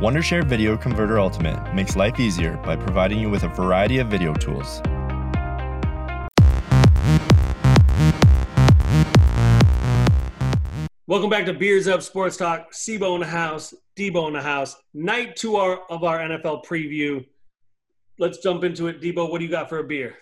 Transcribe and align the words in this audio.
Wondershare 0.00 0.42
Video 0.42 0.78
Converter 0.78 1.20
Ultimate 1.20 1.74
makes 1.74 1.94
life 1.94 2.18
easier 2.18 2.56
by 2.64 2.74
providing 2.74 3.18
you 3.18 3.28
with 3.28 3.42
a 3.42 3.48
variety 3.48 3.98
of 3.98 4.06
video 4.06 4.32
tools. 4.32 4.80
Welcome 11.06 11.28
back 11.28 11.44
to 11.44 11.52
Beers 11.52 11.86
Up 11.86 12.00
Sports 12.00 12.38
Talk. 12.38 12.72
Sibo 12.72 13.14
in 13.16 13.20
the 13.20 13.26
house, 13.26 13.74
Debo 13.94 14.28
in 14.28 14.32
the 14.32 14.40
house. 14.40 14.74
Night 14.94 15.36
two 15.36 15.56
our, 15.56 15.82
of 15.90 16.02
our 16.02 16.18
NFL 16.18 16.64
preview. 16.64 17.22
Let's 18.18 18.38
jump 18.38 18.64
into 18.64 18.86
it. 18.86 19.02
Debo, 19.02 19.30
what 19.30 19.40
do 19.40 19.44
you 19.44 19.50
got 19.50 19.68
for 19.68 19.80
a 19.80 19.84
beer? 19.84 20.16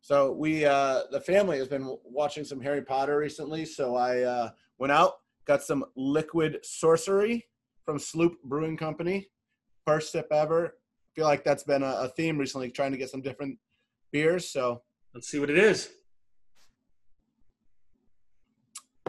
So 0.00 0.30
we, 0.30 0.64
uh, 0.64 1.00
the 1.10 1.20
family 1.20 1.58
has 1.58 1.66
been 1.66 1.98
watching 2.04 2.44
some 2.44 2.60
Harry 2.60 2.82
Potter 2.82 3.18
recently. 3.18 3.64
So 3.64 3.96
I 3.96 4.20
uh, 4.20 4.50
went 4.78 4.92
out, 4.92 5.14
got 5.44 5.60
some 5.60 5.84
liquid 5.96 6.60
sorcery 6.62 7.46
from 7.84 7.98
Sloop 7.98 8.42
Brewing 8.44 8.76
Company. 8.76 9.28
First 9.86 10.12
sip 10.12 10.28
ever. 10.32 10.76
feel 11.14 11.24
like 11.24 11.44
that's 11.44 11.64
been 11.64 11.82
a, 11.82 11.92
a 12.02 12.08
theme 12.08 12.38
recently, 12.38 12.70
trying 12.70 12.92
to 12.92 12.98
get 12.98 13.10
some 13.10 13.20
different 13.22 13.58
beers. 14.12 14.48
So 14.48 14.82
Let's 15.14 15.28
see 15.28 15.38
what 15.38 15.50
it 15.50 15.58
is. 15.58 15.90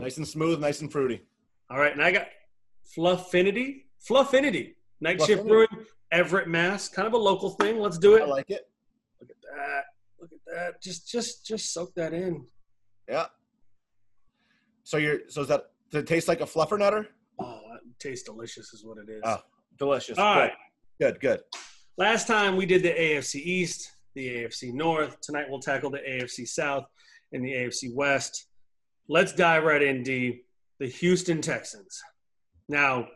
nice 0.01 0.17
and 0.17 0.27
smooth, 0.27 0.59
nice 0.59 0.81
and 0.81 0.91
fruity. 0.91 1.21
All 1.69 1.79
right, 1.79 1.93
and 1.93 2.01
I 2.01 2.11
got 2.11 2.27
Fluffinity. 2.93 3.85
Fluffinity. 3.99 4.75
Night 4.99 5.21
Shift 5.21 5.47
Brewing, 5.47 5.67
Everett, 6.11 6.49
Mass. 6.49 6.89
Kind 6.89 7.07
of 7.07 7.13
a 7.13 7.17
local 7.17 7.51
thing. 7.51 7.79
Let's 7.79 7.97
do 7.97 8.15
it. 8.15 8.23
I 8.23 8.25
like 8.25 8.49
it. 8.49 8.69
Look 9.21 9.29
at 9.29 9.37
that. 9.41 9.83
Look 10.19 10.31
at 10.33 10.53
that. 10.53 10.81
Just, 10.81 11.09
just, 11.09 11.45
just 11.45 11.73
soak 11.73 11.93
that 11.95 12.13
in. 12.13 12.45
Yeah. 13.07 13.27
So 14.83 14.97
you're 14.97 15.19
so 15.29 15.41
is 15.41 15.47
that 15.47 15.71
does 15.89 16.01
it 16.03 16.07
taste 16.07 16.27
like 16.27 16.41
a 16.41 16.45
fluffer 16.45 16.77
nutter? 16.77 17.07
Tastes 17.99 18.23
delicious, 18.23 18.73
is 18.73 18.85
what 18.85 18.97
it 18.97 19.11
is. 19.11 19.21
Oh, 19.23 19.39
delicious. 19.77 20.17
All 20.17 20.35
good. 20.35 20.39
right. 20.39 20.53
Good, 20.99 21.19
good. 21.19 21.41
Last 21.97 22.27
time 22.27 22.55
we 22.55 22.65
did 22.65 22.83
the 22.83 22.89
AFC 22.89 23.35
East, 23.35 23.91
the 24.15 24.27
AFC 24.27 24.73
North. 24.73 25.19
Tonight 25.21 25.45
we'll 25.49 25.59
tackle 25.59 25.89
the 25.89 25.99
AFC 25.99 26.47
South 26.47 26.85
and 27.31 27.43
the 27.45 27.51
AFC 27.51 27.93
West. 27.93 28.47
Let's 29.07 29.33
dive 29.33 29.63
right 29.63 29.81
in, 29.81 30.03
D. 30.03 30.41
The 30.79 30.87
Houston 30.87 31.41
Texans. 31.41 32.01
Now, 32.67 33.07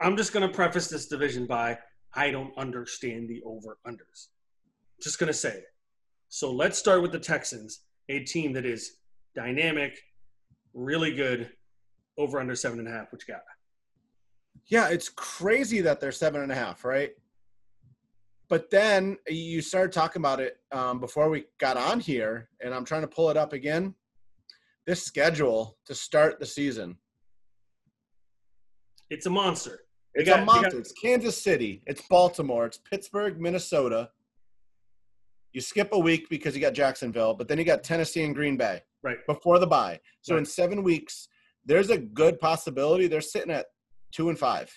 I'm 0.00 0.16
just 0.16 0.32
going 0.32 0.46
to 0.46 0.54
preface 0.54 0.88
this 0.88 1.06
division 1.06 1.46
by 1.46 1.78
I 2.14 2.30
don't 2.30 2.56
understand 2.56 3.28
the 3.28 3.42
over 3.44 3.78
unders. 3.86 4.28
Just 5.02 5.18
going 5.18 5.28
to 5.28 5.34
say 5.34 5.50
it. 5.50 5.64
So 6.28 6.52
let's 6.52 6.78
start 6.78 7.02
with 7.02 7.12
the 7.12 7.18
Texans, 7.18 7.80
a 8.08 8.20
team 8.20 8.52
that 8.54 8.64
is 8.66 8.96
dynamic, 9.34 9.98
really 10.74 11.14
good, 11.14 11.50
over 12.18 12.38
under 12.40 12.54
seven 12.56 12.78
and 12.78 12.88
a 12.88 12.90
half, 12.90 13.12
which 13.12 13.26
got. 13.26 13.40
Yeah, 14.66 14.88
it's 14.88 15.08
crazy 15.08 15.80
that 15.82 16.00
they're 16.00 16.12
seven 16.12 16.40
and 16.42 16.50
a 16.50 16.54
half, 16.54 16.84
right? 16.84 17.12
But 18.48 18.70
then 18.70 19.16
you 19.28 19.60
started 19.60 19.92
talking 19.92 20.20
about 20.20 20.40
it 20.40 20.58
um, 20.72 21.00
before 21.00 21.28
we 21.28 21.44
got 21.58 21.76
on 21.76 22.00
here, 22.00 22.48
and 22.60 22.72
I'm 22.74 22.84
trying 22.84 23.02
to 23.02 23.08
pull 23.08 23.28
it 23.30 23.36
up 23.36 23.52
again. 23.52 23.94
This 24.86 25.02
schedule 25.02 25.76
to 25.86 25.94
start 25.94 26.38
the 26.38 26.46
season. 26.46 26.96
It's 29.10 29.26
a 29.26 29.30
monster. 29.30 29.80
They 30.14 30.22
It's 30.22 30.30
got- 30.30 30.40
a 30.40 30.44
monster. 30.44 30.70
got- 30.70 30.78
It's 30.80 30.92
Kansas 30.92 31.40
City. 31.40 31.82
It's 31.86 32.02
Baltimore. 32.08 32.66
It's 32.66 32.78
Pittsburgh, 32.78 33.40
Minnesota. 33.40 34.10
You 35.52 35.60
skip 35.60 35.90
a 35.92 35.98
week 35.98 36.28
because 36.28 36.54
you 36.54 36.60
got 36.60 36.72
Jacksonville, 36.72 37.34
but 37.34 37.48
then 37.48 37.58
you 37.58 37.64
got 37.64 37.82
Tennessee 37.82 38.22
and 38.24 38.34
Green 38.34 38.56
Bay 38.56 38.82
Right. 39.02 39.18
before 39.26 39.58
the 39.58 39.66
bye. 39.66 40.00
So 40.22 40.34
Right. 40.34 40.40
in 40.40 40.44
seven 40.44 40.82
weeks, 40.82 41.28
there's 41.66 41.90
a 41.90 41.98
good 41.98 42.40
possibility 42.40 43.06
they're 43.08 43.20
sitting 43.20 43.50
at 43.52 43.66
two 44.12 44.28
and 44.28 44.38
five. 44.38 44.70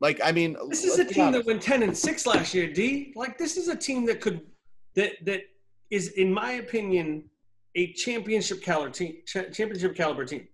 Like, 0.00 0.20
I 0.24 0.32
mean, 0.32 0.56
This 0.68 0.84
is 0.84 0.98
a 0.98 1.04
team 1.04 1.30
that 1.32 1.46
went 1.46 1.62
ten 1.62 1.82
and 1.82 1.96
six 1.96 2.26
last 2.26 2.54
year. 2.54 2.66
D 2.72 3.12
like 3.14 3.38
this 3.38 3.56
is 3.56 3.68
a 3.68 3.76
team 3.76 4.04
that 4.06 4.20
could 4.20 4.40
that 4.96 5.12
that 5.24 5.42
is, 5.90 6.08
in 6.12 6.32
my 6.32 6.52
opinion, 6.52 7.24
a 7.76 7.92
championship 7.92 8.62
caliber 8.62 8.90
team. 8.90 9.18
cha- 9.26 9.44
Championship 9.52 9.94
caliber 9.94 10.24
team. 10.24 10.48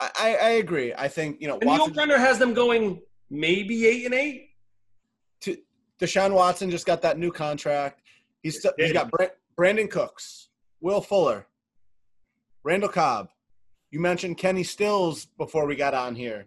I, 0.00 0.10
I 0.18 0.28
I 0.36 0.48
agree. 0.64 0.92
I 0.94 1.06
think 1.06 1.40
you 1.40 1.46
know 1.46 1.54
And 1.54 1.62
the 1.62 1.66
Watson, 1.66 2.10
over 2.10 2.18
has 2.18 2.38
them 2.38 2.52
going 2.52 3.00
maybe 3.30 3.86
eight 3.86 4.06
and 4.06 4.14
eight. 4.14 4.48
to, 5.42 5.56
Deshaun 6.00 6.32
Watson 6.32 6.70
just 6.70 6.86
got 6.86 7.00
that 7.02 7.16
new 7.18 7.30
contract. 7.30 8.02
He's 8.42 8.58
still, 8.58 8.72
he's 8.76 8.88
did. 8.88 8.94
got 8.94 9.10
Bra- 9.10 9.26
Brandin 9.58 9.88
Cooks, 9.90 10.48
Will 10.80 11.00
Fuller, 11.02 11.46
Randall 12.64 12.88
Cobb. 12.90 13.28
You 13.90 14.00
mentioned 14.00 14.38
Kenny 14.38 14.62
Stills 14.62 15.26
before 15.38 15.66
we 15.66 15.74
got 15.76 15.94
on 15.94 16.14
here. 16.14 16.46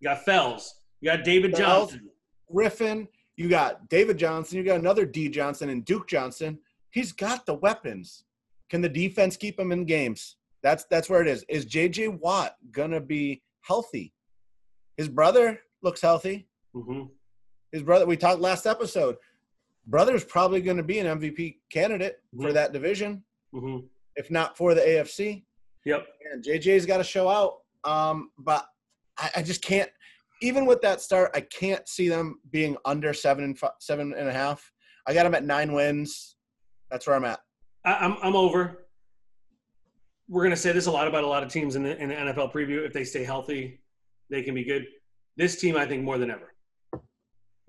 You 0.00 0.08
got 0.08 0.24
Fells. 0.24 0.80
You 1.00 1.10
got 1.10 1.24
David 1.24 1.56
Fells. 1.56 1.90
Johnson. 1.92 2.10
Griffin. 2.52 3.08
You 3.36 3.48
got 3.48 3.88
David 3.88 4.18
Johnson. 4.18 4.58
You 4.58 4.64
got 4.64 4.78
another 4.80 5.04
D 5.04 5.28
Johnson 5.28 5.68
and 5.70 5.84
Duke 5.84 6.08
Johnson. 6.08 6.58
He's 6.90 7.12
got 7.12 7.46
the 7.46 7.54
weapons. 7.54 8.24
Can 8.70 8.80
the 8.80 8.88
defense 8.88 9.36
keep 9.36 9.58
him 9.58 9.72
in 9.72 9.84
games? 9.84 10.36
That's 10.62 10.84
that's 10.90 11.08
where 11.08 11.22
it 11.22 11.28
is. 11.28 11.44
Is 11.48 11.66
JJ 11.66 12.18
Watt 12.20 12.56
gonna 12.72 13.00
be 13.00 13.42
healthy? 13.62 14.12
His 14.96 15.08
brother 15.08 15.60
looks 15.82 16.00
healthy. 16.00 16.48
hmm 16.74 17.04
His 17.72 17.82
brother. 17.82 18.06
We 18.06 18.16
talked 18.16 18.40
last 18.40 18.66
episode. 18.66 19.16
Brother's 19.86 20.24
probably 20.24 20.60
going 20.60 20.76
to 20.76 20.82
be 20.82 20.98
an 20.98 21.06
MVP 21.06 21.60
candidate 21.70 22.20
for 22.36 22.50
Mhm. 22.50 22.54
that 22.54 22.72
division, 22.72 23.24
hmm 23.52 23.78
if 24.18 24.30
not 24.30 24.56
for 24.56 24.74
the 24.74 24.82
AFC. 24.82 25.44
Yep. 25.86 26.06
And 26.32 26.44
JJ's 26.44 26.84
got 26.84 26.98
to 26.98 27.04
show 27.04 27.28
out. 27.28 27.60
Um, 27.84 28.30
but 28.36 28.66
I, 29.16 29.30
I 29.36 29.42
just 29.42 29.62
can't. 29.62 29.88
Even 30.42 30.66
with 30.66 30.82
that 30.82 31.00
start, 31.00 31.30
I 31.34 31.40
can't 31.40 31.88
see 31.88 32.08
them 32.08 32.40
being 32.50 32.76
under 32.84 33.14
seven 33.14 33.44
and 33.44 33.58
fi- 33.58 33.70
seven 33.80 34.12
and 34.12 34.28
a 34.28 34.32
half. 34.32 34.70
I 35.06 35.14
got 35.14 35.22
them 35.22 35.34
at 35.34 35.44
nine 35.44 35.72
wins. 35.72 36.36
That's 36.90 37.06
where 37.06 37.16
I'm 37.16 37.24
at. 37.24 37.40
I, 37.84 37.94
I'm 37.94 38.16
I'm 38.22 38.36
over. 38.36 38.86
We're 40.28 40.42
gonna 40.42 40.56
say 40.56 40.72
this 40.72 40.86
a 40.86 40.90
lot 40.90 41.08
about 41.08 41.24
a 41.24 41.26
lot 41.26 41.42
of 41.42 41.50
teams 41.50 41.76
in 41.76 41.82
the 41.82 41.96
in 42.00 42.10
the 42.10 42.14
NFL 42.14 42.52
preview. 42.52 42.84
If 42.84 42.92
they 42.92 43.04
stay 43.04 43.24
healthy, 43.24 43.80
they 44.30 44.42
can 44.42 44.54
be 44.54 44.64
good. 44.64 44.86
This 45.36 45.60
team, 45.60 45.76
I 45.76 45.86
think, 45.86 46.02
more 46.02 46.18
than 46.18 46.30
ever. 46.30 46.54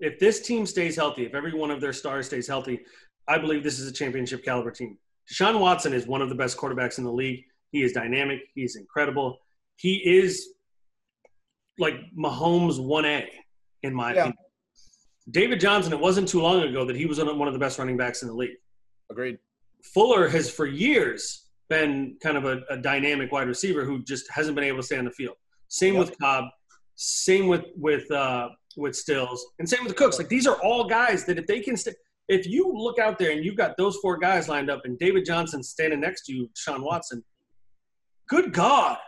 If 0.00 0.18
this 0.18 0.40
team 0.40 0.66
stays 0.66 0.96
healthy, 0.96 1.26
if 1.26 1.34
every 1.34 1.54
one 1.54 1.70
of 1.70 1.80
their 1.80 1.92
stars 1.92 2.26
stays 2.26 2.46
healthy, 2.46 2.80
I 3.28 3.38
believe 3.38 3.62
this 3.62 3.78
is 3.78 3.88
a 3.88 3.92
championship 3.92 4.44
caliber 4.44 4.70
team. 4.70 4.98
Deshaun 5.28 5.58
Watson 5.60 5.92
is 5.92 6.06
one 6.06 6.22
of 6.22 6.28
the 6.28 6.34
best 6.34 6.56
quarterbacks 6.56 6.98
in 6.98 7.04
the 7.04 7.12
league. 7.12 7.44
He 7.72 7.82
is 7.82 7.92
dynamic. 7.92 8.40
He's 8.54 8.76
incredible. 8.76 9.38
He 9.76 9.94
is 9.96 10.48
like 11.78 11.94
Mahomes 12.16 12.78
1A, 12.78 13.26
in 13.82 13.94
my 13.94 14.12
Yeah. 14.14 14.20
opinion. 14.20 14.36
David 15.30 15.60
Johnson, 15.60 15.92
it 15.92 16.00
wasn't 16.00 16.28
too 16.28 16.40
long 16.40 16.62
ago 16.62 16.84
that 16.84 16.96
he 16.96 17.06
was 17.06 17.22
one 17.22 17.46
of 17.46 17.52
the 17.54 17.58
best 17.60 17.78
running 17.78 17.96
backs 17.96 18.22
in 18.22 18.28
the 18.28 18.34
league. 18.34 18.56
Agreed. 19.10 19.38
Fuller 19.94 20.28
has 20.28 20.50
for 20.50 20.66
years 20.66 21.46
been 21.68 22.16
kind 22.22 22.36
of 22.36 22.44
a, 22.44 22.62
a 22.68 22.76
dynamic 22.76 23.30
wide 23.30 23.46
receiver 23.46 23.84
who 23.84 24.02
just 24.02 24.28
hasn't 24.30 24.54
been 24.56 24.64
able 24.64 24.78
to 24.78 24.82
stay 24.82 24.98
on 24.98 25.04
the 25.04 25.10
field. 25.12 25.36
Same 25.68 25.94
Yep. 25.94 26.00
with 26.08 26.18
Cobb, 26.18 26.44
same 26.96 27.46
with 27.46 27.64
with 27.76 28.10
uh, 28.10 28.48
with 28.76 28.94
Stills, 28.96 29.46
and 29.58 29.68
same 29.68 29.84
with 29.84 29.94
Cooks. 29.96 30.18
Like 30.18 30.28
these 30.28 30.46
are 30.48 30.56
all 30.62 30.84
guys 30.88 31.24
that 31.26 31.38
if 31.38 31.46
they 31.46 31.60
can 31.60 31.76
stay, 31.76 31.92
if 32.30 32.46
you 32.46 32.72
look 32.72 33.00
out 33.00 33.18
there 33.18 33.32
and 33.32 33.44
you've 33.44 33.56
got 33.56 33.76
those 33.76 33.96
four 33.96 34.16
guys 34.16 34.48
lined 34.48 34.70
up 34.70 34.82
and 34.84 34.96
David 35.00 35.24
Johnson 35.24 35.64
standing 35.64 35.98
next 35.98 36.26
to 36.26 36.32
you, 36.32 36.48
Sean 36.56 36.82
Watson, 36.82 37.24
good 38.28 38.52
God, 38.52 38.98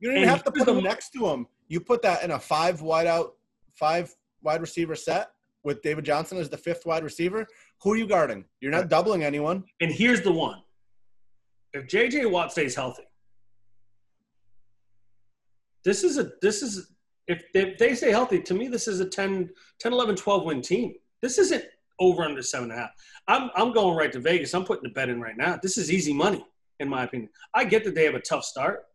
You 0.00 0.08
don't 0.08 0.16
even 0.16 0.28
And 0.28 0.30
have 0.30 0.42
to 0.44 0.50
put 0.50 0.64
them 0.64 0.82
next 0.82 1.10
to 1.10 1.28
him. 1.28 1.46
You 1.68 1.80
put 1.80 2.00
that 2.02 2.24
in 2.24 2.30
a 2.30 2.38
five 2.38 2.80
wide 2.80 3.06
out, 3.06 3.34
five 3.74 4.14
wide 4.42 4.62
receiver 4.62 4.94
set 4.94 5.28
with 5.62 5.82
David 5.82 6.06
Johnson 6.06 6.38
as 6.38 6.48
the 6.48 6.56
fifth 6.56 6.86
wide 6.86 7.04
receiver. 7.04 7.46
Who 7.82 7.92
are 7.92 7.96
you 7.96 8.06
guarding? 8.06 8.46
You're 8.62 8.72
not 8.72 8.88
doubling 8.88 9.24
anyone. 9.24 9.64
and 9.82 9.92
here's 9.92 10.22
the 10.22 10.32
one: 10.32 10.62
if 11.74 11.86
J.J. 11.86 12.24
Watt 12.26 12.50
stays 12.50 12.74
healthy, 12.74 13.04
this 15.84 16.02
is 16.02 16.16
a 16.16 16.32
this 16.40 16.62
is 16.62 16.92
if 17.28 17.44
they, 17.52 17.72
if 17.72 17.78
they 17.78 17.94
stay 17.94 18.10
healthy 18.10 18.40
to 18.40 18.54
me 18.54 18.68
this 18.68 18.88
is 18.88 19.00
a 19.00 19.08
10 19.08 19.50
10 19.78 19.92
11 19.92 20.16
12 20.16 20.44
win 20.44 20.60
team 20.62 20.94
this 21.22 21.38
isn't 21.38 21.64
over 22.00 22.22
under 22.22 22.42
seven 22.42 22.70
and 22.70 22.78
a 22.78 22.82
half. 22.82 22.90
I'm 23.28 23.50
i'm 23.54 23.72
going 23.72 23.96
right 23.96 24.12
to 24.12 24.20
vegas. 24.20 24.54
I'm 24.54 24.64
putting 24.64 24.84
the 24.84 24.94
bet 24.94 25.08
in 25.08 25.20
right 25.20 25.36
now. 25.36 25.58
This 25.62 25.78
is 25.78 25.90
easy 25.90 26.12
money 26.12 26.44
in 26.80 26.88
my 26.88 27.04
opinion. 27.04 27.30
I 27.54 27.64
get 27.64 27.84
that 27.84 27.94
they 27.94 28.04
have 28.04 28.14
a 28.14 28.20
tough 28.20 28.44
start 28.44 28.86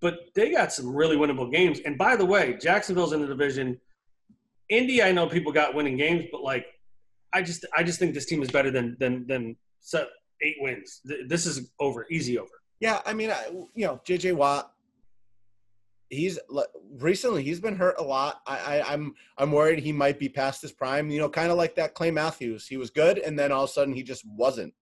but 0.00 0.28
they 0.36 0.52
got 0.52 0.72
some 0.72 0.94
really 0.94 1.16
winnable 1.16 1.50
games. 1.50 1.80
And 1.84 1.98
by 1.98 2.16
the 2.16 2.24
way 2.24 2.56
jacksonville's 2.60 3.12
in 3.12 3.20
the 3.20 3.26
division. 3.26 3.80
Indy 4.68 5.02
i 5.02 5.12
know 5.12 5.26
people 5.26 5.52
got 5.52 5.74
winning 5.74 5.96
games 5.96 6.26
but 6.30 6.42
like 6.42 6.66
i 7.32 7.42
just 7.42 7.64
i 7.76 7.82
just 7.82 7.98
think 7.98 8.14
this 8.14 8.26
team 8.26 8.42
is 8.42 8.50
better 8.50 8.70
than 8.70 8.96
than 9.00 9.26
than 9.26 9.56
eight 10.42 10.56
wins. 10.60 11.00
This 11.26 11.46
is 11.46 11.70
over 11.80 12.06
easy 12.10 12.38
over. 12.38 12.50
Yeah, 12.80 13.00
I 13.04 13.12
mean, 13.12 13.30
I, 13.30 13.46
you 13.74 13.86
know, 13.86 14.00
JJ 14.06 14.34
Watt. 14.34 14.72
He's 16.10 16.38
recently 16.98 17.42
he's 17.42 17.60
been 17.60 17.76
hurt 17.76 17.96
a 17.98 18.02
lot. 18.02 18.40
I, 18.46 18.56
I 18.56 18.92
I'm 18.92 19.14
I'm 19.36 19.52
worried 19.52 19.80
he 19.80 19.92
might 19.92 20.18
be 20.18 20.28
past 20.28 20.62
his 20.62 20.72
prime. 20.72 21.10
You 21.10 21.18
know, 21.18 21.28
kind 21.28 21.50
of 21.50 21.58
like 21.58 21.74
that 21.76 21.94
Clay 21.94 22.10
Matthews. 22.10 22.66
He 22.66 22.76
was 22.78 22.90
good, 22.90 23.18
and 23.18 23.38
then 23.38 23.52
all 23.52 23.64
of 23.64 23.70
a 23.70 23.72
sudden 23.72 23.92
he 23.92 24.02
just 24.02 24.24
wasn't. 24.26 24.72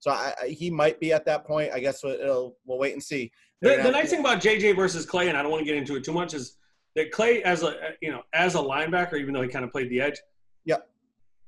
So 0.00 0.10
I, 0.10 0.34
I, 0.42 0.48
he 0.48 0.70
might 0.70 1.00
be 1.00 1.12
at 1.12 1.24
that 1.24 1.46
point. 1.46 1.72
I 1.72 1.80
guess 1.80 2.04
we'll, 2.04 2.54
we'll 2.66 2.78
wait 2.78 2.92
and 2.92 3.02
see. 3.02 3.32
The, 3.60 3.80
the 3.82 3.90
nice 3.90 4.10
thing 4.10 4.20
about 4.20 4.40
JJ 4.40 4.76
versus 4.76 5.04
Clay, 5.04 5.28
and 5.28 5.36
I 5.36 5.42
don't 5.42 5.50
want 5.50 5.60
to 5.60 5.64
get 5.64 5.76
into 5.76 5.96
it 5.96 6.04
too 6.04 6.12
much, 6.12 6.34
is 6.34 6.58
that 6.94 7.10
Clay, 7.10 7.42
as 7.42 7.62
a 7.62 7.74
you 8.00 8.10
know, 8.10 8.22
as 8.32 8.54
a 8.54 8.58
linebacker, 8.58 9.14
even 9.14 9.34
though 9.34 9.42
he 9.42 9.48
kind 9.48 9.64
of 9.64 9.72
played 9.72 9.90
the 9.90 10.00
edge, 10.00 10.20
Yep. 10.64 10.88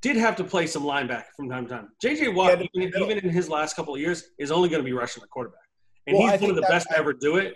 did 0.01 0.17
have 0.17 0.35
to 0.37 0.45
play 0.45 0.67
some 0.67 0.83
linebacker 0.83 1.31
from 1.37 1.49
time 1.49 1.67
to 1.67 1.71
time. 1.75 1.89
JJ 2.05 2.35
Watt, 2.35 2.59
Yeah, 2.59 2.67
even, 2.75 3.03
even 3.03 3.19
in 3.19 3.31
his 3.31 3.49
last 3.49 3.77
couple 3.77 3.95
of 3.95 4.01
years, 4.01 4.31
is 4.39 4.51
only 4.51 4.69
going 4.69 4.81
to 4.83 4.85
be 4.85 4.93
rushing 4.93 5.21
the 5.21 5.29
quarterback, 5.29 5.61
and 6.07 6.17
Well, 6.19 6.29
I 6.29 6.33
he's 6.33 6.41
one 6.41 6.51
of 6.51 6.57
the 6.57 6.63
best 6.63 6.89
to 6.91 6.99
ever 6.99 7.13
do 7.13 7.37
it. 7.37 7.55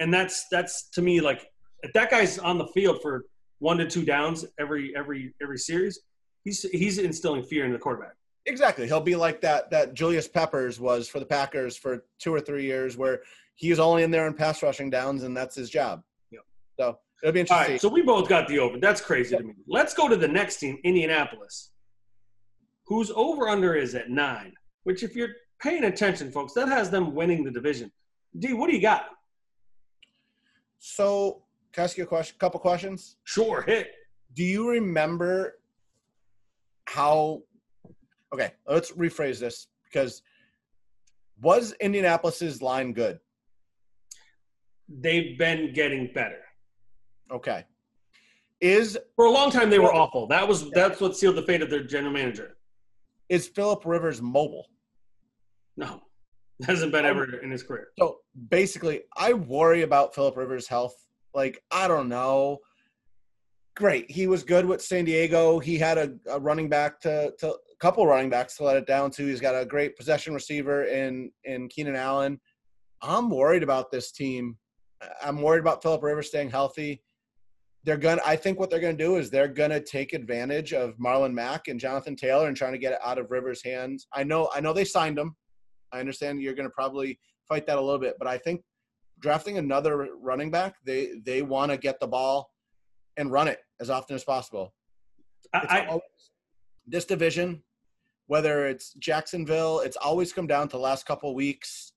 And 0.00 0.12
that's 0.12 0.46
that's 0.50 0.88
to 0.90 1.02
me 1.02 1.20
like 1.20 1.46
if 1.82 1.92
that 1.92 2.10
guy's 2.10 2.38
on 2.38 2.58
the 2.58 2.66
field 2.68 3.00
for 3.00 3.24
one 3.58 3.78
to 3.78 3.86
two 3.86 4.04
downs 4.04 4.44
every 4.58 4.94
every 4.96 5.34
every 5.42 5.58
series, 5.58 6.00
he's 6.44 6.62
he's 6.62 6.98
instilling 6.98 7.42
fear 7.42 7.64
in 7.64 7.72
the 7.72 7.78
quarterback. 7.78 8.14
Exactly. 8.46 8.86
He'll 8.86 9.00
be 9.00 9.16
like 9.16 9.40
that 9.42 9.70
that 9.70 9.94
Julius 9.94 10.26
Peppers 10.26 10.80
was 10.80 11.08
for 11.08 11.20
the 11.20 11.26
Packers 11.26 11.76
for 11.76 12.04
two 12.18 12.34
or 12.34 12.40
three 12.40 12.64
years, 12.64 12.96
where 12.96 13.20
he's 13.54 13.78
only 13.78 14.02
in 14.02 14.10
there 14.10 14.26
in 14.26 14.34
pass 14.34 14.62
rushing 14.62 14.90
downs, 14.90 15.22
and 15.22 15.36
that's 15.36 15.54
his 15.54 15.68
job. 15.68 16.02
Yep. 16.32 16.42
So 16.78 16.98
it'll 17.22 17.32
be 17.32 17.40
interesting. 17.40 17.72
right, 17.72 17.80
so 17.80 17.88
we 17.88 18.02
both 18.02 18.28
got 18.28 18.48
the 18.48 18.58
over. 18.58 18.78
That's 18.78 19.00
crazy 19.00 19.36
to 19.36 19.42
me. 19.42 19.54
Let's 19.68 19.92
go 19.92 20.08
to 20.08 20.16
the 20.16 20.28
next 20.28 20.56
team, 20.56 20.78
Indianapolis, 20.84 21.72
whose 22.86 23.12
over 23.14 23.48
under 23.48 23.74
is 23.74 23.94
at 23.94 24.08
nine. 24.08 24.54
Which, 24.84 25.02
if 25.02 25.14
you're 25.14 25.34
paying 25.60 25.84
attention, 25.84 26.32
folks, 26.32 26.54
that 26.54 26.68
has 26.68 26.88
them 26.88 27.14
winning 27.14 27.44
the 27.44 27.50
division. 27.50 27.92
D, 28.38 28.54
what 28.54 28.70
do 28.70 28.74
you 28.74 28.80
got? 28.80 29.04
So, 30.80 31.42
can 31.72 31.82
I 31.82 31.84
ask 31.84 31.98
you 31.98 32.04
a 32.04 32.06
question? 32.06 32.36
Couple 32.38 32.58
questions. 32.58 33.16
Sure, 33.24 33.62
hit. 33.62 33.90
Do 34.34 34.42
you 34.42 34.70
remember 34.70 35.58
how? 36.86 37.42
Okay, 38.32 38.52
let's 38.66 38.90
rephrase 38.92 39.38
this 39.38 39.68
because 39.84 40.22
was 41.40 41.74
Indianapolis's 41.80 42.62
line 42.62 42.92
good? 42.94 43.20
They've 44.88 45.38
been 45.38 45.72
getting 45.74 46.10
better. 46.14 46.40
Okay, 47.30 47.64
is 48.60 48.98
For 49.16 49.26
a 49.26 49.30
long 49.30 49.50
time, 49.50 49.68
they 49.68 49.78
were 49.78 49.92
awful. 49.92 50.26
That 50.26 50.48
was 50.48 50.70
that's 50.70 51.00
what 51.00 51.14
sealed 51.14 51.36
the 51.36 51.42
fate 51.42 51.60
of 51.60 51.68
their 51.68 51.84
general 51.84 52.12
manager. 52.12 52.56
is 53.28 53.46
Philip 53.46 53.84
Rivers 53.84 54.22
mobile? 54.22 54.66
No, 55.76 56.00
hasn't 56.66 56.92
been 56.92 57.04
ever 57.04 57.40
in 57.40 57.50
his 57.50 57.62
career. 57.62 57.88
So 57.98 58.18
basically, 58.50 59.02
I 59.16 59.32
worry 59.32 59.82
about 59.82 60.14
Philip 60.14 60.36
Rivers' 60.36 60.68
health. 60.68 60.94
Like, 61.34 61.62
I 61.70 61.88
don't 61.88 62.08
know. 62.08 62.58
Great, 63.76 64.10
he 64.10 64.26
was 64.26 64.42
good 64.42 64.66
with 64.66 64.82
San 64.82 65.04
Diego. 65.04 65.58
He 65.58 65.78
had 65.78 65.96
a, 65.96 66.12
a 66.30 66.38
running 66.38 66.68
back 66.68 67.00
to, 67.00 67.32
to 67.38 67.50
a 67.52 67.76
couple 67.78 68.06
running 68.06 68.28
backs 68.28 68.56
to 68.56 68.64
let 68.64 68.76
it 68.76 68.86
down 68.86 69.10
to. 69.12 69.26
He's 69.26 69.40
got 69.40 69.54
a 69.54 69.64
great 69.64 69.96
possession 69.96 70.34
receiver 70.34 70.84
in 70.84 71.30
in 71.44 71.68
Keenan 71.68 71.96
Allen. 71.96 72.40
I'm 73.00 73.30
worried 73.30 73.62
about 73.62 73.90
this 73.90 74.12
team. 74.12 74.58
I'm 75.22 75.40
worried 75.40 75.60
about 75.60 75.82
Philip 75.82 76.02
Rivers 76.02 76.28
staying 76.28 76.50
healthy. 76.50 77.02
They're 77.84 77.96
gonna. 77.96 78.20
I 78.26 78.36
think 78.36 78.58
what 78.58 78.68
they're 78.68 78.80
gonna 78.80 78.92
do 78.92 79.16
is 79.16 79.30
they're 79.30 79.48
gonna 79.48 79.80
take 79.80 80.12
advantage 80.12 80.74
of 80.74 80.98
Marlon 80.98 81.32
Mack 81.32 81.68
and 81.68 81.80
Jonathan 81.80 82.16
Taylor 82.16 82.48
and 82.48 82.56
trying 82.56 82.72
to 82.72 82.78
get 82.78 82.92
it 82.92 82.98
out 83.02 83.18
of 83.18 83.30
Rivers' 83.30 83.62
hands. 83.62 84.06
I 84.12 84.24
know. 84.24 84.50
I 84.54 84.60
know 84.60 84.74
they 84.74 84.84
signed 84.84 85.18
him. 85.18 85.36
I 85.92 86.00
understand 86.00 86.40
you're 86.42 86.54
gonna 86.54 86.70
probably 86.70 87.18
fight 87.48 87.66
that 87.66 87.78
a 87.78 87.80
little 87.80 87.98
bit, 87.98 88.16
but 88.18 88.28
I 88.28 88.38
think 88.38 88.62
drafting 89.20 89.58
another 89.58 90.08
running 90.20 90.50
back, 90.50 90.76
they 90.84 91.20
they 91.24 91.42
want 91.42 91.70
to 91.70 91.76
get 91.76 92.00
the 92.00 92.06
ball 92.06 92.50
and 93.16 93.30
run 93.30 93.48
it 93.48 93.58
as 93.80 93.90
often 93.90 94.16
as 94.16 94.24
possible. 94.24 94.74
I, 95.52 95.86
always, 95.86 96.02
this 96.86 97.04
division, 97.04 97.62
whether 98.28 98.66
it's 98.66 98.92
Jacksonville, 98.94 99.80
it's 99.80 99.96
always 99.96 100.32
come 100.32 100.46
down 100.46 100.68
to 100.68 100.76
the 100.76 100.82
last 100.82 101.06
couple 101.06 101.34
weeks. 101.34 101.92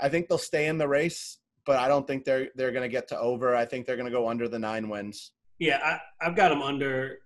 I 0.00 0.08
think 0.08 0.28
they'll 0.28 0.38
stay 0.38 0.66
in 0.66 0.78
the 0.78 0.88
race, 0.88 1.38
but 1.66 1.78
I 1.78 1.88
don't 1.88 2.06
think 2.06 2.24
they're 2.24 2.48
they're 2.54 2.72
going 2.72 2.82
to 2.82 2.88
get 2.88 3.08
to 3.08 3.18
over. 3.18 3.54
I 3.54 3.64
think 3.66 3.86
they're 3.86 3.96
going 3.96 4.10
to 4.10 4.12
go 4.12 4.28
under 4.28 4.48
the 4.48 4.58
nine 4.58 4.88
wins. 4.88 5.32
yeah, 5.58 5.78
I, 5.84 6.26
I've 6.26 6.36
got 6.36 6.48
them 6.48 6.62
under. 6.62 7.18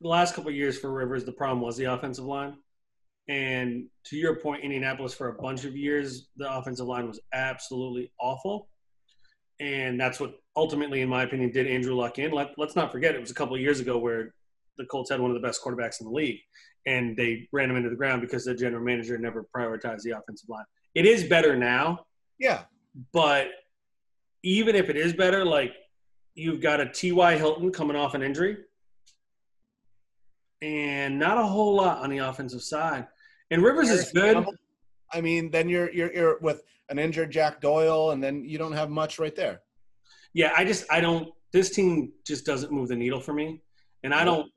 The 0.00 0.08
last 0.08 0.34
couple 0.34 0.50
of 0.50 0.56
years 0.56 0.78
for 0.78 0.92
Rivers, 0.92 1.24
the 1.24 1.32
problem 1.32 1.60
was 1.60 1.76
the 1.76 1.84
offensive 1.84 2.24
line. 2.24 2.56
And 3.28 3.86
to 4.04 4.16
your 4.16 4.36
point, 4.36 4.64
Indianapolis 4.64 5.12
for 5.12 5.28
a 5.28 5.34
bunch 5.34 5.64
of 5.64 5.76
years, 5.76 6.28
the 6.36 6.50
offensive 6.50 6.86
line 6.86 7.06
was 7.06 7.20
absolutely 7.32 8.10
awful. 8.18 8.68
And 9.60 10.00
that's 10.00 10.18
what 10.18 10.40
ultimately, 10.56 11.02
in 11.02 11.08
my 11.08 11.24
opinion, 11.24 11.50
did 11.50 11.66
Andrew 11.66 11.94
Luck 11.94 12.18
in. 12.18 12.30
Let, 12.30 12.50
let's 12.56 12.74
not 12.74 12.90
forget, 12.90 13.14
it 13.14 13.20
was 13.20 13.30
a 13.30 13.34
couple 13.34 13.54
of 13.54 13.60
years 13.60 13.80
ago 13.80 13.98
where 13.98 14.34
the 14.78 14.86
Colts 14.86 15.10
had 15.10 15.20
one 15.20 15.30
of 15.30 15.34
the 15.34 15.46
best 15.46 15.62
quarterbacks 15.62 16.00
in 16.00 16.06
the 16.06 16.12
league. 16.12 16.40
And 16.86 17.16
they 17.16 17.48
ran 17.52 17.68
him 17.68 17.76
into 17.76 17.90
the 17.90 17.96
ground 17.96 18.22
because 18.22 18.44
the 18.44 18.54
general 18.54 18.82
manager 18.82 19.18
never 19.18 19.46
prioritized 19.54 20.02
the 20.02 20.12
offensive 20.12 20.48
line. 20.48 20.64
It 20.94 21.04
is 21.04 21.24
better 21.24 21.56
now, 21.56 22.06
Yeah, 22.38 22.62
but 23.12 23.48
even 24.42 24.74
if 24.74 24.88
it 24.88 24.96
is 24.96 25.12
better, 25.12 25.44
like 25.44 25.74
you've 26.34 26.60
got 26.62 26.80
a 26.80 26.88
T.Y. 26.88 27.36
Hilton 27.36 27.72
coming 27.72 27.96
off 27.96 28.14
an 28.14 28.22
injury 28.22 28.58
and 30.62 31.18
not 31.18 31.38
a 31.38 31.42
whole 31.44 31.74
lot 31.74 31.98
on 31.98 32.10
the 32.10 32.18
offensive 32.18 32.62
side. 32.62 33.06
And 33.50 33.62
Rivers 33.62 33.88
is 33.90 34.10
good. 34.12 34.44
I 35.12 35.20
mean, 35.20 35.50
then 35.50 35.68
you're 35.68 35.90
you're 35.90 36.12
you're 36.12 36.38
with 36.40 36.62
an 36.90 36.98
injured 36.98 37.30
Jack 37.30 37.60
Doyle, 37.60 38.10
and 38.10 38.22
then 38.22 38.44
you 38.44 38.58
don't 38.58 38.72
have 38.72 38.90
much 38.90 39.18
right 39.18 39.34
there. 39.34 39.60
Yeah, 40.34 40.52
I 40.56 40.64
just 40.64 40.84
I 40.90 41.00
don't. 41.00 41.32
This 41.52 41.70
team 41.70 42.12
just 42.26 42.44
doesn't 42.44 42.70
move 42.72 42.88
the 42.88 42.96
needle 42.96 43.20
for 43.20 43.32
me, 43.32 43.62
and 44.02 44.14
I 44.14 44.24
don't. 44.24 44.50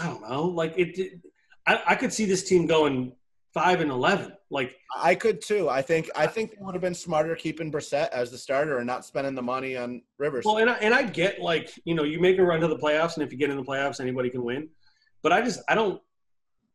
I 0.00 0.06
don't 0.06 0.22
know. 0.28 0.44
Like 0.44 0.74
it, 0.76 0.98
it 0.98 1.20
I, 1.66 1.82
I 1.88 1.94
could 1.94 2.12
see 2.12 2.24
this 2.24 2.48
team 2.48 2.66
going 2.66 3.12
five 3.54 3.80
and 3.80 3.90
eleven. 3.90 4.32
Like 4.50 4.76
I 4.96 5.14
could 5.14 5.40
too. 5.40 5.68
I 5.68 5.82
think 5.82 6.10
I 6.16 6.26
think 6.26 6.50
they 6.50 6.56
would 6.60 6.74
have 6.74 6.82
been 6.82 6.94
smarter 6.94 7.36
keeping 7.36 7.70
Brissett 7.70 8.08
as 8.10 8.30
the 8.30 8.38
starter 8.38 8.78
and 8.78 8.86
not 8.86 9.04
spending 9.04 9.34
the 9.34 9.42
money 9.42 9.76
on 9.76 10.02
Rivers. 10.18 10.44
Well, 10.44 10.58
and 10.58 10.70
I, 10.70 10.74
and 10.74 10.94
I 10.94 11.02
get 11.02 11.40
like 11.40 11.70
you 11.84 11.94
know 11.94 12.04
you 12.04 12.20
make 12.20 12.38
a 12.38 12.42
run 12.42 12.60
to 12.60 12.68
the 12.68 12.78
playoffs, 12.78 13.14
and 13.14 13.22
if 13.22 13.30
you 13.30 13.38
get 13.38 13.50
in 13.50 13.56
the 13.56 13.64
playoffs, 13.64 14.00
anybody 14.00 14.30
can 14.30 14.42
win. 14.42 14.68
But 15.22 15.32
I 15.32 15.42
just 15.42 15.60
I 15.68 15.74
don't 15.74 16.00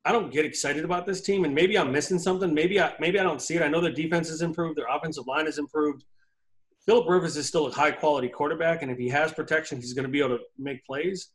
I 0.05 0.11
don't 0.11 0.31
get 0.31 0.45
excited 0.45 0.83
about 0.83 1.05
this 1.05 1.21
team, 1.21 1.45
and 1.45 1.55
maybe 1.55 1.77
I'm 1.77 1.91
missing 1.91 2.19
something. 2.19 2.53
Maybe 2.53 2.79
I 2.79 2.93
maybe 2.99 3.19
I 3.19 3.23
don't 3.23 3.41
see 3.41 3.55
it. 3.55 3.61
I 3.61 3.69
know 3.69 3.79
their 3.79 3.91
defense 3.91 4.29
has 4.29 4.41
improved, 4.41 4.77
their 4.77 4.87
offensive 4.87 5.27
line 5.27 5.45
has 5.45 5.57
improved. 5.57 6.03
Philip 6.85 7.07
Rivers 7.07 7.37
is 7.37 7.47
still 7.47 7.67
a 7.67 7.71
high 7.71 7.91
quality 7.91 8.27
quarterback, 8.27 8.81
and 8.81 8.91
if 8.91 8.97
he 8.97 9.07
has 9.09 9.31
protection, 9.31 9.79
he's 9.79 9.93
going 9.93 10.03
to 10.03 10.11
be 10.11 10.19
able 10.19 10.37
to 10.37 10.43
make 10.57 10.85
plays. 10.85 11.29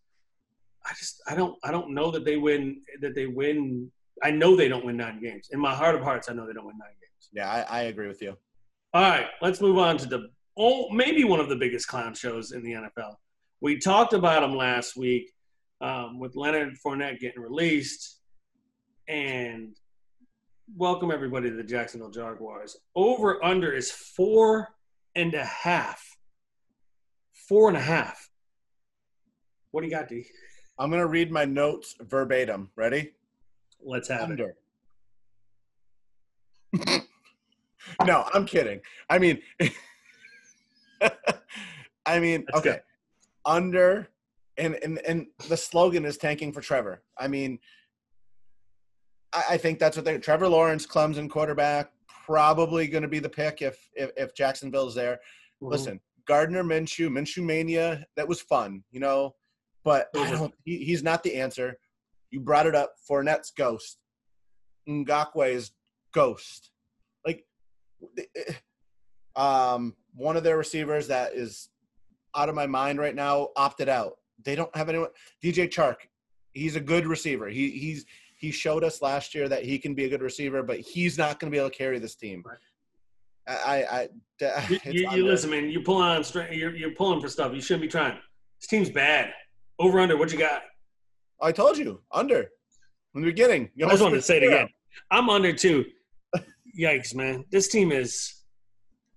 I 0.85 0.93
just 0.99 1.23
I 1.27 1.35
don't 1.35 1.57
I 1.65 1.71
don't 1.71 1.95
know 1.95 2.11
that 2.11 2.25
they 2.25 2.37
win 2.37 2.83
that 3.01 3.15
they 3.15 3.27
win. 3.27 3.91
I 4.23 4.31
know 4.31 4.57
they 4.57 4.69
don't 4.69 4.85
win 4.85 4.97
nine 4.97 5.21
games. 5.21 5.49
In 5.53 5.61
my 5.61 5.75
heart 5.75 5.95
of 5.95 6.03
hearts, 6.03 6.29
I 6.29 6.35
know 6.35 6.47
they 6.47 6.53
don't 6.53 6.67
win 6.67 6.79
nine 6.79 6.89
games. 7.01 7.29
yeah, 7.33 7.51
I, 7.51 7.81
I 7.81 7.83
agree 7.85 8.09
with 8.09 8.21
you. 8.21 8.37
All 8.93 9.03
right, 9.03 9.27
let's 9.41 9.61
move 9.61 9.79
on 9.79 9.97
to 9.99 10.07
the 10.07 10.29
oh 10.59 10.91
maybe 10.91 11.25
one 11.25 11.41
of 11.41 11.49
the 11.49 11.57
biggest 11.57 11.89
clown 11.89 12.15
shows 12.15 12.53
in 12.53 12.63
the 12.63 12.73
NFL. 12.73 13.15
We 13.61 13.79
talked 13.79 14.13
about 14.13 14.43
him 14.43 14.55
last 14.55 14.97
week 14.97 15.33
um, 15.81 16.19
with 16.19 16.37
Leonard 16.37 16.77
Fournette 16.85 17.19
getting 17.19 17.41
released, 17.41 18.18
and 19.09 19.75
welcome 20.77 21.11
everybody 21.11 21.49
to 21.49 21.57
the 21.57 21.63
Jacksonville 21.63 22.11
Jaguars. 22.11 22.77
Over 22.95 23.43
under 23.43 23.73
is 23.73 23.91
four 23.91 24.69
and 25.17 25.33
a 25.35 25.45
half. 25.45 26.17
Four 27.49 27.69
and 27.69 27.77
a 27.77 27.81
half. 27.83 28.29
What 29.71 29.81
do 29.81 29.87
you 29.87 29.93
got, 29.95 30.09
D? 30.09 30.27
I'm 30.79 30.91
gonna 30.91 31.07
read 31.07 31.33
my 31.33 31.47
notes 31.47 31.97
verbatim. 32.01 32.71
Ready? 32.77 33.13
Let's 33.83 34.09
have 34.09 34.31
it. 34.31 34.41
Under. 34.41 34.55
no, 38.05 38.27
I'm 38.35 38.45
kidding. 38.45 38.81
I 39.09 39.19
mean, 39.19 39.41
I 42.07 42.21
mean, 42.21 42.45
That's 42.47 42.59
okay, 42.59 42.71
good. 42.71 42.81
under, 43.47 44.11
and 44.59 44.75
and 44.83 44.99
and 45.07 45.27
the 45.49 45.57
slogan 45.57 46.05
is 46.05 46.19
tanking 46.19 46.53
for 46.53 46.61
Trevor. 46.61 47.03
I 47.19 47.29
mean, 47.29 47.59
I, 49.33 49.45
I 49.51 49.57
think 49.57 49.79
that's 49.79 49.97
what 49.97 50.05
they're. 50.05 50.19
Trevor 50.19 50.49
Lawrence, 50.49 50.87
Clemson 50.87 51.29
quarterback, 51.29 51.91
probably 52.25 52.87
going 52.87 53.03
to 53.03 53.09
be 53.09 53.19
the 53.19 53.29
pick 53.29 53.63
if 53.63 53.79
if, 53.95 54.11
if 54.17 54.35
Jacksonville's 54.35 54.95
there. 54.95 55.19
Listen, 55.61 56.01
Gardner 56.27 56.63
Minshew, 56.63 57.09
Minshew 57.09 57.43
mania, 57.43 58.07
that 58.17 58.29
was 58.29 58.41
fun, 58.41 58.85
you 58.93 59.01
know, 59.01 59.35
but 59.85 60.09
I 60.17 60.31
don't. 60.31 60.55
He, 60.65 60.85
he's 60.85 61.03
not 61.03 61.23
the 61.23 61.35
answer. 61.35 61.79
You 62.31 62.41
brought 62.41 62.67
it 62.67 62.75
up. 62.75 62.93
Fournette's 63.09 63.51
ghost. 63.51 63.99
Ngakoue's 64.89 65.73
ghost. 66.13 66.71
Like, 67.27 67.45
eh, 68.19 68.53
um, 69.35 69.97
one 70.15 70.37
of 70.37 70.45
their 70.45 70.59
receivers 70.59 71.09
that 71.09 71.35
is 71.35 71.71
out 72.37 72.49
of 72.49 72.55
my 72.55 72.67
mind 72.67 72.99
right 72.99 73.15
now 73.15 73.49
opted 73.57 73.89
out. 73.89 74.15
They 74.45 74.55
don't 74.55 74.75
have 74.77 74.89
anyone. 74.89 75.09
DJ 75.43 75.69
Chark, 75.69 75.97
he's 76.53 76.77
a 76.77 76.81
good 76.81 77.07
receiver. 77.07 77.49
He 77.49 77.71
he's 77.71 78.05
he 78.39 78.53
showed 78.53 78.85
us 78.85 79.03
last 79.03 79.35
year 79.35 79.49
that 79.49 79.65
he 79.65 79.79
can 79.79 79.95
be 79.95 80.05
a 80.05 80.09
good 80.09 80.23
receiver, 80.23 80.63
but 80.63 80.79
he's 80.79 81.19
not 81.19 81.41
going 81.41 81.51
to 81.51 81.55
be 81.55 81.59
able 81.59 81.71
to 81.71 81.77
carry 81.77 81.99
this 81.99 82.15
team. 82.15 82.43
Right. 82.47 82.59
I, 83.49 84.09
I, 84.43 84.47
I 84.47 84.79
You, 84.85 85.11
you, 85.11 85.27
listen, 85.27 85.51
man. 85.51 85.69
You're 85.69 85.83
pulling 85.83 86.07
on 86.07 86.23
string. 86.23 86.53
You're, 86.53 86.75
you're 86.75 86.93
pulling 86.93 87.21
for 87.21 87.29
stuff. 87.29 87.53
You 87.53 87.61
shouldn't 87.61 87.83
be 87.83 87.89
trying. 87.89 88.17
This 88.61 88.69
team's 88.69 88.91
bad. 88.91 89.33
Over 89.81 89.99
under. 90.01 90.17
What 90.17 90.33
you 90.33 90.39
got? 90.39 90.63
I 91.43 91.53
told 91.53 91.77
you 91.79 92.01
under 92.13 92.49
from 93.13 93.23
the 93.23 93.29
beginning. 93.29 93.71
You 93.75 93.87
I 93.87 93.91
just 93.91 94.03
wanted 94.03 94.17
to 94.17 94.23
say 94.23 94.39
it 94.39 94.45
again. 94.45 94.69
I'm 95.11 95.29
under 95.29 95.53
too. 95.53 95.85
Yikes, 96.79 97.15
man! 97.15 97.45
This 97.51 97.69
team 97.69 97.93
is 97.93 98.43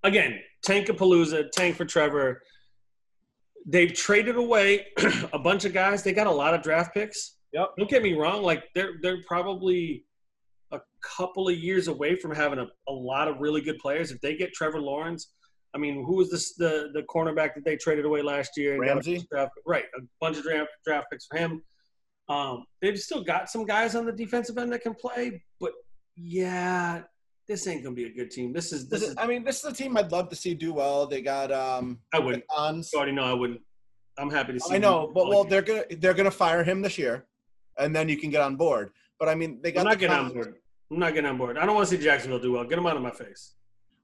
again 0.04 0.38
Tankapalooza, 0.64 1.50
tank 1.50 1.76
for 1.76 1.84
Trevor. 1.84 2.42
They've 3.66 3.92
traded 3.92 4.36
away 4.36 4.86
a 5.32 5.38
bunch 5.38 5.64
of 5.64 5.72
guys. 5.72 6.02
They 6.02 6.12
got 6.12 6.26
a 6.28 6.32
lot 6.32 6.54
of 6.54 6.62
draft 6.62 6.94
picks. 6.94 7.36
Yep. 7.52 7.70
Don't 7.78 7.90
get 7.90 8.02
me 8.02 8.14
wrong. 8.14 8.42
Like 8.42 8.64
they're 8.74 8.94
they're 9.02 9.22
probably 9.26 10.04
a 10.72 10.80
couple 11.02 11.48
of 11.48 11.54
years 11.56 11.88
away 11.88 12.16
from 12.16 12.34
having 12.34 12.58
a, 12.58 12.66
a 12.88 12.92
lot 12.92 13.28
of 13.28 13.38
really 13.40 13.60
good 13.60 13.78
players. 13.78 14.10
If 14.10 14.20
they 14.20 14.34
get 14.36 14.52
Trevor 14.54 14.80
Lawrence, 14.80 15.32
I 15.74 15.78
mean, 15.78 16.04
who 16.04 16.16
was 16.16 16.30
this 16.30 16.54
the 16.54 16.90
the 16.94 17.02
cornerback 17.02 17.54
that 17.54 17.64
they 17.64 17.76
traded 17.76 18.04
away 18.04 18.22
last 18.22 18.52
year? 18.56 18.74
and 18.74 18.82
got 18.82 18.90
a 18.90 18.94
Ramsey? 18.94 19.26
draft- 19.30 19.52
right, 19.66 19.84
a 19.96 20.02
bunch 20.20 20.38
of 20.38 20.44
draft 20.44 20.70
draft 20.86 21.06
picks 21.10 21.26
for 21.26 21.36
him. 21.38 21.62
Um, 22.28 22.64
they've 22.80 22.98
still 22.98 23.22
got 23.22 23.50
some 23.50 23.66
guys 23.66 23.94
on 23.94 24.06
the 24.06 24.12
defensive 24.12 24.56
end 24.56 24.72
that 24.72 24.82
can 24.82 24.94
play, 24.94 25.42
but 25.60 25.72
yeah, 26.16 27.02
this 27.48 27.66
ain't 27.66 27.82
gonna 27.82 27.94
be 27.96 28.04
a 28.06 28.12
good 28.12 28.30
team. 28.30 28.52
This 28.52 28.72
is 28.72 28.88
this 28.88 29.00
This 29.00 29.02
is. 29.02 29.08
is, 29.10 29.16
I 29.18 29.26
mean, 29.26 29.44
this 29.44 29.58
is 29.58 29.64
a 29.64 29.74
team 29.74 29.96
I'd 29.96 30.12
love 30.12 30.28
to 30.30 30.36
see 30.36 30.54
do 30.54 30.72
well. 30.72 31.06
They 31.06 31.20
got 31.20 31.50
um, 31.52 31.98
I 32.14 32.18
wouldn't. 32.18 32.44
Ons. 32.56 32.90
You 32.92 32.98
already 32.98 33.12
know 33.12 33.24
I 33.24 33.32
wouldn't. 33.34 33.60
I'm 34.18 34.30
happy 34.30 34.52
to 34.54 34.60
see. 34.60 34.74
I 34.74 34.78
know, 34.78 35.10
but 35.14 35.28
well, 35.28 35.44
they're 35.44 35.62
gonna 35.62 35.84
they're 35.98 36.14
gonna 36.14 36.30
fire 36.30 36.62
him 36.62 36.80
this 36.80 36.96
year, 36.96 37.26
and 37.78 37.94
then 37.94 38.08
you 38.08 38.16
can 38.16 38.30
get 38.30 38.40
on 38.40 38.56
board. 38.56 38.90
But 39.18 39.28
I 39.28 39.34
mean, 39.34 39.60
they 39.62 39.72
got. 39.72 39.80
I'm 39.80 39.86
not 39.86 39.98
getting 39.98 40.16
on 40.16 40.32
board. 40.32 40.54
I'm 40.90 40.98
not 40.98 41.14
getting 41.14 41.30
on 41.30 41.38
board. 41.38 41.56
I 41.58 41.64
don't 41.64 41.74
want 41.74 41.88
to 41.88 41.96
see 41.96 42.02
Jacksonville 42.02 42.38
do 42.38 42.52
well. 42.52 42.64
Get 42.64 42.76
them 42.76 42.86
out 42.86 42.96
of 42.96 43.02
my 43.02 43.10
face. 43.10 43.54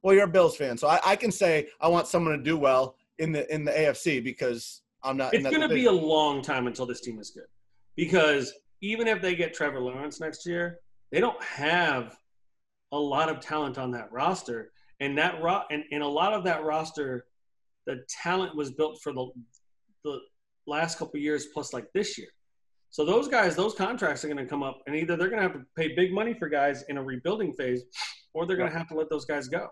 Well, 0.03 0.15
you're 0.15 0.25
a 0.25 0.29
Bills 0.29 0.57
fan, 0.57 0.79
so 0.79 0.89
I, 0.89 1.01
I 1.05 1.17
can 1.17 1.33
say 1.33 1.69
I 1.81 1.89
want 1.89 2.07
someone 2.07 2.37
to 2.37 2.43
do 2.43 2.57
well 2.57 2.97
in 3.19 3.33
the 3.33 3.53
in 3.53 3.65
the 3.65 3.73
AFC 3.73 4.23
because 4.23 4.83
I'm 5.03 5.17
not. 5.17 5.35
It's 5.35 5.43
going 5.43 5.61
to 5.61 5.69
be 5.69 5.87
a 5.87 5.93
long 5.93 6.41
time 6.41 6.67
until 6.67 6.87
this 6.87 7.01
team 7.01 7.19
is 7.19 7.31
good, 7.31 7.47
because 7.97 8.53
even 8.81 9.09
if 9.09 9.21
they 9.21 9.35
get 9.35 9.55
Trevor 9.55 9.81
Lawrence 9.81 10.21
next 10.21 10.47
year, 10.47 10.79
they 11.11 11.21
don't 11.21 11.43
have 11.43 12.17
a 12.93 12.99
lot 12.99 13.29
of 13.29 13.41
talent 13.41 13.77
on 13.77 13.91
that 13.91 14.11
roster, 14.13 14.71
and 15.01 15.19
that 15.19 15.43
ro- 15.43 15.65
and, 15.71 15.85
and 15.91 16.03
a 16.03 16.09
lot 16.09 16.33
of 16.33 16.45
that 16.45 16.65
roster, 16.65 17.27
the 17.87 18.05
talent 18.23 18.57
was 18.57 18.71
built 18.71 19.01
for 19.03 19.13
the 19.13 19.27
the 20.05 20.21
last 20.67 20.99
couple 20.99 21.17
of 21.17 21.23
years 21.23 21.47
plus 21.53 21.73
like 21.73 21.87
this 21.93 22.17
year. 22.17 22.29
So 22.91 23.05
those 23.05 23.29
guys, 23.29 23.55
those 23.55 23.75
contracts 23.75 24.25
are 24.25 24.29
going 24.29 24.39
to 24.39 24.47
come 24.47 24.63
up, 24.63 24.81
and 24.87 24.97
either 24.97 25.17
they're 25.17 25.29
going 25.29 25.43
to 25.43 25.49
have 25.49 25.53
to 25.53 25.65
pay 25.77 25.95
big 25.95 26.13
money 26.13 26.35
for 26.35 26.49
guys 26.49 26.85
in 26.89 26.97
a 26.97 27.03
rebuilding 27.03 27.53
phase, 27.53 27.83
or 28.35 28.47
they're 28.47 28.57
going 28.57 28.71
to 28.71 28.77
have 28.77 28.89
to 28.89 28.95
let 28.95 29.11
those 29.11 29.25
guys 29.25 29.47
go. 29.49 29.69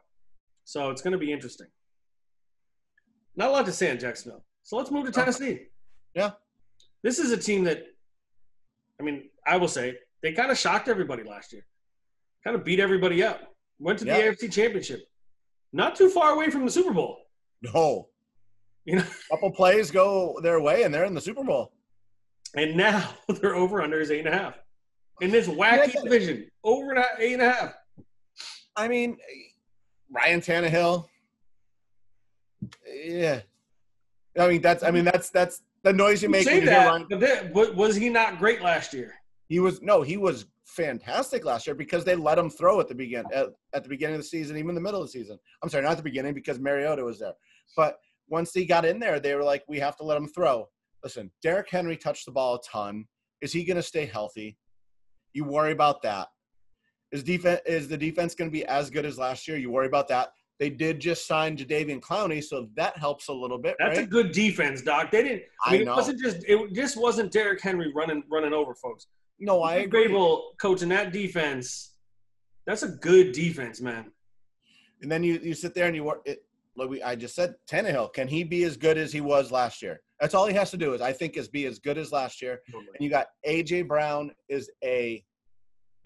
So 0.65 0.91
it's 0.91 1.01
going 1.03 1.13
to 1.13 1.19
be 1.19 1.33
interesting. 1.33 1.69
Not 3.37 3.49
a 3.49 3.53
lot 3.53 3.67
to 3.67 3.73
say 3.73 3.91
on 3.91 3.99
Jacksonville. 3.99 4.45
So 4.65 4.77
let's 4.77 4.91
move 4.91 5.07
to 5.07 5.13
Tennessee. 5.13 5.61
Yeah. 6.15 6.33
This 7.03 7.19
is 7.19 7.31
a 7.33 7.37
team 7.37 7.65
that, 7.65 7.85
I 9.01 9.05
mean, 9.05 9.25
I 9.47 9.57
will 9.57 9.69
say 9.69 9.95
they 10.23 10.33
kind 10.33 10.51
of 10.51 10.59
shocked 10.59 10.89
everybody 10.89 11.23
last 11.23 11.53
year. 11.53 11.65
Kind 12.45 12.57
of 12.57 12.65
beat 12.65 12.81
everybody 12.81 13.23
up. 13.23 13.55
Went 13.79 13.99
to 14.01 14.05
the 14.05 14.11
Yeah. 14.13 14.33
AFC 14.33 14.51
Championship. 14.53 15.01
Not 15.73 15.95
too 15.97 16.09
far 16.09 16.33
away 16.33 16.51
from 16.51 16.65
the 16.65 16.71
Super 16.71 16.93
Bowl. 16.93 17.19
no. 17.63 18.09
You 18.85 18.97
know, 18.97 19.03
a 19.03 19.35
couple 19.35 19.51
plays 19.51 19.91
go 19.91 20.39
their 20.45 20.61
way, 20.61 20.85
and 20.85 20.95
they're 20.95 21.07
in 21.07 21.15
the 21.15 21.21
Super 21.21 21.43
Bowl. 21.43 21.73
And 22.57 22.77
now 22.77 23.11
their 23.41 23.55
over 23.55 23.83
under 23.83 24.01
is 24.01 24.11
eight 24.11 24.27
and 24.27 24.35
a 24.35 24.39
half. 24.39 24.55
In 25.21 25.31
this 25.31 25.47
wacky 25.49 25.95
Yeah. 25.95 26.03
division, 26.03 26.51
over 26.65 26.91
and 26.91 26.99
a, 26.99 27.05
eight 27.19 27.35
and 27.35 27.43
a 27.43 27.51
half. 27.51 27.75
I 28.77 28.89
mean, 28.89 29.17
Ryan 30.11 30.41
Tannehill. 30.41 31.07
Yeah. 32.95 33.41
I 34.39 34.49
mean, 34.49 34.61
that's. 34.61 34.83
I 34.83 34.91
mean, 34.91 35.05
that's 35.05 35.31
that's 35.31 35.63
the 35.83 35.93
noise 35.93 36.23
you 36.23 36.27
You 36.29 36.33
make. 36.33 36.45
say 36.45 36.55
when 36.59 36.63
you 36.65 36.71
hear 36.71 36.81
that, 36.81 37.07
but 37.09 37.21
then, 37.21 37.53
was 37.77 37.97
he 37.97 38.09
not 38.11 38.39
great 38.39 38.61
last 38.61 38.93
year? 38.93 39.15
He 39.49 39.61
was 39.61 39.81
no, 39.81 40.03
he 40.03 40.17
was 40.17 40.45
fantastic 40.65 41.45
last 41.45 41.67
year 41.67 41.75
because 41.75 42.05
they 42.05 42.17
let 42.17 42.37
him 42.39 42.51
throw 42.51 42.81
at 42.81 42.89
the 42.89 42.95
begin 42.95 43.25
at, 43.33 43.47
at 43.73 43.83
the 43.83 43.89
beginning 43.89 44.17
of 44.17 44.21
the 44.21 44.27
season, 44.27 44.57
even 44.59 44.75
the 44.75 44.81
middle 44.81 45.01
of 45.01 45.07
the 45.07 45.13
season. 45.13 45.39
I'm 45.63 45.69
sorry, 45.71 45.85
not 45.85 45.97
the 45.97 46.03
beginning 46.03 46.35
because 46.35 46.59
Mariota 46.59 47.03
was 47.05 47.19
there, 47.21 47.33
but 47.77 47.99
once 48.29 48.53
he 48.53 48.67
got 48.67 48.85
in 48.85 48.99
there, 48.99 49.21
they 49.21 49.35
were 49.37 49.45
like, 49.45 49.63
we 49.69 49.79
have 49.79 49.97
to 49.99 50.03
let 50.03 50.17
him 50.19 50.27
throw. 50.29 50.69
Listen, 51.07 51.31
Derrick 51.41 51.71
Henry 51.71 51.97
touched 51.97 52.27
the 52.27 52.33
ball 52.33 52.57
a 52.57 52.59
ton. 52.69 53.05
Is 53.41 53.53
he 53.53 53.63
going 53.63 53.77
to 53.77 53.83
stay 53.83 54.07
healthy? 54.07 54.59
You 55.35 55.45
worry 55.45 55.71
about 55.71 56.03
that. 56.03 56.27
Is 57.13 57.23
defense 57.23 57.61
is 57.65 57.87
the 57.87 57.97
defense 57.97 58.35
going 58.35 58.51
to 58.51 58.53
be 58.53 58.67
as 58.67 58.91
good 58.91 59.07
as 59.07 59.17
last 59.17 59.47
year? 59.47 59.57
You 59.57 59.71
worry 59.71 59.87
about 59.87 60.09
that. 60.09 60.31
They 60.59 60.69
did 60.69 60.99
just 60.99 61.29
sign 61.29 61.57
Jadeveon 61.57 62.01
Clowney, 62.01 62.43
so 62.43 62.67
that 62.75 62.99
helps 62.99 63.29
a 63.29 63.33
little 63.33 63.57
bit, 63.57 63.77
That's 63.79 64.01
a 64.01 64.05
good 64.05 64.33
defense, 64.33 64.83
Doc. 64.83 65.13
They 65.13 65.23
didn't. 65.23 65.43
I 65.65 65.69
I 65.69 65.73
mean, 65.79 65.83
it 65.83 65.91
wasn't 65.93 66.19
just. 66.21 66.39
It 66.49 66.73
just 66.73 66.97
wasn't 66.97 67.31
Derrick 67.31 67.63
Henry 67.63 67.93
running 67.95 68.25
running 68.29 68.53
over 68.53 68.75
folks. 68.75 69.07
no, 69.39 69.63
I 69.63 69.75
agree. 69.77 70.09
Grable 70.09 70.57
coaching 70.61 70.89
that 70.89 71.13
defense. 71.13 71.93
That's 72.67 72.83
a 72.83 72.89
good 72.89 73.31
defense, 73.31 73.81
man. 73.81 74.11
And 75.03 75.13
then 75.13 75.23
you 75.23 75.39
you 75.41 75.55
sit 75.55 75.73
there 75.73 75.87
and 75.87 75.95
you 75.95 76.03
work 76.03 76.23
it. 76.25 76.43
Like 76.77 76.91
we, 76.91 77.01
I 77.01 77.15
just 77.15 77.37
said, 77.37 77.55
Tannehill, 77.71 78.13
can 78.13 78.27
he 78.27 78.43
be 78.43 78.65
as 78.65 78.77
good 78.77 78.99
as 78.99 79.13
he 79.13 79.21
was 79.21 79.53
last 79.53 79.83
year? 79.83 80.01
That's 80.21 80.35
all 80.35 80.47
he 80.47 80.55
has 80.55 80.71
to 80.71 80.77
do 80.77 80.95
is 80.95 81.01
I 81.01 81.13
think 81.13 81.37
is 81.37 81.49
be 81.49 81.67
as 81.67 81.79
good 81.79 81.99
as 81.99 82.13
last 82.13 82.41
year. 82.41 82.61
And 82.73 82.85
you 83.01 83.11
got 83.11 83.27
AJ 83.47 83.87
Brown 83.89 84.33
is 84.49 84.71
a 84.83 85.23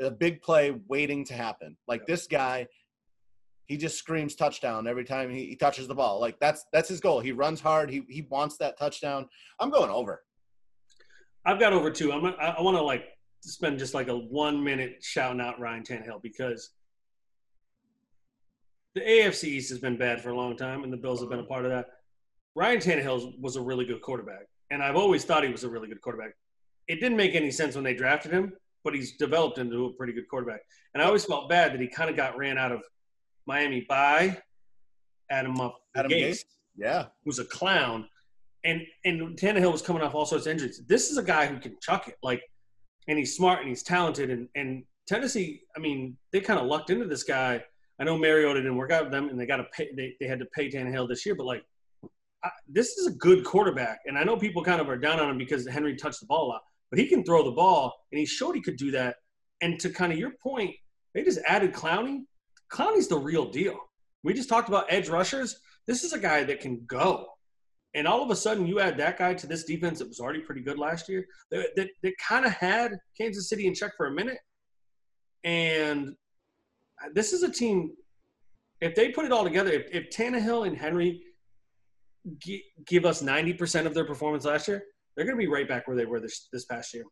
a 0.00 0.10
big 0.10 0.42
play 0.42 0.74
waiting 0.88 1.24
to 1.26 1.34
happen. 1.34 1.76
Like 1.86 2.06
this 2.06 2.26
guy, 2.26 2.66
he 3.66 3.76
just 3.76 3.98
screams 3.98 4.34
touchdown 4.34 4.86
every 4.86 5.04
time 5.04 5.30
he, 5.30 5.46
he 5.46 5.56
touches 5.56 5.86
the 5.86 5.94
ball. 5.94 6.20
Like 6.20 6.40
that's 6.40 6.64
that's 6.72 6.88
his 6.88 7.00
goal. 7.00 7.20
He 7.20 7.32
runs 7.32 7.60
hard. 7.60 7.90
He 7.90 8.02
he 8.08 8.22
wants 8.22 8.56
that 8.58 8.78
touchdown. 8.78 9.28
I'm 9.60 9.70
going 9.70 9.90
over. 9.90 10.22
I've 11.44 11.60
got 11.60 11.72
over 11.72 11.90
two. 11.90 12.12
I'm. 12.12 12.24
I, 12.24 12.56
I 12.58 12.62
want 12.62 12.76
to 12.76 12.82
like 12.82 13.04
spend 13.42 13.78
just 13.78 13.94
like 13.94 14.08
a 14.08 14.16
one 14.16 14.62
minute 14.62 14.96
shouting 15.02 15.40
out 15.40 15.60
Ryan 15.60 15.82
Tannehill 15.82 16.22
because 16.22 16.70
the 18.94 19.00
AFC 19.00 19.44
East 19.44 19.70
has 19.70 19.78
been 19.78 19.96
bad 19.96 20.20
for 20.20 20.30
a 20.30 20.36
long 20.36 20.56
time, 20.56 20.82
and 20.82 20.92
the 20.92 20.96
Bills 20.96 21.20
have 21.20 21.30
been 21.30 21.38
a 21.38 21.42
uh-huh. 21.42 21.48
part 21.48 21.64
of 21.64 21.70
that. 21.70 21.86
Ryan 22.54 22.78
Tannehill 22.78 23.40
was 23.40 23.56
a 23.56 23.60
really 23.60 23.84
good 23.84 24.02
quarterback, 24.02 24.46
and 24.70 24.82
I've 24.82 24.96
always 24.96 25.24
thought 25.24 25.44
he 25.44 25.50
was 25.50 25.64
a 25.64 25.68
really 25.68 25.88
good 25.88 26.00
quarterback. 26.00 26.32
It 26.88 26.96
didn't 26.96 27.16
make 27.16 27.34
any 27.34 27.50
sense 27.50 27.74
when 27.74 27.84
they 27.84 27.94
drafted 27.94 28.32
him, 28.32 28.52
but 28.82 28.94
he's 28.94 29.16
developed 29.16 29.58
into 29.58 29.86
a 29.86 29.92
pretty 29.92 30.12
good 30.12 30.28
quarterback. 30.28 30.60
And 30.94 31.02
I 31.02 31.06
always 31.06 31.24
felt 31.24 31.48
bad 31.48 31.72
that 31.72 31.80
he 31.80 31.86
kind 31.86 32.10
of 32.10 32.16
got 32.16 32.36
ran 32.36 32.58
out 32.58 32.72
of 32.72 32.82
Miami 33.46 33.86
by 33.88 34.38
Adam 35.30 35.60
up 35.60 35.76
Adam 35.94 36.10
Gase. 36.10 36.44
Yeah. 36.76 37.06
who's 37.24 37.38
a 37.38 37.44
clown, 37.44 38.08
and 38.64 38.82
and 39.04 39.36
Tannehill 39.36 39.72
was 39.72 39.82
coming 39.82 40.02
off 40.02 40.14
all 40.14 40.26
sorts 40.26 40.46
of 40.46 40.52
injuries. 40.52 40.82
This 40.86 41.10
is 41.10 41.18
a 41.18 41.22
guy 41.22 41.46
who 41.46 41.58
can 41.58 41.76
chuck 41.80 42.08
it, 42.08 42.16
like, 42.22 42.42
and 43.06 43.18
he's 43.18 43.36
smart 43.36 43.60
and 43.60 43.68
he's 43.68 43.82
talented. 43.82 44.30
And 44.30 44.48
and 44.54 44.84
Tennessee, 45.06 45.62
I 45.76 45.80
mean, 45.80 46.16
they 46.32 46.40
kind 46.40 46.58
of 46.58 46.66
lucked 46.66 46.90
into 46.90 47.06
this 47.06 47.22
guy. 47.22 47.62
I 47.98 48.04
know 48.04 48.16
Mariota 48.16 48.60
didn't 48.60 48.76
work 48.76 48.92
out 48.92 49.04
with 49.04 49.12
them, 49.12 49.28
and 49.28 49.38
they 49.38 49.46
got 49.46 49.58
to 49.58 49.66
pay. 49.76 49.90
They, 49.94 50.16
they 50.20 50.26
had 50.26 50.38
to 50.38 50.46
pay 50.46 50.70
Tannehill 50.70 51.08
this 51.08 51.26
year, 51.26 51.34
but 51.34 51.46
like, 51.46 51.64
this 52.68 52.96
is 52.96 53.06
a 53.06 53.12
good 53.12 53.44
quarterback. 53.44 54.00
And 54.06 54.18
I 54.18 54.24
know 54.24 54.36
people 54.36 54.62
kind 54.62 54.80
of 54.80 54.88
are 54.88 54.98
down 54.98 55.20
on 55.20 55.30
him 55.30 55.38
because 55.38 55.66
Henry 55.68 55.96
touched 55.96 56.20
the 56.20 56.26
ball 56.26 56.46
a 56.46 56.48
lot, 56.48 56.62
but 56.90 56.98
he 56.98 57.06
can 57.06 57.24
throw 57.24 57.44
the 57.44 57.50
ball, 57.50 57.94
and 58.12 58.18
he 58.18 58.26
showed 58.26 58.54
he 58.54 58.62
could 58.62 58.76
do 58.76 58.90
that. 58.92 59.16
And 59.60 59.78
to 59.80 59.90
kind 59.90 60.12
of 60.12 60.18
your 60.18 60.32
point, 60.42 60.74
they 61.14 61.22
just 61.22 61.40
added 61.46 61.72
Clowney. 61.72 62.20
Clowney's 62.72 63.08
the 63.08 63.18
real 63.18 63.50
deal. 63.50 63.78
We 64.22 64.32
just 64.32 64.48
talked 64.48 64.68
about 64.68 64.86
edge 64.88 65.08
rushers. 65.08 65.60
This 65.86 66.04
is 66.04 66.12
a 66.12 66.18
guy 66.18 66.44
that 66.44 66.60
can 66.60 66.84
go. 66.86 67.26
And 67.94 68.06
all 68.06 68.22
of 68.22 68.30
a 68.30 68.36
sudden, 68.36 68.66
you 68.66 68.78
add 68.78 68.96
that 68.98 69.18
guy 69.18 69.34
to 69.34 69.46
this 69.46 69.64
defense 69.64 69.98
that 69.98 70.08
was 70.08 70.20
already 70.20 70.40
pretty 70.40 70.60
good 70.60 70.78
last 70.78 71.08
year. 71.08 71.26
That, 71.50 71.74
that, 71.76 71.88
that 72.02 72.12
kind 72.18 72.46
of 72.46 72.52
had 72.52 72.96
Kansas 73.18 73.48
City 73.48 73.66
in 73.66 73.74
check 73.74 73.92
for 73.96 74.06
a 74.06 74.12
minute. 74.12 74.38
And 75.42 76.14
this 77.12 77.32
is 77.32 77.42
a 77.42 77.50
team, 77.50 77.90
if 78.80 78.94
they 78.94 79.08
put 79.08 79.24
it 79.24 79.32
all 79.32 79.42
together, 79.42 79.72
if, 79.72 79.86
if 79.90 80.10
Tannehill 80.10 80.66
and 80.66 80.76
Henry 80.76 81.22
gi- 82.38 82.64
give 82.86 83.04
us 83.04 83.22
90% 83.22 83.86
of 83.86 83.94
their 83.94 84.04
performance 84.04 84.44
last 84.44 84.68
year, 84.68 84.84
they're 85.16 85.24
going 85.24 85.36
to 85.36 85.40
be 85.44 85.50
right 85.50 85.68
back 85.68 85.86
where 85.86 85.96
they 85.96 86.06
were 86.06 86.20
this, 86.20 86.48
this 86.52 86.64
past 86.64 86.94
year. 86.94 87.04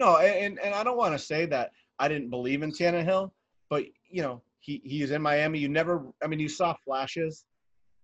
No, 0.00 0.16
and 0.16 0.58
and 0.58 0.74
I 0.74 0.82
don't 0.82 0.96
want 0.96 1.12
to 1.12 1.18
say 1.18 1.46
that 1.46 1.70
I 1.98 2.08
didn't 2.08 2.30
believe 2.30 2.62
in 2.62 2.72
Tannehill, 2.72 3.30
but 3.70 3.84
you 4.10 4.22
know 4.22 4.42
he 4.60 4.80
he's 4.84 5.10
in 5.12 5.22
Miami. 5.22 5.60
You 5.60 5.68
never, 5.68 6.06
I 6.24 6.26
mean, 6.26 6.40
you 6.40 6.48
saw 6.48 6.74
flashes, 6.84 7.44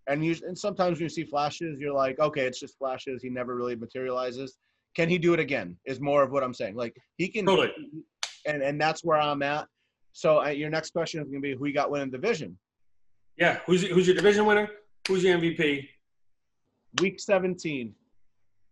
and 0.07 0.25
you 0.25 0.37
and 0.47 0.57
sometimes 0.57 0.99
when 0.99 1.05
you 1.05 1.09
see 1.09 1.25
flashes, 1.25 1.81
you're 1.81 1.95
like, 1.95 2.21
okay, 2.21 2.47
it's 2.47 2.61
just 2.61 2.79
flashes. 2.79 3.23
He 3.23 3.31
never 3.31 3.57
really 3.57 3.75
materializes. 3.75 4.59
Can 4.95 5.09
he 5.09 5.19
do 5.19 5.35
it 5.35 5.41
again? 5.41 5.77
Is 5.87 6.01
more 6.01 6.23
of 6.23 6.31
what 6.31 6.45
I'm 6.45 6.55
saying. 6.55 6.77
Like 6.77 6.95
he 7.17 7.29
can, 7.29 7.47
Totally. 7.47 7.73
and 8.47 8.63
and 8.63 8.81
that's 8.81 9.03
where 9.03 9.19
I'm 9.19 9.43
at. 9.43 9.67
So 10.13 10.43
uh, 10.43 10.49
your 10.49 10.71
next 10.71 10.91
question 10.91 11.21
is 11.21 11.29
going 11.29 11.43
to 11.43 11.49
be 11.49 11.55
who 11.55 11.67
you 11.67 11.75
got 11.75 11.91
winning 11.91 12.11
division. 12.11 12.59
Yeah. 13.37 13.61
Who's, 13.67 13.87
who's 13.87 14.07
your 14.07 14.17
division 14.17 14.47
winner? 14.47 14.69
Who's 15.07 15.23
your 15.23 15.39
MVP? 15.39 15.89
Week 17.01 17.21
17, 17.21 17.95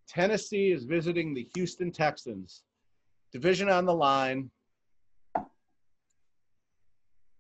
Tennessee 0.08 0.72
is 0.72 0.84
visiting 0.84 1.34
the 1.34 1.46
Houston 1.54 1.90
Texans. 1.92 2.62
Division 3.32 3.68
on 3.68 3.84
the 3.84 3.94
line. 3.94 4.50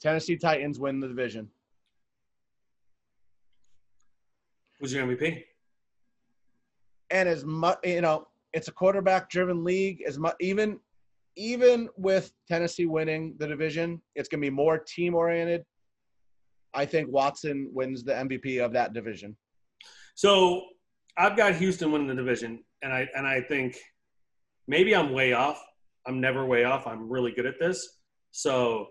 Tennessee 0.00 0.36
Titans 0.36 0.78
win 0.78 1.00
the 1.00 1.08
division. 1.08 1.48
Who's 4.78 4.92
your 4.92 5.06
MVP? 5.06 5.44
and 7.10 7.28
as 7.28 7.44
much 7.44 7.78
you 7.84 8.00
know 8.00 8.26
it's 8.52 8.68
a 8.68 8.72
quarterback 8.72 9.28
driven 9.28 9.64
league 9.64 10.02
as 10.06 10.18
much 10.18 10.34
even 10.40 10.78
even 11.38 11.88
with 11.98 12.32
Tennessee 12.48 12.86
winning 12.86 13.34
the 13.36 13.46
division, 13.46 14.00
it's 14.14 14.26
going 14.26 14.40
to 14.40 14.46
be 14.46 14.50
more 14.50 14.78
team 14.78 15.14
oriented. 15.14 15.66
I 16.72 16.86
think 16.86 17.10
Watson 17.10 17.68
wins 17.74 18.02
the 18.02 18.12
MVP 18.12 18.64
of 18.64 18.72
that 18.72 18.94
division. 18.94 19.36
So 20.16 20.62
I've 21.16 21.36
got 21.36 21.54
Houston 21.56 21.92
winning 21.92 22.08
the 22.08 22.14
division, 22.14 22.64
and 22.82 22.92
I 22.92 23.06
and 23.14 23.26
I 23.26 23.42
think 23.42 23.76
maybe 24.66 24.96
I'm 24.96 25.12
way 25.12 25.34
off. 25.34 25.62
I'm 26.06 26.20
never 26.20 26.44
way 26.46 26.64
off. 26.64 26.86
I'm 26.86 27.08
really 27.08 27.32
good 27.32 27.46
at 27.46 27.60
this. 27.60 27.98
So 28.32 28.88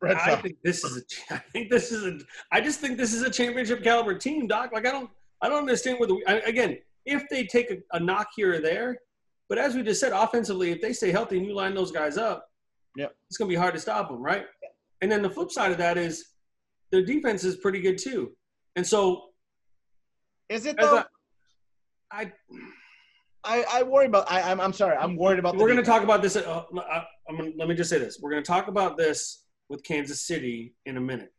Red 0.00 0.16
I 0.16 0.30
Sox. 0.30 0.42
think 0.42 0.56
this 0.64 0.84
is 0.84 0.96
a. 1.30 1.34
I 1.34 1.38
think 1.52 1.68
this 1.68 1.90
is 1.92 2.04
a. 2.04 2.18
I 2.52 2.60
just 2.60 2.80
think 2.80 2.96
this 2.96 3.12
is 3.12 3.22
a 3.22 3.30
championship 3.30 3.82
caliber 3.82 4.14
team, 4.14 4.46
Doc. 4.46 4.70
Like 4.72 4.86
I 4.86 4.92
don't. 4.92 5.10
I 5.42 5.48
don't 5.48 5.58
understand 5.58 5.98
where 5.98 6.06
the. 6.08 6.22
I, 6.26 6.34
again, 6.48 6.78
if 7.04 7.28
they 7.28 7.44
take 7.44 7.70
a, 7.70 7.78
a 7.96 8.00
knock 8.00 8.28
here 8.36 8.54
or 8.54 8.60
there, 8.60 8.98
but 9.48 9.58
as 9.58 9.74
we 9.74 9.82
just 9.82 9.98
said, 10.00 10.12
offensively, 10.12 10.70
if 10.70 10.80
they 10.80 10.92
stay 10.92 11.10
healthy 11.10 11.38
and 11.38 11.46
you 11.46 11.54
line 11.54 11.74
those 11.74 11.90
guys 11.90 12.16
up, 12.16 12.46
Yep. 12.96 13.14
it's 13.28 13.36
going 13.36 13.48
to 13.48 13.52
be 13.52 13.58
hard 13.58 13.74
to 13.74 13.80
stop 13.80 14.08
them, 14.08 14.22
right? 14.22 14.44
And 15.00 15.10
then 15.10 15.22
the 15.22 15.30
flip 15.30 15.50
side 15.50 15.72
of 15.72 15.78
that 15.78 15.96
is 15.96 16.24
their 16.92 17.02
defense 17.04 17.42
is 17.44 17.56
pretty 17.56 17.80
good 17.80 17.98
too. 17.98 18.32
And 18.76 18.86
so 18.86 19.29
Is 20.50 20.66
it 20.66 20.76
though? 20.78 20.98
a, 20.98 21.08
I 22.10 22.32
I, 23.44 23.64
I 23.72 23.82
worry 23.84 24.06
about. 24.06 24.30
I, 24.30 24.42
I'm, 24.42 24.60
I'm 24.60 24.72
sorry. 24.72 24.96
I'm 24.96 25.16
worried 25.16 25.38
about. 25.38 25.54
the 25.54 25.60
we're 25.60 25.68
going 25.68 25.78
to 25.78 25.82
talk 25.82 26.02
about 26.02 26.20
this. 26.20 26.36
Uh, 26.36 26.64
I, 26.76 27.06
I'm 27.28 27.36
gonna, 27.36 27.50
let 27.56 27.68
me 27.68 27.74
just 27.74 27.88
say 27.88 27.98
this: 27.98 28.18
we're 28.20 28.30
going 28.30 28.42
to 28.42 28.46
talk 28.46 28.68
about 28.68 28.98
this 28.98 29.44
with 29.68 29.82
Kansas 29.82 30.20
City 30.20 30.74
in 30.84 30.96
a 30.96 31.00
minute. 31.00 31.32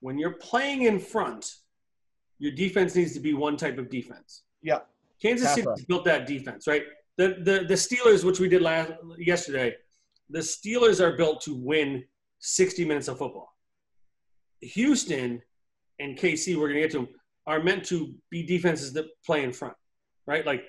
When 0.00 0.18
you're 0.18 0.32
playing 0.38 0.82
in 0.82 0.98
front, 0.98 1.54
your 2.38 2.50
defense 2.52 2.96
needs 2.96 3.12
to 3.14 3.20
be 3.20 3.34
one 3.34 3.56
type 3.56 3.78
of 3.78 3.90
defense. 3.90 4.42
Yeah. 4.62 4.80
Kansas 5.20 5.54
City 5.54 5.68
built 5.86 6.04
that 6.06 6.26
defense, 6.26 6.66
right? 6.66 6.82
The, 7.18 7.36
the 7.42 7.64
the 7.68 7.74
Steelers, 7.74 8.24
which 8.24 8.40
we 8.40 8.48
did 8.48 8.62
last 8.62 8.92
yesterday, 9.18 9.76
the 10.30 10.40
Steelers 10.40 11.00
are 11.00 11.16
built 11.16 11.42
to 11.42 11.54
win 11.54 12.02
60 12.40 12.84
minutes 12.84 13.06
of 13.06 13.18
football. 13.18 13.54
Houston 14.60 15.40
and 16.00 16.18
KC, 16.18 16.56
we're 16.56 16.68
going 16.68 16.76
to 16.76 16.80
get 16.80 16.90
to 16.92 16.98
them, 16.98 17.08
are 17.46 17.62
meant 17.62 17.84
to 17.86 18.14
be 18.30 18.42
defenses 18.44 18.92
that 18.94 19.06
play 19.24 19.42
in 19.44 19.52
front, 19.52 19.74
right? 20.26 20.44
Like 20.46 20.64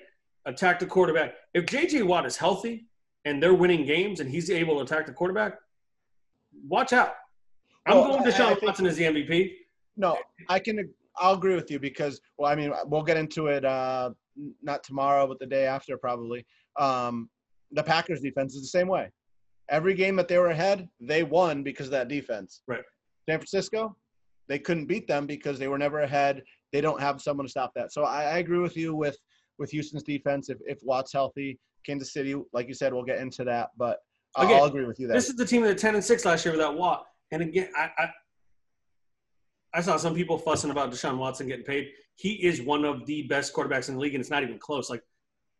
attack 0.46 0.78
the 0.78 0.86
quarterback. 0.86 1.34
If 1.54 1.66
JJ 1.66 2.04
Watt 2.06 2.26
is 2.26 2.36
healthy 2.36 2.86
and 3.24 3.42
they're 3.42 3.54
winning 3.54 3.84
games 3.86 4.20
and 4.20 4.28
he's 4.30 4.50
able 4.50 4.76
to 4.76 4.82
attack 4.82 5.06
the 5.06 5.12
quarterback, 5.12 5.54
watch 6.68 6.92
out. 6.92 7.14
I'm 7.86 7.96
Well, 7.96 8.08
going 8.18 8.24
to 8.24 8.32
think- 8.32 8.62
Watson 8.62 8.86
as 8.86 8.96
the 8.96 9.04
MVP. 9.04 9.56
No, 9.96 10.18
I 10.48 10.58
can. 10.58 10.92
I'll 11.16 11.34
agree 11.34 11.54
with 11.54 11.70
you 11.70 11.78
because, 11.78 12.20
well, 12.38 12.50
I 12.50 12.56
mean, 12.56 12.72
we'll 12.86 13.02
get 13.04 13.16
into 13.16 13.46
it. 13.46 13.64
Uh, 13.64 14.10
not 14.62 14.82
tomorrow, 14.82 15.28
but 15.28 15.38
the 15.38 15.46
day 15.46 15.66
after, 15.66 15.96
probably. 15.96 16.44
Um, 16.76 17.30
the 17.70 17.82
Packers 17.84 18.20
defense 18.20 18.54
is 18.56 18.62
the 18.62 18.68
same 18.68 18.88
way. 18.88 19.10
Every 19.70 19.94
game 19.94 20.16
that 20.16 20.26
they 20.26 20.38
were 20.38 20.48
ahead, 20.48 20.88
they 21.00 21.22
won 21.22 21.62
because 21.62 21.86
of 21.86 21.92
that 21.92 22.08
defense. 22.08 22.62
Right. 22.66 22.82
San 23.28 23.38
Francisco, 23.38 23.96
they 24.48 24.58
couldn't 24.58 24.86
beat 24.86 25.06
them 25.06 25.26
because 25.26 25.58
they 25.58 25.68
were 25.68 25.78
never 25.78 26.00
ahead. 26.00 26.42
They 26.74 26.80
don't 26.80 27.00
have 27.00 27.22
someone 27.22 27.46
to 27.46 27.50
stop 27.50 27.72
that. 27.76 27.92
So 27.92 28.02
I, 28.02 28.24
I 28.24 28.38
agree 28.38 28.58
with 28.58 28.76
you 28.76 28.96
with 28.96 29.16
with 29.58 29.70
Houston's 29.70 30.02
defense. 30.02 30.50
If 30.50 30.58
if 30.66 30.80
Watt's 30.82 31.12
healthy, 31.12 31.60
Kansas 31.86 32.12
City, 32.12 32.34
like 32.52 32.66
you 32.66 32.74
said, 32.74 32.92
we'll 32.92 33.04
get 33.04 33.20
into 33.20 33.44
that. 33.44 33.68
But 33.76 34.00
I'll, 34.34 34.46
Again, 34.46 34.58
I'll 34.58 34.64
agree 34.64 34.84
with 34.84 34.98
you 34.98 35.06
there. 35.06 35.14
This 35.14 35.28
is 35.28 35.36
the 35.36 35.46
team 35.46 35.62
that 35.62 35.78
10 35.78 35.94
and 35.94 36.04
6 36.04 36.24
last 36.24 36.44
year 36.44 36.50
without 36.50 36.76
Watt. 36.76 37.06
And 37.30 37.42
again, 37.42 37.68
I, 37.76 37.90
I 37.96 38.10
I 39.72 39.80
saw 39.82 39.96
some 39.96 40.16
people 40.16 40.36
fussing 40.36 40.72
about 40.72 40.90
Deshaun 40.90 41.16
Watson 41.16 41.46
getting 41.46 41.64
paid. 41.64 41.90
He 42.16 42.44
is 42.44 42.60
one 42.60 42.84
of 42.84 43.06
the 43.06 43.22
best 43.28 43.54
quarterbacks 43.54 43.88
in 43.88 43.94
the 43.94 44.00
league, 44.00 44.14
and 44.14 44.20
it's 44.20 44.30
not 44.30 44.42
even 44.42 44.58
close. 44.58 44.90
Like 44.90 45.02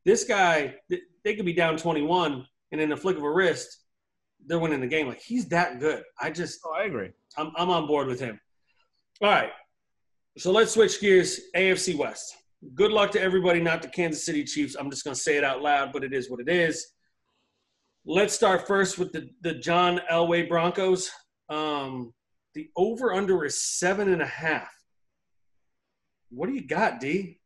this 0.05 0.25
guy, 0.25 0.75
they 1.23 1.37
could 1.37 1.47
be 1.47 1.53
down 1.53 1.77
21, 1.77 2.45
and 2.73 2.81
in 2.81 2.91
a 2.91 2.97
flick 2.97 3.17
of 3.17 3.23
a 3.23 3.31
wrist, 3.31 3.85
they're 4.45 4.59
winning 4.59 4.81
the 4.81 4.89
game. 4.89 5.07
Like 5.07 5.21
he's 5.21 5.47
that 5.51 5.79
good. 5.79 6.03
I 6.21 6.33
just 6.33 6.59
oh, 6.65 6.73
I 6.73 6.87
agree. 6.87 7.11
I'm, 7.37 7.53
I'm 7.57 7.71
on 7.71 7.87
board 7.87 8.09
with 8.09 8.19
him. 8.19 8.41
All 9.23 9.29
right. 9.29 9.51
So 10.37 10.51
let's 10.51 10.73
switch 10.73 11.01
gears. 11.01 11.41
AFC 11.55 11.97
West. 11.97 12.35
Good 12.75 12.91
luck 12.91 13.13
to 13.13 13.21
everybody, 13.21 13.61
not 13.61 13.83
the 13.83 13.89
Kansas 13.89 14.25
City 14.25 14.43
Chiefs. 14.43 14.75
I'm 14.75 14.91
just 14.91 15.05
going 15.05 15.15
to 15.15 15.21
say 15.21 15.37
it 15.37 15.45
out 15.45 15.63
loud, 15.63 15.93
but 15.93 16.03
it 16.03 16.13
is 16.13 16.31
what 16.31 16.41
it 16.41 16.49
is. 16.49 16.93
Let's 18.05 18.35
start 18.35 18.67
first 18.67 18.99
with 18.99 19.13
the, 19.13 19.31
the 19.43 19.55
John 19.55 20.01
Elway 20.11 20.49
Broncos. 20.49 21.11
Um, 21.49 22.13
the 22.55 22.69
over 22.77 23.15
under 23.15 23.45
is 23.45 23.61
seven 23.61 24.13
and 24.13 24.23
a 24.23 24.27
half. 24.27 24.69
What 26.31 26.49
do 26.49 26.55
you 26.55 26.67
got, 26.67 27.01
D? 27.01 27.39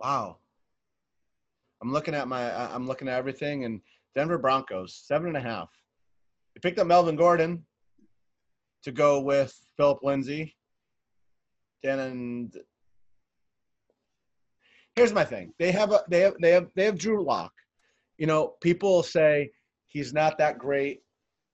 Wow. 0.00 0.38
I'm 1.82 1.92
looking 1.92 2.14
at 2.14 2.26
my 2.26 2.50
I'm 2.74 2.86
looking 2.86 3.08
at 3.08 3.18
everything 3.18 3.64
and 3.64 3.80
Denver 4.14 4.38
Broncos, 4.38 5.02
seven 5.06 5.28
and 5.28 5.36
a 5.36 5.40
half. 5.40 5.68
They 6.54 6.60
picked 6.60 6.78
up 6.78 6.86
Melvin 6.86 7.16
Gordon 7.16 7.64
to 8.84 8.92
go 8.92 9.20
with 9.20 9.54
Philip 9.76 9.98
Lindsay. 10.02 10.56
And 11.84 12.54
here's 14.96 15.12
my 15.12 15.24
thing. 15.24 15.52
They 15.58 15.70
have 15.72 15.92
a 15.92 16.02
they 16.08 16.20
have 16.20 16.34
they 16.40 16.50
have 16.52 16.68
they 16.74 16.84
have 16.84 16.98
Drew 16.98 17.22
Lock. 17.22 17.52
You 18.18 18.26
know, 18.26 18.54
people 18.60 19.02
say 19.02 19.50
he's 19.88 20.12
not 20.12 20.38
that 20.38 20.58
great. 20.58 21.00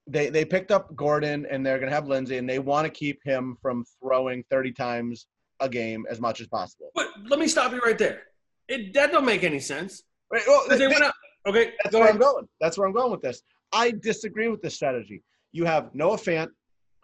They 0.06 0.30
they 0.30 0.44
picked 0.44 0.70
up 0.70 0.94
Gordon 0.94 1.46
and 1.50 1.64
they're 1.64 1.78
gonna 1.78 1.92
have 1.92 2.08
Lindsay 2.08 2.38
and 2.38 2.48
they 2.48 2.58
want 2.58 2.86
to 2.86 2.90
keep 2.90 3.20
him 3.24 3.56
from 3.60 3.84
throwing 4.02 4.44
30 4.50 4.72
times 4.72 5.26
a 5.60 5.68
game 5.68 6.06
as 6.10 6.20
much 6.20 6.40
as 6.40 6.46
possible. 6.46 6.90
But 6.94 7.08
let 7.28 7.38
me 7.38 7.48
stop 7.48 7.72
you 7.72 7.80
right 7.80 7.98
there. 7.98 8.22
It 8.68 8.94
that 8.94 9.12
don't 9.12 9.26
make 9.26 9.44
any 9.44 9.60
sense. 9.60 10.02
Right, 10.30 10.42
well, 10.46 10.64
They 10.68 10.76
they-. 10.78 11.10
Okay, 11.46 11.72
That's 11.82 11.94
where 11.94 12.04
ahead. 12.04 12.14
I'm 12.14 12.20
going. 12.20 12.48
That's 12.60 12.76
where 12.78 12.86
I'm 12.86 12.92
going 12.92 13.10
with 13.10 13.22
this. 13.22 13.42
I 13.72 13.92
disagree 14.02 14.48
with 14.48 14.60
this 14.60 14.74
strategy. 14.74 15.22
You 15.52 15.64
have 15.64 15.94
Noah 15.94 16.16
Fant, 16.16 16.48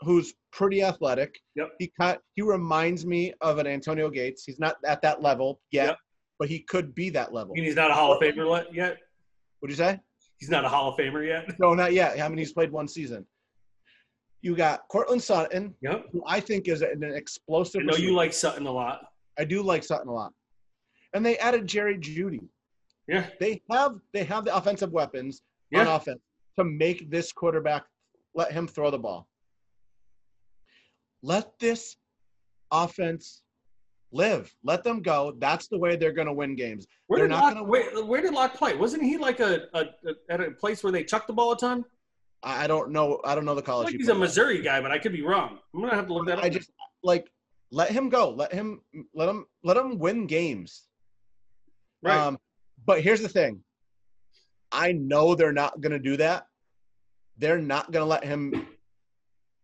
who's 0.01 0.35
pretty 0.53 0.83
athletic. 0.83 1.39
Yep. 1.55 1.71
He 1.79 1.93
cut, 2.01 2.21
he 2.35 2.43
reminds 2.43 3.07
me 3.07 3.33
of 3.41 3.59
an 3.59 3.67
Antonio 3.67 4.11
Gates. 4.11 4.45
He's 4.45 4.59
not 4.59 4.77
at 4.85 5.01
that 5.03 5.23
level 5.23 5.61
yet, 5.71 5.87
Yep. 5.89 5.97
but 6.39 6.49
he 6.49 6.61
could 6.61 6.95
be 6.95 7.11
that 7.11 7.33
level. 7.33 7.55
And 7.57 7.65
he's 7.65 7.77
not 7.77 7.91
a 7.91 7.95
Hall 7.95 8.13
of 8.13 8.21
Famer 8.23 8.65
yet. 8.73 8.99
What'd 9.61 9.77
you 9.77 9.83
say? 9.85 9.99
He's 10.39 10.51
not 10.51 10.65
a 10.65 10.69
Hall 10.69 10.91
of 10.91 10.99
Famer 10.99 11.27
yet. 11.27 11.49
No, 11.59 11.75
not 11.75 11.93
yet. 11.93 12.21
I 12.21 12.29
mean, 12.29 12.39
he's 12.39 12.53
played 12.53 12.71
one 12.71 12.89
season. 12.89 13.27
You 14.43 14.55
got 14.55 14.87
Courtland 14.89 15.23
Sutton, 15.23 15.75
Yep. 15.81 16.07
who 16.13 16.23
I 16.27 16.41
think 16.41 16.69
is 16.69 16.83
an 16.83 17.03
explosive. 17.03 17.81
I 17.81 17.85
know 17.85 17.97
you 17.97 18.15
like 18.15 18.33
Sutton 18.33 18.67
a 18.67 18.71
lot. 18.73 19.07
I 19.39 19.45
do 19.45 19.63
like 19.63 19.83
Sutton 19.83 20.09
a 20.09 20.13
lot. 20.13 20.33
And 21.15 21.25
they 21.25 21.39
added 21.39 21.67
Jerry 21.67 21.97
Jeudy. 21.99 22.47
Yeah. 23.09 23.27
They 23.41 23.63
have 23.71 23.95
they 24.13 24.25
have 24.25 24.45
the 24.45 24.55
offensive 24.55 24.93
weapons 24.93 25.43
on 25.75 25.87
offense 25.87 26.21
to 26.59 26.65
make 26.65 27.11
this 27.11 27.33
quarterback 27.33 27.85
let 28.35 28.53
him 28.53 28.67
throw 28.69 28.91
the 28.91 28.99
ball. 28.99 29.27
Let 31.23 31.59
this 31.59 31.97
offense 32.71 33.43
live. 34.13 34.55
Let 34.63 34.85
them 34.85 35.03
go. 35.03 35.35
That's 35.39 35.69
the 35.69 35.79
way 35.79 35.97
they're 35.97 36.13
going 36.13 36.27
to 36.27 36.33
win 36.33 36.55
games. 36.57 36.87
Where 37.07 37.19
They're 37.21 37.29
did 37.29 37.35
not 37.35 37.43
Lock, 37.43 37.55
gonna 37.55 37.65
where, 37.67 38.05
where 38.05 38.23
did 38.23 38.33
Lock 38.35 38.55
play? 38.55 38.77
Wasn't 38.77 39.03
he 39.03 39.17
like 39.19 39.41
a, 39.41 39.63
a, 39.75 39.81
a 39.81 40.13
at 40.31 40.41
a 40.41 40.51
place 40.53 40.83
where 40.83 40.93
they 40.93 41.05
chuck 41.05 41.27
the 41.27 41.33
ball 41.33 41.53
a 41.53 41.59
ton? 41.59 41.85
I 42.43 42.65
I 42.65 42.67
don't 42.67 42.91
know. 42.91 43.21
I 43.25 43.35
don't 43.35 43.45
know 43.45 43.55
the 43.55 43.63
I 43.63 43.65
college. 43.65 43.87
like 43.87 43.97
he's 43.97 44.09
a. 44.09 44.15
Missouri 44.15 44.63
guy, 44.63 44.81
but 44.81 44.91
I 44.91 44.99
could 44.99 45.13
be 45.13 45.23
wrong. 45.23 45.59
I'm 45.75 45.81
gonna 45.81 45.95
have 45.95 46.07
to 46.07 46.15
look 46.15 46.27
that 46.27 46.39
up. 46.39 46.45
I 46.45 46.49
just 46.49 46.71
like 47.03 47.31
let 47.73 47.91
him 47.91 48.09
go. 48.09 48.31
Let 48.31 48.53
him 48.53 48.81
let 49.15 49.29
him 49.29 49.47
let 49.65 49.77
him 49.77 49.99
win 49.99 50.27
games. 50.27 50.87
right. 52.03 52.17
Um, 52.17 52.39
but 52.85 53.01
here's 53.01 53.21
the 53.23 53.29
thing. 53.29 53.63
I 54.71 54.93
know 54.93 55.35
they're 55.35 55.53
not 55.53 55.81
going 55.81 55.93
to 55.93 55.99
do 55.99 56.17
that. 56.19 56.47
They're 57.39 57.59
not 57.59 57.91
going 57.91 58.03
to 58.03 58.09
let 58.09 58.25
him 58.25 58.67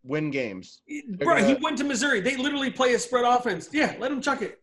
win 0.04 0.30
games. 0.30 0.82
Bro, 1.18 1.36
he 1.36 1.42
gonna- 1.54 1.58
went 1.60 1.78
to 1.78 1.84
Missouri. 1.84 2.20
They 2.20 2.36
literally 2.36 2.70
play 2.70 2.94
a 2.94 2.98
spread 2.98 3.24
offense. 3.24 3.68
Yeah, 3.72 3.94
let 3.98 4.10
him 4.10 4.20
chuck 4.20 4.42
it. 4.42 4.60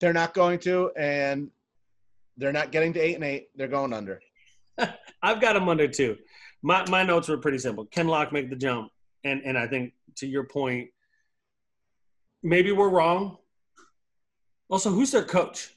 They're 0.00 0.12
not 0.12 0.34
going 0.34 0.58
to, 0.60 0.90
and 0.96 1.50
they're 2.36 2.52
not 2.52 2.72
getting 2.72 2.92
to 2.94 3.00
eight 3.00 3.14
and 3.16 3.24
eight. 3.24 3.48
They're 3.54 3.68
going 3.68 3.92
under. 3.92 4.20
I've 5.22 5.40
got 5.40 5.52
them 5.52 5.68
under 5.68 5.88
two. 5.88 6.16
My 6.62 6.88
my 6.88 7.02
notes 7.02 7.28
were 7.28 7.38
pretty 7.38 7.58
simple. 7.58 7.84
Ken 7.86 8.08
Lock 8.08 8.32
make 8.32 8.48
the 8.50 8.56
jump, 8.56 8.90
and 9.24 9.42
and 9.44 9.58
I 9.58 9.66
think 9.66 9.92
to 10.16 10.26
your 10.26 10.44
point, 10.44 10.90
maybe 12.42 12.72
we're 12.72 12.88
wrong. 12.88 13.36
Also, 14.70 14.90
who's 14.90 15.10
their 15.10 15.24
coach? 15.24 15.74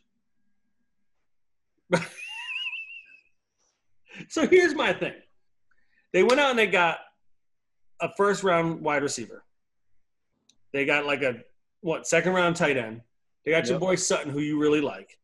so 4.30 4.48
here's 4.48 4.76
my 4.76 4.94
thing. 4.94 5.14
They 6.14 6.24
went 6.24 6.40
out 6.40 6.52
and 6.52 6.60
they 6.60 6.68
got 6.68 7.00
a 8.04 8.14
first 8.16 8.44
round 8.44 8.82
wide 8.82 9.02
receiver. 9.02 9.44
They 10.74 10.86
got 10.86 11.06
like 11.06 11.22
a 11.24 11.38
what 11.82 12.06
second 12.06 12.34
round 12.34 12.56
tight 12.56 12.78
end. 12.78 13.02
They 13.46 13.52
got 13.52 13.68
your 13.68 13.80
boy 13.80 13.96
Sutton, 13.96 14.32
who 14.32 14.40
you 14.40 14.60
really 14.60 14.82
like. 14.82 15.18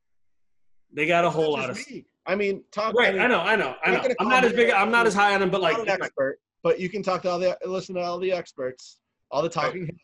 They 0.94 1.06
got 1.06 1.26
a 1.26 1.30
whole 1.30 1.54
lot 1.54 1.70
of 1.70 1.78
me. 1.90 2.06
I 2.26 2.36
mean, 2.36 2.64
talk. 2.72 2.94
right. 2.96 3.14
mean, 3.14 3.22
I 3.22 3.28
know, 3.28 3.40
I 3.40 3.56
know, 3.56 3.76
I 3.84 3.90
I'm 3.90 3.94
know. 3.94 4.02
not 4.02 4.12
I'm 4.20 4.30
not 4.30 4.46
as 4.46 4.54
big. 4.54 4.72
I'm 4.72 4.92
not 4.92 5.08
as 5.08 5.14
high 5.14 5.34
on 5.36 5.42
him, 5.42 5.50
but 5.50 5.62
like, 5.62 5.78
an 5.78 5.90
expert, 5.90 6.40
but 6.64 6.80
you 6.80 6.90
can 6.90 7.04
talk 7.04 7.22
to 7.24 7.30
all 7.30 7.40
the 7.40 7.58
listen 7.66 7.96
to 7.96 8.02
all 8.02 8.20
the 8.20 8.32
experts, 8.32 9.00
all 9.32 9.42
the 9.42 9.50
talking. 9.50 9.86
heads. 9.86 9.98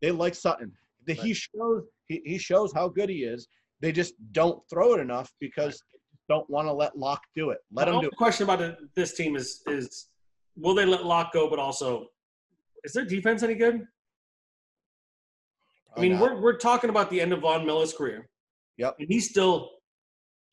They 0.00 0.10
like 0.10 0.34
Sutton. 0.34 0.72
The, 1.06 1.14
He 1.14 1.34
shows 1.34 1.82
he, 2.08 2.22
he 2.24 2.38
shows 2.38 2.72
how 2.72 2.88
good 2.88 3.08
he 3.08 3.24
is. 3.24 3.48
They 3.80 3.92
just 3.92 4.14
don't 4.32 4.62
throw 4.68 4.94
it 4.94 5.00
enough 5.00 5.32
because 5.40 5.82
don't 6.28 6.48
want 6.50 6.68
to 6.68 6.72
let 6.72 6.96
Lock 6.96 7.22
do 7.34 7.50
it. 7.50 7.58
Let 7.72 7.88
him 7.88 7.94
do 7.94 7.96
only 7.98 8.08
it. 8.08 8.16
question 8.16 8.44
about 8.44 8.76
this 8.94 9.14
team 9.14 9.36
is 9.36 9.62
is 9.66 10.08
will 10.56 10.74
they 10.74 10.84
let 10.86 11.04
Lock 11.04 11.32
go? 11.32 11.48
But 11.48 11.58
also, 11.58 12.06
is 12.84 12.92
their 12.92 13.04
defense 13.04 13.42
any 13.42 13.54
good? 13.54 13.86
I 15.96 16.00
mean, 16.00 16.18
we're 16.18 16.40
we're 16.40 16.56
talking 16.56 16.90
about 16.90 17.10
the 17.10 17.20
end 17.20 17.32
of 17.32 17.40
Von 17.40 17.66
Miller's 17.66 17.92
career. 17.92 18.28
Yep. 18.78 18.96
And 19.00 19.08
he's 19.10 19.28
still 19.28 19.70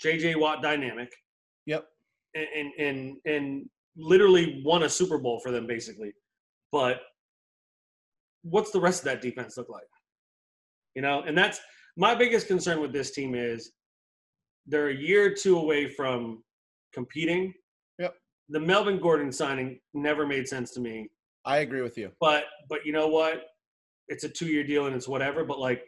J.J. 0.01 0.35
Watt 0.35 0.61
dynamic. 0.61 1.11
Yep. 1.65 1.85
And 2.35 2.47
and 2.55 2.71
and, 2.79 3.17
and 3.25 3.69
literally 3.95 4.61
won 4.65 4.83
a 4.83 4.89
Super 4.89 5.17
Bowl 5.17 5.39
for 5.39 5.51
them 5.51 5.67
basically. 5.67 6.11
But 6.71 7.01
what's 8.43 8.71
the 8.71 8.79
rest 8.79 8.99
of 8.99 9.05
that 9.05 9.21
defense 9.21 9.57
look 9.57 9.69
like? 9.69 9.83
You 10.95 11.01
know, 11.01 11.23
and 11.25 11.37
that's 11.37 11.59
my 11.95 12.15
biggest 12.15 12.47
concern 12.47 12.81
with 12.81 12.91
this 12.91 13.11
team 13.11 13.35
is 13.35 13.71
they're 14.65 14.89
a 14.89 14.95
year 14.95 15.25
or 15.25 15.31
two 15.31 15.57
away 15.57 15.89
from 15.89 16.43
competing. 16.93 17.53
Yep. 17.99 18.13
The 18.49 18.59
Melvin 18.59 18.99
Gordon 18.99 19.31
signing 19.31 19.79
never 19.93 20.25
made 20.25 20.47
sense 20.47 20.71
to 20.71 20.79
me. 20.79 21.09
I 21.47 21.59
agree 21.59 21.81
with 21.81 21.97
you. 21.97 22.11
But 22.19 22.43
but 22.69 22.85
you 22.85 22.91
know 22.91 23.07
what? 23.07 23.45
It's 24.09 24.23
a 24.23 24.29
two 24.29 24.47
year 24.47 24.63
deal 24.63 24.85
and 24.85 24.95
it's 24.95 25.07
whatever. 25.07 25.43
But 25.45 25.59
like 25.59 25.81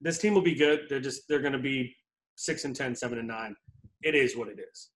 this 0.00 0.18
team 0.18 0.34
will 0.34 0.42
be 0.42 0.54
good. 0.54 0.86
They're 0.88 1.00
just 1.00 1.22
they're 1.28 1.42
gonna 1.42 1.58
be 1.58 1.94
six 2.36 2.64
and 2.64 2.74
ten, 2.74 2.94
seven 2.94 3.18
and 3.18 3.28
nine. 3.28 3.56
It 4.02 4.14
is 4.14 4.36
what 4.36 4.48
it 4.48 4.58
is. 4.58 4.90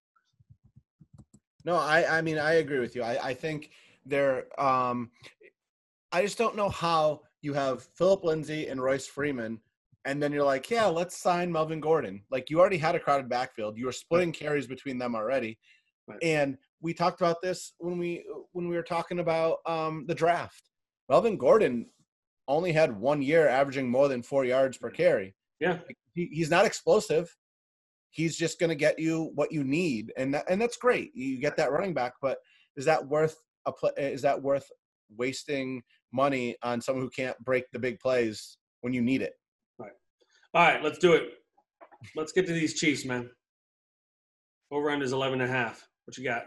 No, 1.64 1.76
I 1.76 2.18
I 2.18 2.22
mean 2.22 2.38
I 2.38 2.54
agree 2.54 2.78
with 2.78 2.94
you. 2.94 3.02
I 3.02 3.30
I 3.30 3.34
think 3.34 3.70
they're 4.06 4.46
um 4.60 5.10
I 6.12 6.22
just 6.22 6.38
don't 6.38 6.56
know 6.56 6.68
how 6.68 7.22
you 7.42 7.52
have 7.52 7.82
Philip 7.96 8.24
Lindsay 8.24 8.68
and 8.68 8.80
Royce 8.80 9.06
Freeman 9.06 9.60
and 10.06 10.22
then 10.22 10.32
you're 10.32 10.44
like, 10.44 10.70
yeah, 10.70 10.86
let's 10.86 11.18
sign 11.18 11.50
Melvin 11.50 11.80
Gordon. 11.80 12.22
Like 12.30 12.48
you 12.48 12.60
already 12.60 12.78
had 12.78 12.94
a 12.94 13.00
crowded 13.00 13.28
backfield. 13.28 13.76
You 13.76 13.86
were 13.86 13.92
splitting 13.92 14.30
carries 14.30 14.68
between 14.68 14.98
them 14.98 15.16
already. 15.16 15.58
Right. 16.06 16.18
And 16.22 16.56
we 16.80 16.92
talked 16.94 17.20
about 17.20 17.42
this 17.42 17.72
when 17.78 17.98
we 17.98 18.24
when 18.52 18.68
we 18.68 18.76
were 18.76 18.82
talking 18.82 19.18
about 19.18 19.58
um 19.66 20.04
the 20.06 20.14
draft. 20.14 20.62
Melvin 21.08 21.36
Gordon 21.36 21.86
only 22.48 22.72
had 22.72 22.96
one 22.96 23.22
year 23.22 23.48
averaging 23.48 23.90
more 23.90 24.08
than 24.08 24.22
4 24.22 24.44
yards 24.44 24.78
per 24.78 24.90
carry. 24.90 25.34
Yeah. 25.60 25.78
He, 26.14 26.28
he's 26.32 26.50
not 26.50 26.64
explosive. 26.64 27.34
He's 28.10 28.36
just 28.36 28.58
going 28.58 28.70
to 28.70 28.76
get 28.76 28.98
you 28.98 29.30
what 29.34 29.52
you 29.52 29.62
need, 29.62 30.12
and 30.16 30.32
that, 30.32 30.48
and 30.48 30.60
that's 30.60 30.78
great. 30.78 31.14
You 31.14 31.38
get 31.38 31.56
that 31.58 31.70
running 31.70 31.92
back, 31.92 32.14
but 32.22 32.38
is 32.76 32.86
that 32.86 33.06
worth 33.06 33.36
a 33.66 33.72
is 33.98 34.22
that 34.22 34.40
worth 34.40 34.66
wasting 35.14 35.82
money 36.12 36.56
on 36.62 36.80
someone 36.80 37.04
who 37.04 37.10
can't 37.10 37.38
break 37.44 37.64
the 37.72 37.78
big 37.78 38.00
plays 38.00 38.56
when 38.80 38.94
you 38.94 39.02
need 39.02 39.20
it? 39.20 39.34
Right. 39.78 39.92
All 40.54 40.62
right, 40.62 40.82
let's 40.82 40.98
do 40.98 41.12
it. 41.12 41.24
Let's 42.14 42.32
get 42.32 42.46
to 42.46 42.52
these 42.54 42.74
Chiefs, 42.74 43.04
man. 43.04 43.28
Over 44.70 44.90
under 44.90 45.04
is 45.04 45.12
11 45.12 45.40
and 45.40 45.50
a 45.50 45.52
half. 45.52 45.86
What 46.06 46.16
you 46.16 46.24
got? 46.24 46.44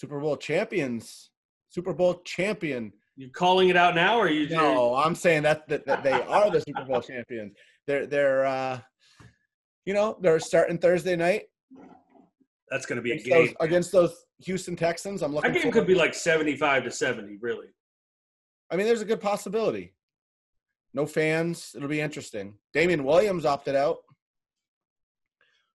Super 0.00 0.18
Bowl 0.18 0.34
champions, 0.34 1.28
Super 1.68 1.92
Bowl 1.92 2.22
champion. 2.24 2.90
You 3.16 3.28
calling 3.28 3.68
it 3.68 3.76
out 3.76 3.94
now, 3.94 4.18
or 4.18 4.30
you? 4.30 4.48
No, 4.48 4.94
I'm 4.94 5.14
saying 5.14 5.42
that 5.42 5.68
that, 5.68 5.84
that 5.84 6.02
they 6.02 6.12
are 6.12 6.50
the 6.50 6.62
Super 6.62 6.86
Bowl 6.86 7.02
champions. 7.02 7.54
They're 7.86 8.06
they're 8.06 8.46
uh, 8.46 8.80
you 9.84 9.92
know 9.92 10.16
they're 10.22 10.40
starting 10.40 10.78
Thursday 10.78 11.16
night 11.16 11.42
That's 12.70 12.86
going 12.86 12.96
to 12.96 13.02
be 13.02 13.10
a 13.10 13.14
against 13.16 13.30
those, 13.30 13.46
game. 13.48 13.56
against 13.60 13.92
those 13.92 14.24
Houston 14.38 14.74
Texans. 14.74 15.20
I'm 15.22 15.34
looking. 15.34 15.52
That 15.52 15.62
game 15.62 15.70
could 15.70 15.86
be 15.86 15.94
like 15.94 16.14
75 16.14 16.84
to 16.84 16.90
70, 16.90 17.36
really. 17.42 17.66
I 18.70 18.76
mean, 18.76 18.86
there's 18.86 19.02
a 19.02 19.04
good 19.04 19.20
possibility. 19.20 19.94
No 20.94 21.04
fans. 21.04 21.72
It'll 21.76 21.88
be 21.88 22.00
interesting. 22.00 22.54
Damien 22.72 23.04
Williams 23.04 23.44
opted 23.44 23.76
out. 23.76 23.98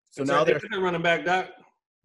So 0.09 0.23
It's 0.23 0.31
now 0.31 0.43
they're 0.43 0.59
running 0.79 1.03
back, 1.03 1.25
Doc. 1.25 1.49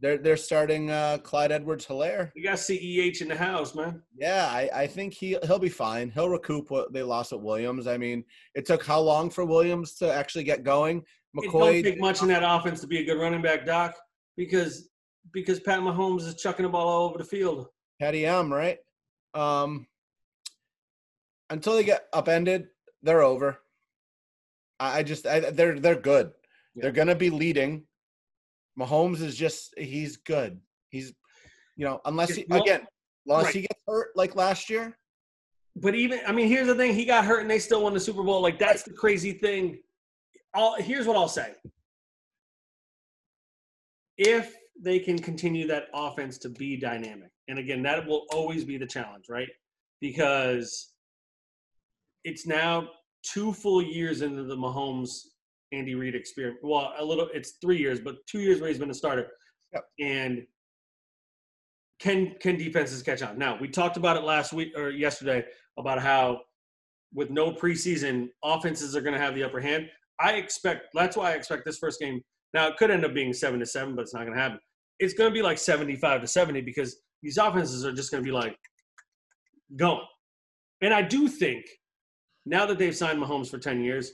They're 0.00 0.16
they're 0.16 0.36
starting 0.36 0.90
uh, 0.90 1.18
Clyde 1.18 1.52
Edwards 1.52 1.86
Helaire. 1.86 2.30
You 2.34 2.42
got 2.42 2.56
CEH 2.56 3.20
in 3.20 3.28
the 3.28 3.36
house, 3.36 3.74
man. 3.74 4.02
Yeah, 4.16 4.48
I, 4.50 4.70
I 4.74 4.86
think 4.86 5.12
he 5.12 5.36
he'll 5.44 5.58
be 5.58 5.68
fine. 5.68 6.10
He'll 6.10 6.28
recoup 6.28 6.70
what 6.70 6.92
they 6.92 7.02
lost 7.02 7.32
at 7.32 7.40
Williams. 7.40 7.86
I 7.86 7.98
mean, 7.98 8.24
it 8.54 8.66
took 8.66 8.84
how 8.84 9.00
long 9.00 9.28
for 9.28 9.44
Williams 9.44 9.94
to 9.96 10.12
actually 10.12 10.44
get 10.44 10.64
going? 10.64 10.98
It 11.34 11.52
don't 11.52 11.52
McCoy. 11.52 11.82
take 11.82 12.00
much 12.00 12.22
in 12.22 12.28
that 12.28 12.42
offense 12.42 12.80
to 12.80 12.86
be 12.86 13.00
a 13.00 13.04
good 13.04 13.20
running 13.20 13.42
back, 13.42 13.66
Doc, 13.66 13.94
because 14.36 14.88
because 15.32 15.60
Pat 15.60 15.80
Mahomes 15.80 16.26
is 16.26 16.34
chucking 16.36 16.64
the 16.64 16.70
ball 16.70 16.88
all 16.88 17.08
over 17.08 17.18
the 17.18 17.24
field. 17.24 17.66
Patty 18.00 18.24
M, 18.24 18.52
right? 18.52 18.78
Um, 19.34 19.86
until 21.50 21.74
they 21.74 21.84
get 21.84 22.06
upended, 22.12 22.68
they're 23.02 23.22
over. 23.22 23.58
I, 24.78 24.98
I 24.98 25.02
just 25.02 25.26
I, 25.26 25.40
they're 25.40 25.78
they're 25.78 25.94
good. 25.94 26.32
Yeah. 26.74 26.82
They're 26.84 26.92
gonna 26.92 27.14
be 27.14 27.28
leading. 27.28 27.84
Mahomes 28.78 29.20
is 29.20 29.36
just 29.36 29.74
he's 29.76 30.16
good. 30.16 30.60
He's 30.88 31.12
you 31.76 31.84
know 31.84 32.00
unless 32.04 32.34
he 32.34 32.42
again 32.50 32.86
unless 33.26 33.46
right. 33.46 33.54
he 33.54 33.60
gets 33.62 33.80
hurt 33.86 34.08
like 34.14 34.36
last 34.36 34.70
year. 34.70 34.96
But 35.76 35.94
even 35.94 36.20
I 36.26 36.32
mean, 36.32 36.48
here's 36.48 36.66
the 36.66 36.74
thing: 36.74 36.94
he 36.94 37.04
got 37.04 37.24
hurt 37.24 37.40
and 37.40 37.50
they 37.50 37.58
still 37.58 37.82
won 37.82 37.94
the 37.94 38.00
Super 38.00 38.22
Bowl. 38.22 38.40
Like 38.40 38.58
that's 38.58 38.82
the 38.82 38.92
crazy 38.92 39.32
thing. 39.32 39.78
All 40.54 40.80
here's 40.80 41.06
what 41.06 41.16
I'll 41.16 41.28
say: 41.28 41.54
if 44.18 44.54
they 44.82 44.98
can 44.98 45.18
continue 45.18 45.66
that 45.68 45.84
offense 45.94 46.38
to 46.38 46.48
be 46.48 46.76
dynamic, 46.76 47.30
and 47.48 47.58
again, 47.58 47.82
that 47.82 48.06
will 48.06 48.26
always 48.32 48.64
be 48.64 48.78
the 48.78 48.86
challenge, 48.86 49.26
right? 49.28 49.48
Because 50.00 50.94
it's 52.24 52.46
now 52.46 52.88
two 53.22 53.52
full 53.52 53.82
years 53.82 54.22
into 54.22 54.44
the 54.44 54.56
Mahomes 54.56 55.20
Andy 55.72 55.94
Reid 55.94 56.14
experience. 56.14 56.58
Well, 56.62 56.92
a 56.98 57.04
little, 57.04 57.28
it's 57.32 57.52
three 57.60 57.78
years, 57.78 58.00
but 58.00 58.16
two 58.26 58.40
years 58.40 58.60
where 58.60 58.68
he's 58.68 58.78
been 58.78 58.90
a 58.90 58.94
starter, 58.94 59.28
Yep. 59.72 59.84
and 60.00 60.46
can 62.00 62.34
can 62.40 62.56
defenses 62.56 63.02
catch 63.02 63.22
on? 63.22 63.38
Now 63.38 63.56
we 63.60 63.68
talked 63.68 63.96
about 63.96 64.16
it 64.16 64.24
last 64.24 64.52
week 64.52 64.76
or 64.76 64.90
yesterday 64.90 65.44
about 65.78 66.00
how 66.00 66.40
with 67.14 67.30
no 67.30 67.52
preseason 67.52 68.28
offenses 68.42 68.96
are 68.96 69.00
going 69.00 69.14
to 69.14 69.20
have 69.20 69.34
the 69.34 69.44
upper 69.44 69.60
hand. 69.60 69.88
I 70.18 70.32
expect 70.32 70.88
that's 70.94 71.16
why 71.16 71.30
I 71.32 71.34
expect 71.34 71.64
this 71.64 71.78
first 71.78 72.00
game. 72.00 72.20
Now 72.52 72.66
it 72.68 72.76
could 72.78 72.90
end 72.90 73.04
up 73.04 73.14
being 73.14 73.32
seven 73.32 73.60
to 73.60 73.66
seven, 73.66 73.94
but 73.94 74.02
it's 74.02 74.14
not 74.14 74.24
going 74.24 74.34
to 74.34 74.40
happen. 74.40 74.58
It's 74.98 75.14
going 75.14 75.30
to 75.30 75.34
be 75.34 75.42
like 75.42 75.58
seventy-five 75.58 76.20
to 76.20 76.26
seventy 76.26 76.62
because 76.62 76.96
these 77.22 77.36
offenses 77.36 77.84
are 77.84 77.92
just 77.92 78.10
going 78.10 78.24
to 78.24 78.26
be 78.26 78.32
like 78.32 78.56
going. 79.76 80.04
And 80.80 80.92
I 80.92 81.02
do 81.02 81.28
think 81.28 81.64
now 82.46 82.66
that 82.66 82.78
they've 82.78 82.96
signed 82.96 83.22
Mahomes 83.22 83.48
for 83.50 83.58
ten 83.58 83.84
years, 83.84 84.12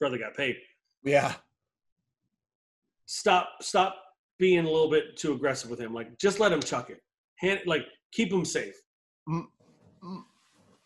brother 0.00 0.18
got 0.18 0.34
paid. 0.36 0.56
Yeah, 1.04 1.34
Stop, 3.06 3.48
stop 3.60 3.96
being 4.38 4.64
a 4.64 4.70
little 4.70 4.90
bit 4.90 5.16
too 5.16 5.32
aggressive 5.34 5.70
with 5.70 5.78
him. 5.78 5.92
Like 5.94 6.18
just 6.18 6.40
let 6.40 6.52
him 6.52 6.60
chuck 6.60 6.90
it. 6.90 7.00
Hand, 7.36 7.60
like 7.66 7.82
keep 8.12 8.32
him 8.32 8.44
safe. 8.44 8.74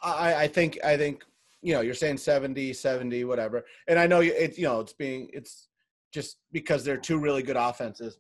I 0.03 0.35
I 0.45 0.49
think 0.49 0.79
I 0.85 0.97
think 0.97 1.25
you 1.63 1.75
know 1.75 1.81
you're 1.81 1.95
saying 1.95 2.19
70 2.19 2.73
70 2.73 3.25
whatever 3.25 3.65
and 3.89 3.99
i 3.99 4.07
know 4.07 4.21
you- 4.21 4.33
it's 4.37 4.57
you 4.57 4.63
know 4.65 4.79
it's 4.79 4.93
being 4.93 5.29
it's 5.33 5.67
just 6.15 6.37
because 6.53 6.85
they're 6.85 6.97
two 6.97 7.19
really 7.19 7.43
good 7.43 7.57
offenses 7.57 8.17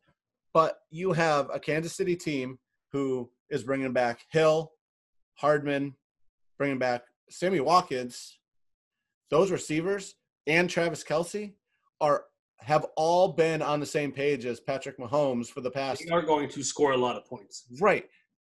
but 0.53 0.79
you 0.90 1.12
have 1.12 1.49
a 1.55 1.61
kansas 1.61 1.94
city 1.94 2.16
team 2.16 2.59
who 2.90 3.31
is 3.49 3.62
bringing 3.62 3.92
back 3.92 4.23
hill 4.33 4.73
hardman 5.35 5.94
bringing 6.59 6.81
back 6.81 7.03
sammy 7.31 7.61
watkins 7.61 8.40
those 9.31 9.53
receivers 9.53 10.16
and 10.49 10.69
travis 10.69 11.05
kelce 11.05 11.53
are 12.01 12.25
have 12.61 12.87
all 12.97 13.29
been 13.29 13.63
on 13.63 13.79
the 13.79 13.87
same 13.87 14.11
page 14.11 14.45
as 14.45 14.59
patrick 14.59 14.99
mahomes 14.99 15.47
for 15.47 15.61
the 15.61 15.71
past 15.71 16.03
They 16.05 16.13
are 16.13 16.23
going 16.23 16.49
to 16.49 16.63
score 16.65 16.93
a 16.93 16.97
lot 16.97 17.17
of 17.17 17.25
points. 17.25 17.67
Right. 17.81 18.05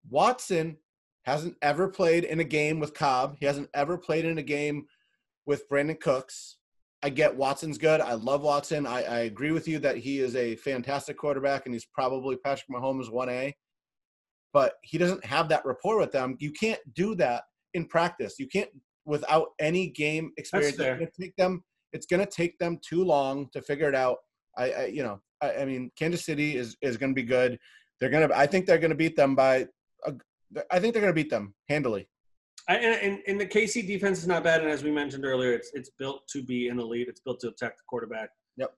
Watson 0.09 0.77
hasn't 1.23 1.57
ever 1.63 1.89
played 1.89 2.25
in 2.25 2.41
a 2.41 2.45
game 2.45 2.81
with 2.81 2.95
Cobb. 2.95 3.37
He 3.39 3.47
hasn't 3.47 3.69
ever 3.75 3.99
played 3.99 4.25
in 4.25 4.39
a 4.39 4.43
game 4.43 4.87
with 5.47 5.69
Brandin 5.69 6.01
Cooks. 6.01 6.57
I 7.03 7.11
get 7.11 7.37
Watson's 7.37 7.79
good. 7.79 8.01
I 8.01 8.15
love 8.15 8.43
Watson. 8.43 8.87
I, 8.87 9.03
I 9.03 9.19
agree 9.21 9.53
with 9.53 9.67
you 9.69 9.79
that 9.81 9.97
he 9.97 10.21
is 10.21 10.37
a 10.37 10.57
fantastic 10.57 11.17
quarterback 11.17 11.67
and 11.67 11.75
he's 11.75 11.87
probably 11.87 12.37
Patrick 12.37 12.69
Mahomes 12.71 13.11
1A. 13.11 13.53
But 14.53 14.75
he 14.83 14.99
doesn't 14.99 15.25
have 15.25 15.49
that 15.49 15.65
rapport 15.65 15.99
with 15.99 16.13
them. 16.13 16.37
You 16.41 16.53
can't 16.53 16.81
do 16.95 17.15
that 17.17 17.45
in 17.75 17.87
practice. 17.87 18.35
You 18.39 18.49
can't 18.49 18.71
without 19.07 19.49
any 19.61 19.89
game 19.89 20.33
experience. 20.37 20.77
fair. 20.77 20.95
It's 20.95 21.17
gonna 21.17 21.29
take 21.29 21.37
them 21.37 21.63
it's 21.92 22.07
gonna 22.07 22.26
take 22.26 22.59
them 22.59 22.79
too 22.87 23.05
long 23.05 23.48
to 23.53 23.62
figure 23.62 23.88
it 23.88 23.94
out. 23.94 24.18
I, 24.57 24.70
I 24.72 24.87
you 24.87 25.03
know, 25.03 25.20
I, 25.40 25.57
I 25.57 25.64
mean 25.64 25.90
Kansas 25.98 26.24
City 26.24 26.57
is 26.57 26.76
is 26.83 26.96
gonna 26.96 27.14
be 27.14 27.22
good. 27.22 27.59
They're 28.00 28.11
gonna. 28.11 28.29
I 28.35 28.46
think 28.46 28.66
they're 28.66 28.79
gonna 28.79 28.94
beat 28.94 29.16
them 29.16 29.35
by. 29.35 29.66
A, 30.07 30.14
I 30.70 30.81
think 30.81 30.94
they're 30.94 31.03
gonna 31.03 31.12
beat 31.12 31.31
them 31.31 31.55
handily. 31.68 32.09
I, 32.68 32.76
and, 32.76 33.18
and, 33.26 33.40
the 33.40 33.46
KC 33.46 33.87
defense 33.87 34.18
is 34.18 34.29
not 34.29 34.44
bad, 34.44 34.61
and 34.61 34.70
as 34.70 34.85
we 34.85 34.90
mentioned 34.90 35.24
earlier, 35.24 35.53
it's 35.53 35.70
it's 35.74 35.90
built 35.98 36.22
to 36.29 36.42
be 36.42 36.68
an 36.68 36.79
elite. 36.79 37.09
It's 37.09 37.20
built 37.20 37.40
to 37.40 37.48
attack 37.48 37.76
the 37.76 37.83
quarterback. 37.88 38.31
Yep. 38.59 38.72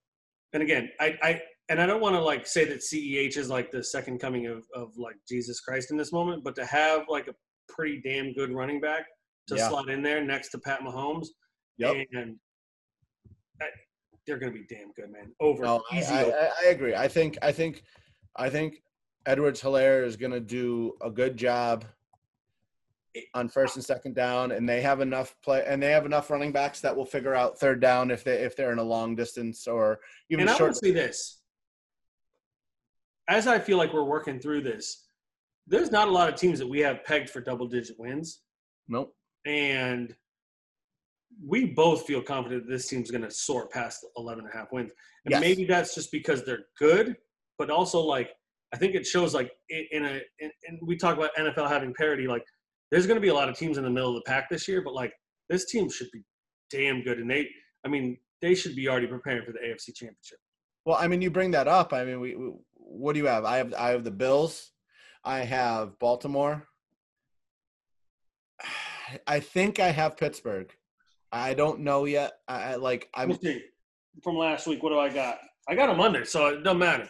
And 0.55 0.63
again, 0.63 0.89
I, 1.01 1.19
I 1.23 1.43
and 1.69 1.81
I 1.81 1.87
don't 1.87 2.01
want 2.01 2.15
to 2.15 2.23
like 2.23 2.47
say 2.47 2.65
that 2.67 2.79
CEH 2.79 3.37
is 3.37 3.49
like 3.49 3.71
the 3.71 3.83
second 3.83 4.19
coming 4.19 4.47
of, 4.47 4.65
of 4.75 4.97
like 4.97 5.17
Jesus 5.29 5.61
Christ 5.61 5.91
in 5.91 5.97
this 5.97 6.13
moment, 6.13 6.45
but 6.45 6.55
to 6.57 6.65
have 6.65 7.03
like 7.09 7.29
a 7.29 7.35
pretty 7.69 8.01
damn 8.05 8.33
good 8.33 8.53
running 8.53 8.81
back 8.81 9.07
to 9.49 9.57
Yeah. 9.57 9.69
slot 9.69 9.91
in 9.91 10.03
there 10.03 10.25
next 10.25 10.51
to 10.51 10.59
Pat 10.59 10.81
Mahomes, 10.81 11.29
Yep. 11.79 12.07
and 12.13 12.39
they're 14.27 14.39
going 14.39 14.53
to 14.53 14.59
be 14.59 14.65
damn 14.65 14.93
good, 14.93 15.11
man. 15.11 15.33
Over 15.41 15.65
No, 15.65 15.83
I, 15.91 15.99
easy. 15.99 16.15
I. 16.15 16.51
I 16.65 16.69
agree. 16.69 16.95
I 16.95 17.09
think 17.09 17.39
I 17.43 17.53
think 17.53 17.83
I 18.37 18.49
think 18.49 18.83
Edwards 19.27 19.61
Helaire 19.61 20.05
is 20.05 20.17
going 20.17 20.33
to 20.33 20.41
do 20.41 20.95
a 21.01 21.11
good 21.11 21.37
job 21.37 21.85
on 23.35 23.49
first 23.49 23.77
and 23.77 23.85
second 23.85 24.15
down, 24.15 24.53
and 24.53 24.69
they 24.69 24.81
have 24.81 25.01
enough 25.01 25.35
play 25.43 25.65
and 25.67 25.83
they 25.83 25.91
have 25.91 26.07
enough 26.07 26.31
running 26.31 26.53
backs 26.53 26.81
that 26.81 26.97
will 26.97 27.05
figure 27.05 27.35
out 27.35 27.59
third 27.59 27.81
down 27.81 28.11
if 28.11 28.25
they 28.25 28.37
if 28.37 28.57
they're 28.57 28.73
in 28.73 28.79
a 28.79 28.83
long 28.83 29.15
distance 29.15 29.67
or 29.67 30.01
even 30.31 30.43
and 30.43 30.51
I 30.51 30.57
short. 30.57 30.71
would 30.71 30.77
say 30.77 30.91
this. 30.93 31.41
As 33.29 33.47
I 33.47 33.59
feel 33.59 33.79
like 33.79 33.93
we're 33.93 34.03
working 34.03 34.41
through 34.41 34.63
this, 34.63 35.05
there's 35.67 35.91
not 35.91 36.09
a 36.09 36.11
lot 36.11 36.29
of 36.29 36.35
teams 36.35 36.59
that 36.59 36.67
we 36.67 36.81
have 36.81 37.05
pegged 37.05 37.31
for 37.31 37.41
double 37.41 37.67
digit 37.67 37.99
wins. 37.99 38.41
Nope. 38.89 39.15
And 39.47 40.15
we 41.45 41.67
both 41.67 42.07
feel 42.07 42.23
confident 42.23 42.67
that 42.67 42.73
this 42.73 42.89
team's 42.89 43.11
going 43.11 43.23
to 43.23 43.31
soar 43.31 43.69
past 43.69 44.05
11 44.17 44.45
and 44.45 44.53
a 44.53 44.57
half 44.57 44.73
wins. 44.73 44.93
And 45.25 45.33
Yes. 45.33 45.41
maybe 45.41 45.65
that's 45.65 45.95
just 45.95 46.11
because 46.13 46.45
they're 46.45 46.67
good, 46.79 47.17
but 47.59 47.71
also 47.71 48.01
like 48.01 48.31
I 48.75 48.79
think 48.79 48.95
it 48.95 49.07
shows 49.07 49.35
like 49.35 49.53
in, 49.69 49.85
in 49.93 50.05
a 50.05 50.21
in, 50.39 50.51
and 50.67 50.79
we 50.83 50.97
talk 50.97 51.17
about 51.17 51.31
NFL 51.39 51.69
having 51.69 51.93
parity. 51.95 52.27
Like 52.27 52.45
there's 52.91 53.07
going 53.07 53.17
to 53.17 53.21
be 53.21 53.29
a 53.29 53.35
lot 53.35 53.49
of 53.49 53.57
teams 53.57 53.77
in 53.79 53.85
the 53.85 53.91
middle 53.91 54.11
of 54.11 54.17
the 54.17 54.31
pack 54.31 54.49
this 54.51 54.67
year, 54.67 54.83
but 54.83 54.95
like 54.95 55.13
this 55.49 55.67
team 55.67 55.91
should 55.91 56.11
be 56.13 56.23
damn 56.71 57.03
good, 57.03 57.19
and 57.19 57.31
they 57.31 57.49
I 57.85 57.89
mean 57.89 58.17
they 58.41 58.55
should 58.55 58.75
be 58.75 58.89
already 58.89 59.07
preparing 59.07 59.45
for 59.45 59.53
the 59.53 59.59
AFC 59.59 59.95
Championship. 59.95 60.39
Well, 60.85 60.97
I 60.99 61.07
mean, 61.07 61.23
you 61.23 61.31
bring 61.31 61.53
that 61.53 61.69
up. 61.69 61.93
I 61.93 62.05
mean, 62.05 62.19
we, 62.19 62.35
we 62.35 62.53
what 62.75 63.13
do 63.13 63.21
you 63.21 63.27
have? 63.27 63.45
I 63.45 63.59
have 63.59 63.75
I 63.75 63.91
have 63.91 64.05
the 64.05 64.11
Bills. 64.11 64.73
I 65.25 65.41
have 65.41 65.99
Baltimore. 65.99 66.67
I 69.27 69.41
think 69.41 69.79
I 69.79 69.91
have 69.91 70.17
Pittsburgh. 70.17 70.73
I 71.33 71.55
don't 71.55 71.81
know 71.81 72.05
yet. 72.05 72.33
I, 72.49 72.73
I 72.73 72.75
like 72.77 73.09
I'm 73.15 73.29
me 73.31 73.39
see. 73.43 73.63
From 74.23 74.37
last 74.37 74.67
week, 74.67 74.83
what 74.83 74.91
do 74.91 74.99
I 74.99 75.09
got? 75.09 75.39
I 75.69 75.75
got 75.75 75.87
them 75.87 76.01
under, 76.01 76.25
so 76.25 76.49
it 76.49 76.63
doesn't 76.63 76.79
matter. 76.79 77.09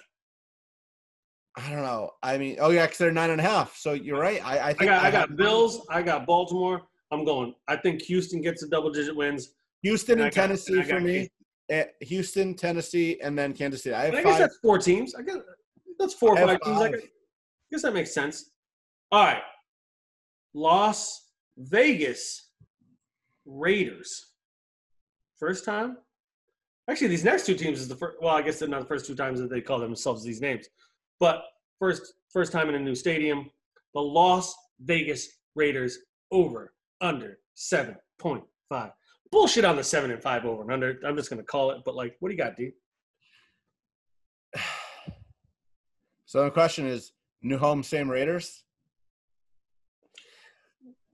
I 1.56 1.68
don't 1.70 1.82
know. 1.82 2.10
I 2.22 2.38
mean, 2.38 2.56
oh 2.60 2.70
yeah, 2.70 2.86
because 2.86 2.98
they're 2.98 3.12
nine 3.12 3.30
and 3.30 3.40
a 3.40 3.44
half. 3.44 3.76
So 3.76 3.92
you're 3.92 4.18
right. 4.18 4.44
I, 4.44 4.58
I 4.58 4.68
I 4.68 4.72
think 4.74 4.90
got 4.90 5.02
I 5.02 5.10
have 5.10 5.28
got 5.28 5.36
Bills, 5.36 5.84
I 5.90 6.02
got 6.02 6.26
Baltimore. 6.26 6.82
I'm 7.10 7.24
going. 7.24 7.54
I 7.68 7.76
think 7.76 8.00
Houston 8.02 8.40
gets 8.40 8.62
the 8.62 8.68
double 8.68 8.90
digit 8.90 9.14
wins. 9.14 9.52
Houston 9.82 10.14
and 10.14 10.22
I 10.22 10.26
and 10.26 10.34
got- 10.34 10.42
Tennessee 10.42 10.78
and 10.78 10.88
for 10.88 11.00
me. 11.00 11.28
Eh, 11.70 11.84
Houston, 12.02 12.54
Tennessee, 12.54 13.18
and 13.22 13.38
then 13.38 13.52
Kansas 13.54 13.82
City. 13.82 13.94
I 13.94 14.06
have 14.06 14.14
I 14.14 14.22
guess 14.22 14.32
five. 14.32 14.38
that's 14.40 14.58
four 14.62 14.78
teams. 14.78 15.14
I 15.14 15.22
guess 15.22 15.36
that's 15.98 16.14
four 16.14 16.30
or 16.30 16.36
I 16.36 16.40
have 16.40 16.48
five 16.50 16.60
teams. 16.62 16.80
I 16.80 16.90
five. 16.90 17.00
guess 17.70 17.82
that 17.82 17.94
makes 17.94 18.12
sense. 18.12 18.50
All 19.10 19.24
right. 19.24 19.42
Las 20.54 21.28
Vegas 21.56 22.50
Raiders. 23.46 24.26
First 25.38 25.64
time? 25.64 25.98
Actually, 26.90 27.08
these 27.08 27.24
next 27.24 27.46
two 27.46 27.54
teams 27.54 27.80
is 27.80 27.88
the 27.88 27.96
first. 27.96 28.18
Well, 28.20 28.34
I 28.34 28.42
guess 28.42 28.58
they're 28.58 28.68
not 28.68 28.80
the 28.80 28.86
first 28.86 29.06
two 29.06 29.14
times 29.14 29.40
that 29.40 29.50
they 29.50 29.60
call 29.60 29.78
themselves 29.78 30.24
these 30.24 30.40
names, 30.40 30.68
but 31.20 31.42
first 31.78 32.14
first 32.32 32.52
time 32.52 32.68
in 32.68 32.74
a 32.74 32.78
new 32.78 32.94
stadium. 32.94 33.50
The 33.94 34.00
Las 34.00 34.54
Vegas 34.80 35.28
Raiders 35.54 35.98
over 36.30 36.72
under 37.00 37.38
seven 37.54 37.96
point 38.18 38.44
five. 38.68 38.90
Bullshit 39.30 39.64
on 39.64 39.76
the 39.76 39.84
seven 39.84 40.10
and 40.10 40.22
five 40.22 40.44
over 40.44 40.62
and 40.62 40.72
under. 40.72 40.98
I'm 41.06 41.16
just 41.16 41.30
gonna 41.30 41.42
call 41.42 41.70
it. 41.70 41.78
But 41.84 41.94
like, 41.94 42.16
what 42.20 42.28
do 42.28 42.34
you 42.34 42.38
got, 42.38 42.56
D? 42.56 42.70
So 46.24 46.44
the 46.44 46.50
question 46.50 46.86
is, 46.86 47.12
new 47.42 47.58
home, 47.58 47.82
same 47.82 48.10
Raiders. 48.10 48.64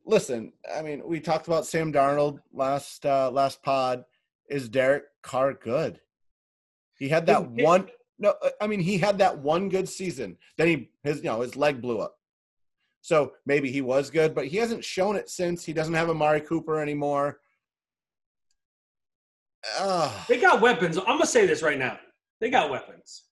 Listen, 0.08 0.54
I 0.74 0.80
mean, 0.80 1.02
we 1.04 1.20
talked 1.20 1.48
about 1.48 1.66
Sam 1.66 1.92
Darnold 1.92 2.38
last 2.54 3.04
uh, 3.04 3.30
last 3.30 3.62
pod. 3.62 4.06
Is 4.48 4.70
Derek 4.70 5.04
Carr 5.22 5.52
good? 5.52 6.00
He 6.98 7.10
had 7.10 7.26
that 7.26 7.50
one. 7.50 7.88
No, 8.18 8.34
uh, 8.42 8.48
I 8.58 8.66
mean, 8.66 8.80
he 8.80 8.96
had 8.96 9.18
that 9.18 9.38
one 9.38 9.68
good 9.68 9.86
season. 9.86 10.38
Then 10.56 10.66
he 10.66 10.90
his 11.04 11.18
you 11.18 11.24
know 11.24 11.42
his 11.42 11.56
leg 11.56 11.82
blew 11.82 11.98
up. 11.98 12.16
So 13.02 13.32
maybe 13.44 13.70
he 13.70 13.82
was 13.82 14.08
good, 14.08 14.34
but 14.34 14.46
he 14.46 14.56
hasn't 14.56 14.82
shown 14.82 15.14
it 15.14 15.28
since. 15.28 15.62
He 15.62 15.74
doesn't 15.74 15.92
have 15.92 16.08
Amari 16.08 16.40
Cooper 16.40 16.80
anymore. 16.80 17.40
Ugh. 19.78 20.26
They 20.26 20.40
got 20.40 20.62
weapons. 20.62 20.96
I'm 20.96 21.04
gonna 21.04 21.26
say 21.26 21.46
this 21.46 21.62
right 21.62 21.78
now. 21.78 21.98
They 22.40 22.48
got 22.48 22.70
weapons. 22.70 23.24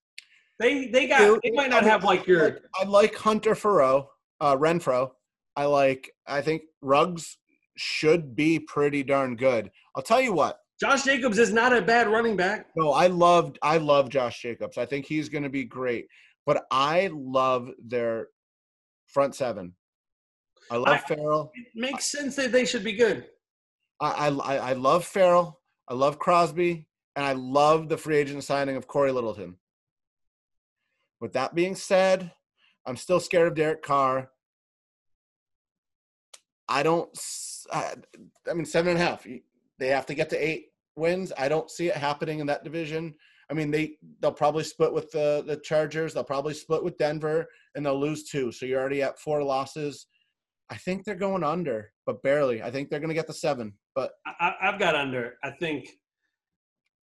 They 0.59 0.89
they 0.89 1.07
got. 1.07 1.21
Dude, 1.21 1.41
They 1.43 1.53
might 1.53 1.71
not 1.71 1.79
I 1.79 1.81
mean, 1.87 1.91
have 1.91 2.05
like 2.05 2.27
your. 2.27 2.61
I 2.79 2.85
like 2.85 3.15
Hunter 3.15 3.55
Furrow, 3.55 4.11
uh, 4.43 4.59
Renfro. 4.59 5.13
I 5.57 5.65
like. 5.65 6.11
I 6.27 6.43
think 6.43 6.63
Ruggs 6.83 7.39
should 7.77 8.37
be 8.37 8.59
pretty 8.59 9.03
darn 9.03 9.37
good. 9.37 9.71
I'll 9.95 10.03
tell 10.03 10.21
you 10.21 10.33
what. 10.33 10.59
Josh 10.79 11.05
Jacobs 11.05 11.39
is 11.39 11.53
not 11.53 11.75
a 11.75 11.81
bad 11.81 12.09
running 12.09 12.37
back. 12.37 12.67
No, 12.77 12.93
I 12.93 13.07
loved. 13.07 13.59
I 13.63 13.79
love 13.79 14.11
Josh 14.11 14.43
Jacobs. 14.43 14.77
I 14.77 14.85
think 14.85 15.07
he's 15.07 15.29
going 15.31 15.45
to 15.45 15.49
be 15.51 15.65
great. 15.65 16.07
But 16.45 16.65
I 16.71 17.11
love 17.13 17.71
their 17.85 18.29
front 19.07 19.35
seven. 19.35 19.75
I 20.71 20.77
love 20.77 20.89
I- 20.89 20.99
Ferrell. 21.15 21.51
It 21.55 21.67
makes 21.75 22.07
sense 22.07 22.37
that 22.37 22.53
they 22.53 22.65
should 22.67 22.85
be 22.85 22.93
good. 22.93 23.27
I, 24.01 24.29
I 24.29 24.57
I 24.57 24.73
love 24.75 25.07
Ferrell. 25.07 25.61
I 25.89 25.95
love 25.95 26.19
Crosby, 26.19 26.87
and 27.15 27.25
I 27.25 27.33
love 27.33 27.89
the 27.89 27.97
free 27.97 28.17
agent 28.17 28.45
signing 28.45 28.77
of 28.77 28.87
Cory 28.87 29.13
Littleton. 29.13 29.57
With 31.21 31.33
that 31.33 31.55
being 31.55 31.75
said, 31.75 32.33
I'm 32.85 32.97
still 32.97 33.21
scared 33.21 33.49
of 33.49 33.55
Derek 33.55 33.83
Carr. 33.83 34.31
I 36.69 36.83
don't. 36.83 37.09
Uh, 37.71 37.95
I 38.51 38.55
mean, 38.55 38.65
seven 38.65 38.93
and 38.93 39.01
a 39.01 39.05
half. 39.05 39.27
They 39.79 39.89
have 39.89 40.07
to 40.07 40.15
get 40.15 40.31
to 40.31 40.37
eight 40.37 40.67
wins. 40.97 41.33
I 41.39 41.49
don't 41.49 41.71
see 41.71 41.89
it 41.89 41.97
happening 41.97 42.39
in 42.41 42.47
that 42.47 42.65
division. 42.65 43.15
I 43.51 43.55
mean, 43.55 43.71
they 43.71 43.97
they'll 44.21 44.33
probably 44.33 44.65
split 44.65 44.93
with 44.93 45.11
the 45.13 45.45
the 45.47 45.57
Chargers. 45.59 46.15
They'll 46.15 46.25
probably 46.25 46.55
split 46.55 46.83
with 46.83 46.99
Denver, 46.99 47.47
and 47.75 47.85
they'll 47.87 48.01
lose 48.01 48.25
two. 48.25 48.51
So 48.53 48.67
you're 48.67 48.81
already 48.81 49.03
at 49.03 49.19
four 49.21 49.43
losses. 49.43 50.07
I 50.71 50.77
think 50.77 51.05
they're 51.05 51.15
going 51.15 51.45
under, 51.45 51.93
but 52.07 52.23
barely. 52.25 52.61
I 52.63 52.73
think 52.73 52.91
they're 52.91 52.99
going 52.99 53.11
to 53.11 53.15
get 53.15 53.29
the 53.29 53.33
seven, 53.33 53.75
but 53.95 54.11
I, 54.27 54.33
I- 54.41 54.69
I've 54.69 54.81
got 54.81 54.97
under. 54.97 55.35
I 55.45 55.51
think 55.53 55.89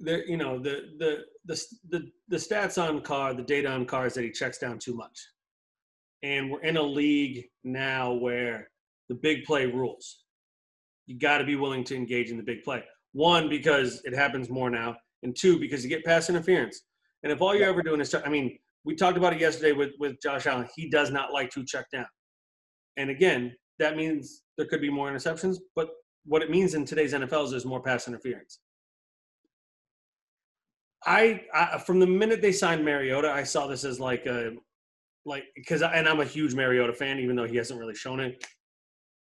there. 0.01 0.25
You 0.25 0.35
know 0.35 0.59
the 0.59 0.81
the 0.99 1.19
the 1.45 1.61
the 1.89 2.11
the 2.27 2.37
stats 2.37 2.81
on 2.81 2.99
Carr, 3.01 3.33
the 3.33 3.43
data 3.43 3.69
on 3.69 3.85
Carr 3.85 4.07
is 4.07 4.15
that 4.15 4.23
he 4.23 4.31
checks 4.31 4.57
down 4.57 4.79
too 4.79 4.95
much, 4.95 5.17
and 6.23 6.51
we're 6.51 6.61
in 6.63 6.75
a 6.75 6.81
league 6.83 7.45
now 7.63 8.11
where 8.11 8.69
the 9.13 9.19
big 9.21 9.43
play 9.45 9.65
rules. 9.65 10.23
You 11.05 11.19
got 11.19 11.39
to 11.39 11.43
be 11.43 11.55
willing 11.55 11.83
to 11.85 11.95
engage 11.95 12.31
in 12.31 12.37
the 12.37 12.43
big 12.43 12.63
play. 12.63 12.83
One 13.13 13.49
because 13.49 14.01
it 14.05 14.15
happens 14.15 14.49
more 14.49 14.69
now, 14.69 14.95
and 15.21 15.35
two 15.35 15.59
because 15.59 15.83
you 15.83 15.89
get 15.89 16.03
pass 16.03 16.29
interference. 16.29 16.81
And 17.23 17.31
if 17.31 17.41
all 17.41 17.55
you're 17.55 17.69
ever 17.69 17.83
doing 17.83 18.01
is, 18.01 18.13
I 18.13 18.29
mean, 18.29 18.57
we 18.85 18.95
talked 18.95 19.17
about 19.17 19.33
it 19.33 19.39
yesterday 19.39 19.71
with 19.71 19.91
with 19.99 20.15
Josh 20.21 20.47
Allen. 20.47 20.67
He 20.75 20.89
does 20.89 21.11
not 21.11 21.31
like 21.31 21.51
to 21.51 21.63
check 21.63 21.85
down. 21.91 22.07
And 22.97 23.09
again, 23.09 23.55
that 23.79 23.95
means 23.95 24.43
there 24.57 24.67
could 24.67 24.81
be 24.81 24.89
more 24.89 25.11
interceptions, 25.11 25.57
but 25.75 25.89
what 26.25 26.41
it 26.41 26.49
means 26.49 26.73
in 26.73 26.85
today's 26.85 27.13
NFL 27.13 27.45
is 27.45 27.51
there's 27.51 27.65
more 27.65 27.81
pass 27.81 28.07
interference. 28.07 28.59
I, 31.05 31.41
I 31.53 31.79
from 31.79 31.99
the 31.99 32.07
minute 32.07 32.41
they 32.41 32.51
signed 32.51 32.83
Mariota, 32.83 33.29
I 33.29 33.43
saw 33.43 33.67
this 33.67 33.83
as 33.83 33.99
like 33.99 34.25
a 34.25 34.53
like 35.25 35.45
because 35.55 35.81
and 35.81 36.07
I'm 36.07 36.19
a 36.19 36.25
huge 36.25 36.55
Mariota 36.55 36.93
fan, 36.93 37.19
even 37.19 37.35
though 37.35 37.47
he 37.47 37.57
hasn't 37.57 37.79
really 37.79 37.95
shown 37.95 38.19
it. 38.19 38.45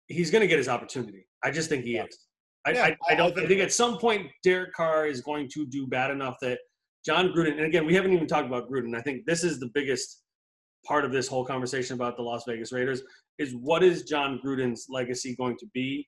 He's 0.09 0.31
going 0.31 0.43
to 0.43 0.47
get 0.49 0.59
his 0.59 0.69
opportunity. 0.69 1.27
I 1.43 1.51
just 1.51 1.69
think 1.69 1.85
he 1.85 1.95
Yeah. 1.95 2.05
is. 2.07 2.19
I, 2.67 2.71
Yeah, 2.73 2.85
I, 2.85 3.13
I- 3.13 3.15
don't. 3.15 3.39
I 3.39 3.45
I 3.45 3.47
think 3.47 3.61
at 3.61 3.73
some 3.73 3.99
point 3.99 4.31
Derek 4.43 4.73
Carr 4.73 5.07
is 5.07 5.21
going 5.21 5.49
to 5.51 5.67
do 5.67 5.87
bad 5.87 6.11
enough 6.11 6.37
that 6.41 6.59
Jon 7.05 7.29
Gruden. 7.29 7.53
And 7.53 7.67
again, 7.67 7.85
we 7.87 7.95
haven't 7.95 8.13
even 8.13 8.27
talked 8.27 8.47
about 8.47 8.71
Gruden. 8.71 8.97
I 8.97 9.03
think 9.03 9.27
this 9.27 9.45
is 9.45 9.61
the 9.61 9.71
biggest 9.75 10.23
part 10.87 11.05
of 11.05 11.13
this 11.13 11.29
whole 11.29 11.45
conversation 11.45 11.95
about 11.95 12.17
the 12.17 12.23
Las 12.23 12.45
Vegas 12.47 12.73
Raiders 12.73 13.03
is 13.39 13.55
what 13.57 13.83
is 13.83 14.05
Jon 14.05 14.39
Gruden's 14.45 14.87
legacy 14.89 15.35
going 15.37 15.57
to 15.59 15.67
be 15.75 16.07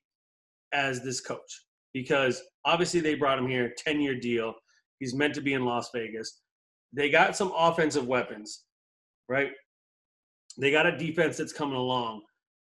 as 0.71 1.03
this 1.03 1.19
coach? 1.21 1.65
Because 1.93 2.41
obviously 2.65 2.99
they 2.99 3.15
brought 3.15 3.37
him 3.39 3.47
here, 3.47 3.73
10 3.77 4.01
year 4.01 4.19
deal. 4.19 4.53
He's 4.99 5.13
meant 5.13 5.33
to 5.35 5.41
be 5.41 5.53
in 5.53 5.65
Las 5.65 5.89
Vegas. 5.93 6.41
They 6.93 7.09
got 7.09 7.35
some 7.35 7.51
offensive 7.55 8.07
weapons, 8.07 8.63
right? 9.29 9.51
They 10.59 10.71
got 10.71 10.85
a 10.87 10.97
defense 10.97 11.37
that's 11.37 11.53
coming 11.53 11.75
along. 11.75 12.21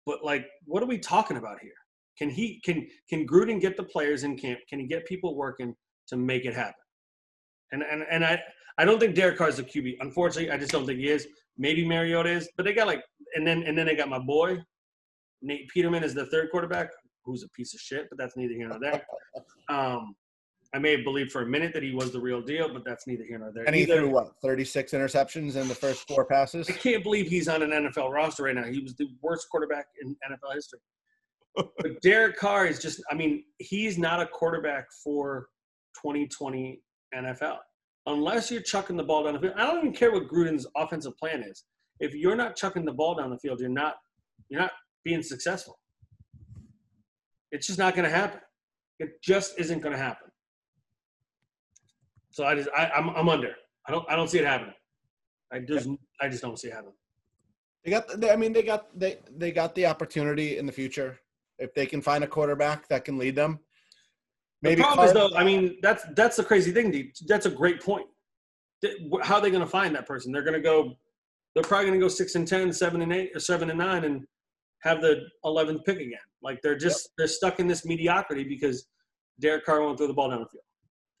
But 0.06 0.24
like, 0.24 0.46
what 0.64 0.82
are 0.82 0.86
we 0.86 0.98
talking 0.98 1.36
about 1.36 1.58
here? 1.60 1.72
Can 2.18 2.28
he 2.28 2.60
can 2.64 2.86
can 3.08 3.26
Gruden 3.26 3.60
get 3.60 3.76
the 3.76 3.84
players 3.84 4.24
in 4.24 4.36
camp? 4.36 4.60
Can 4.68 4.80
he 4.80 4.86
get 4.86 5.06
people 5.06 5.34
working 5.36 5.74
to 6.08 6.16
make 6.16 6.44
it 6.44 6.54
happen? 6.54 6.74
And 7.72 7.82
and 7.82 8.04
and 8.10 8.24
I 8.24 8.40
I 8.78 8.84
don't 8.84 8.98
think 8.98 9.14
Derek 9.14 9.38
Carr's 9.38 9.58
a 9.58 9.64
QB. 9.64 9.96
Unfortunately, 10.00 10.50
I 10.50 10.58
just 10.58 10.72
don't 10.72 10.86
think 10.86 10.98
he 10.98 11.08
is. 11.08 11.26
Maybe 11.56 11.86
Mariota 11.86 12.30
is, 12.30 12.48
but 12.56 12.64
they 12.64 12.72
got 12.72 12.86
like 12.86 13.02
and 13.34 13.46
then 13.46 13.62
and 13.62 13.76
then 13.76 13.86
they 13.86 13.96
got 13.96 14.08
my 14.08 14.18
boy 14.18 14.58
Nate 15.42 15.68
Peterman 15.68 16.04
is 16.04 16.14
the 16.14 16.26
third 16.26 16.50
quarterback, 16.50 16.90
who's 17.24 17.42
a 17.42 17.48
piece 17.50 17.74
of 17.74 17.80
shit, 17.80 18.06
but 18.08 18.18
that's 18.18 18.36
neither 18.36 18.54
here 18.54 18.68
nor 18.68 18.78
there. 18.80 19.02
Um, 19.68 20.14
I 20.74 20.78
may 20.78 20.92
have 20.92 21.04
believed 21.04 21.32
for 21.32 21.42
a 21.42 21.46
minute 21.46 21.74
that 21.74 21.82
he 21.82 21.92
was 21.94 22.12
the 22.12 22.20
real 22.20 22.40
deal, 22.40 22.72
but 22.72 22.82
that's 22.84 23.06
neither 23.06 23.24
here 23.24 23.38
nor 23.38 23.52
there. 23.52 23.64
and 23.64 23.74
he 23.76 23.82
Either- 23.82 23.98
threw 23.98 24.10
what 24.10 24.32
36 24.42 24.92
interceptions 24.92 25.56
in 25.56 25.68
the 25.68 25.74
first 25.74 26.08
four 26.08 26.24
passes. 26.24 26.68
I 26.68 26.72
can't 26.72 27.02
believe 27.02 27.28
he's 27.28 27.46
on 27.48 27.62
an 27.62 27.70
NFL 27.70 28.10
roster 28.10 28.44
right 28.44 28.54
now. 28.54 28.64
He 28.64 28.80
was 28.80 28.94
the 28.96 29.08
worst 29.20 29.48
quarterback 29.50 29.86
in 30.00 30.16
NFL 30.30 30.54
history. 30.54 30.78
but 31.56 32.00
Derek 32.00 32.36
Carr 32.36 32.66
is 32.66 32.78
just, 32.80 33.02
I 33.10 33.14
mean, 33.14 33.44
he's 33.58 33.98
not 33.98 34.20
a 34.20 34.26
quarterback 34.26 34.86
for 35.04 35.48
2020 36.02 36.80
NFL. 37.14 37.58
Unless 38.06 38.50
you're 38.50 38.62
chucking 38.62 38.96
the 38.96 39.04
ball 39.04 39.24
down 39.24 39.34
the 39.34 39.40
field, 39.40 39.54
I 39.56 39.66
don't 39.66 39.78
even 39.78 39.92
care 39.92 40.10
what 40.10 40.26
Gruden's 40.26 40.66
offensive 40.76 41.16
plan 41.18 41.42
is. 41.42 41.64
If 42.00 42.14
you're 42.14 42.34
not 42.34 42.56
chucking 42.56 42.86
the 42.86 42.92
ball 42.92 43.14
down 43.14 43.30
the 43.30 43.38
field, 43.38 43.60
you're 43.60 43.68
not 43.68 43.96
you're 44.48 44.60
not 44.60 44.72
being 45.04 45.22
successful. 45.22 45.78
It's 47.52 47.66
just 47.66 47.78
not 47.78 47.94
going 47.94 48.08
to 48.10 48.14
happen. 48.14 48.40
It 48.98 49.22
just 49.22 49.58
isn't 49.58 49.80
going 49.80 49.92
to 49.92 49.98
happen. 50.02 50.31
So 52.32 52.44
I 52.44 52.54
just 52.54 52.68
I, 52.76 52.90
I'm 52.96 53.10
I'm 53.10 53.28
under. 53.28 53.54
I 53.86 53.92
don't 53.92 54.08
I 54.10 54.16
don't 54.16 54.28
see 54.28 54.38
it 54.38 54.46
happening. 54.46 54.74
I 55.52 55.60
just 55.60 55.88
I 56.20 56.28
just 56.28 56.42
don't 56.42 56.58
see 56.58 56.68
it 56.68 56.74
happening. 56.74 56.94
They 57.84 57.90
got. 57.90 58.20
They, 58.20 58.30
I 58.30 58.36
mean, 58.36 58.52
they 58.52 58.62
got 58.62 58.98
they 58.98 59.18
they 59.36 59.52
got 59.52 59.74
the 59.74 59.86
opportunity 59.86 60.58
in 60.58 60.66
the 60.66 60.72
future 60.72 61.18
if 61.58 61.74
they 61.74 61.86
can 61.86 62.00
find 62.00 62.24
a 62.24 62.26
quarterback 62.26 62.88
that 62.88 63.04
can 63.04 63.18
lead 63.18 63.36
them. 63.36 63.60
the 64.62 64.76
problem 64.76 65.06
is 65.06 65.12
though. 65.12 65.30
I 65.36 65.44
mean, 65.44 65.78
that's 65.82 66.04
that's 66.16 66.36
the 66.36 66.44
crazy 66.44 66.72
thing. 66.72 66.90
Dude. 66.90 67.10
That's 67.26 67.46
a 67.46 67.50
great 67.50 67.80
point. 67.82 68.06
How 69.22 69.36
are 69.36 69.40
they 69.40 69.50
going 69.50 69.62
to 69.62 69.70
find 69.70 69.94
that 69.94 70.06
person? 70.06 70.32
They're 70.32 70.42
going 70.42 70.54
to 70.54 70.60
go. 70.60 70.94
They're 71.54 71.62
probably 71.62 71.88
going 71.88 72.00
to 72.00 72.04
go 72.04 72.08
six 72.08 72.34
and 72.34 72.48
10, 72.48 72.72
7 72.72 73.02
and 73.02 73.12
eight, 73.12 73.30
or 73.34 73.38
seven 73.38 73.68
and 73.68 73.78
nine, 73.78 74.04
and 74.04 74.24
have 74.82 75.00
the 75.00 75.22
eleventh 75.44 75.84
pick 75.84 75.98
again. 75.98 76.18
Like 76.42 76.60
they're 76.62 76.76
just 76.76 77.10
they're 77.18 77.26
stuck 77.26 77.60
in 77.60 77.66
this 77.66 77.84
mediocrity 77.84 78.44
because 78.44 78.86
Derek 79.40 79.64
Carr 79.64 79.80
won't 79.80 79.98
throw 79.98 80.06
the 80.06 80.14
ball 80.14 80.30
down 80.30 80.40
the 80.40 80.46
field, 80.46 80.64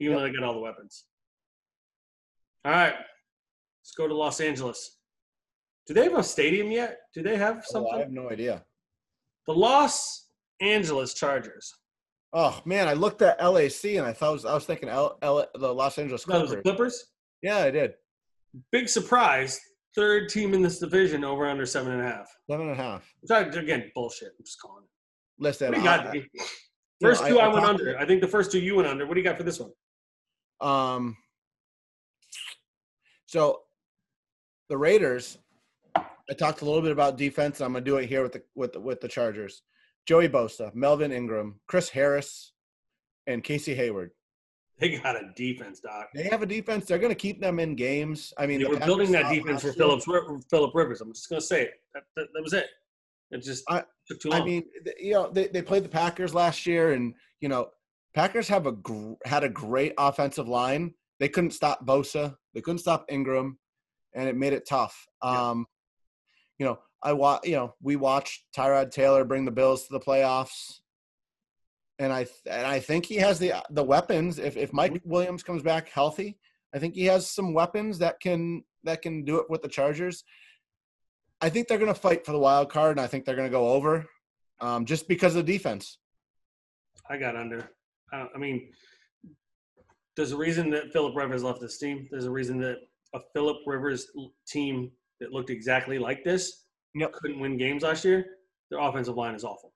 even 0.00 0.12
Yep. 0.16 0.20
though 0.20 0.26
they 0.26 0.32
got 0.38 0.44
all 0.44 0.54
the 0.54 0.60
weapons. 0.60 1.04
All 2.64 2.72
right, 2.72 2.94
let's 2.94 3.92
go 3.96 4.06
to 4.06 4.14
Los 4.14 4.40
Angeles. 4.40 4.98
Do 5.86 5.94
they 5.94 6.04
have 6.04 6.16
a 6.18 6.22
stadium 6.22 6.70
yet? 6.70 7.00
Do 7.14 7.22
they 7.22 7.36
have 7.36 7.58
Oh, 7.58 7.62
something? 7.64 7.94
I 7.94 7.98
have 7.98 8.12
no 8.12 8.30
idea. 8.30 8.64
The 9.46 9.54
Los 9.54 10.28
Angeles 10.60 11.14
Chargers. 11.14 11.72
Oh 12.32 12.62
man, 12.64 12.88
I 12.88 12.92
looked 12.94 13.20
at 13.20 13.40
LAC 13.42 13.96
and 13.96 14.06
I 14.06 14.12
thought 14.12 14.28
I 14.28 14.32
was, 14.32 14.44
I 14.44 14.54
was 14.54 14.64
thinking 14.64 14.88
L, 14.88 15.18
L, 15.22 15.46
the 15.54 15.74
Los 15.74 15.98
Angeles 15.98 16.24
That 16.24 16.40
was 16.40 16.50
the 16.50 16.62
Clippers. 16.62 16.62
Clippers. 16.76 17.04
Yeah, 17.42 17.58
I 17.58 17.70
did. 17.70 17.94
Big 18.70 18.88
surprise. 18.88 19.60
Third 19.94 20.28
team 20.30 20.54
in 20.54 20.62
this 20.62 20.78
division 20.78 21.24
over 21.24 21.46
under 21.46 21.66
seven 21.66 21.92
and 21.92 22.00
a 22.00 22.04
half. 22.04 22.30
Seven 22.48 22.68
and 22.70 22.78
a 22.78 22.82
half. 22.82 23.12
Sorry, 23.26 23.46
again, 23.50 23.90
bullshit. 23.94 24.28
I'm 24.38 24.44
just 24.44 24.58
calling 24.60 24.84
it. 24.84 24.88
Listen, 25.38 25.74
you 25.74 25.82
got? 25.82 26.06
I-? 26.06 26.24
First 27.02 27.24
I- 27.24 27.28
two 27.28 27.40
I, 27.40 27.46
I 27.46 27.48
went 27.52 27.66
under. 27.66 27.98
I 27.98 28.06
think 28.06 28.20
the 28.22 28.28
first 28.28 28.52
two 28.52 28.60
you 28.60 28.76
went 28.76 28.88
under. 28.88 29.04
What 29.06 29.14
do 29.14 29.20
you 29.20 29.24
got 29.24 29.36
for 29.36 29.42
this 29.42 29.58
one? 29.60 29.72
Um, 30.62 31.16
so 33.26 33.60
the 34.68 34.76
Raiders, 34.78 35.38
I 35.96 36.34
talked 36.38 36.62
a 36.62 36.64
little 36.64 36.82
bit 36.82 36.92
about 36.92 37.18
defense. 37.18 37.60
I'm 37.60 37.72
gonna 37.72 37.84
do 37.84 37.96
it 37.96 38.06
here 38.08 38.22
with 38.22 38.32
the 38.32 38.42
with 38.54 38.72
the, 38.72 38.80
with 38.80 39.00
the 39.00 39.08
Chargers. 39.08 39.62
Joey 40.06 40.28
Bosa, 40.28 40.74
Melvin 40.74 41.12
Ingram, 41.12 41.60
Chris 41.66 41.88
Harris, 41.88 42.52
and 43.26 43.42
Casey 43.44 43.74
Hayward. 43.74 44.10
They 44.78 44.96
got 44.98 45.14
a 45.14 45.30
defense, 45.36 45.78
Doc. 45.80 46.08
They 46.14 46.24
have 46.24 46.42
a 46.42 46.46
defense. 46.46 46.86
They're 46.86 46.98
gonna 46.98 47.14
keep 47.14 47.40
them 47.40 47.58
in 47.60 47.74
games. 47.76 48.32
I 48.38 48.46
mean, 48.46 48.58
They 48.58 48.64
the 48.64 48.70
were 48.70 48.76
Packers 48.76 48.86
building 48.86 49.12
that 49.12 49.32
defense 49.32 49.62
for. 49.62 49.72
Phillips 49.72 50.06
Philip 50.50 50.74
Rivers. 50.74 51.00
I'm 51.00 51.12
just 51.12 51.28
gonna 51.28 51.40
say 51.40 51.62
it. 51.62 51.72
That, 51.94 52.04
that, 52.16 52.26
that 52.34 52.42
was 52.42 52.52
it. 52.52 52.66
It 53.30 53.42
just 53.42 53.64
I- 53.68 53.84
took 54.06 54.20
too 54.20 54.30
long. 54.30 54.42
I 54.42 54.44
mean, 54.44 54.64
you 54.98 55.12
know, 55.14 55.30
they, 55.30 55.48
they 55.48 55.62
played 55.62 55.84
the 55.84 55.88
Packers 55.88 56.34
last 56.34 56.66
year, 56.66 56.92
and 56.92 57.14
you 57.40 57.48
know, 57.48 57.70
Packers 58.14 58.48
have 58.48 58.66
a 58.66 58.72
gr- 58.72 59.14
had 59.24 59.44
a 59.44 59.48
great 59.48 59.94
offensive 59.98 60.48
line. 60.48 60.94
They 61.18 61.28
couldn't 61.28 61.52
stop 61.52 61.84
Bosa. 61.86 62.36
They 62.54 62.60
couldn't 62.60 62.78
stop 62.80 63.06
Ingram, 63.08 63.58
and 64.14 64.28
it 64.28 64.36
made 64.36 64.52
it 64.52 64.66
tough. 64.68 65.06
Yeah. 65.24 65.50
Um, 65.50 65.66
you 66.58 66.66
know, 66.66 66.78
I 67.02 67.12
wa- 67.14 67.40
You 67.44 67.52
know, 67.56 67.74
we 67.80 67.96
watched 67.96 68.44
Tyrod 68.56 68.90
Taylor 68.90 69.24
bring 69.24 69.44
the 69.44 69.50
Bills 69.50 69.86
to 69.86 69.92
the 69.92 70.00
playoffs, 70.00 70.80
and 71.98 72.12
I 72.12 72.24
th- 72.24 72.36
and 72.46 72.66
I 72.66 72.80
think 72.80 73.06
he 73.06 73.16
has 73.16 73.38
the 73.38 73.54
the 73.70 73.82
weapons. 73.84 74.38
If 74.38 74.56
if 74.56 74.72
Mike 74.72 75.00
Williams 75.04 75.42
comes 75.42 75.62
back 75.62 75.88
healthy, 75.88 76.38
I 76.74 76.78
think 76.78 76.94
he 76.94 77.06
has 77.06 77.30
some 77.30 77.54
weapons 77.54 77.98
that 77.98 78.20
can 78.20 78.64
that 78.84 79.00
can 79.02 79.24
do 79.24 79.38
it 79.38 79.48
with 79.48 79.62
the 79.62 79.68
Chargers. 79.68 80.24
I 81.40 81.48
think 81.48 81.66
they're 81.66 81.78
going 81.78 81.92
to 81.92 82.00
fight 82.00 82.24
for 82.24 82.32
the 82.32 82.38
wild 82.38 82.70
card, 82.70 82.92
and 82.96 83.00
I 83.00 83.08
think 83.08 83.24
they're 83.24 83.34
going 83.36 83.48
to 83.48 83.58
go 83.58 83.70
over, 83.70 84.06
um, 84.60 84.84
just 84.84 85.08
because 85.08 85.34
of 85.34 85.44
the 85.44 85.52
defense. 85.52 85.98
I 87.08 87.16
got 87.16 87.34
under. 87.36 87.70
Uh, 88.12 88.26
I 88.34 88.38
mean, 88.38 88.68
there's 90.16 90.32
a 90.32 90.36
reason 90.36 90.70
that 90.70 90.92
Philip 90.92 91.16
Rivers 91.16 91.42
left 91.42 91.60
this 91.60 91.78
team. 91.78 92.06
There's 92.10 92.26
a 92.26 92.30
reason 92.30 92.58
that 92.60 92.76
a 93.14 93.20
Philip 93.32 93.58
Rivers 93.66 94.06
team 94.46 94.90
that 95.20 95.32
looked 95.32 95.50
exactly 95.50 95.98
like 95.98 96.24
this 96.24 96.64
Yep. 96.94 97.12
couldn't 97.12 97.40
win 97.40 97.56
games 97.56 97.82
last 97.82 98.04
year. 98.04 98.26
Their 98.70 98.80
offensive 98.80 99.16
line 99.16 99.34
is 99.34 99.44
awful. 99.44 99.72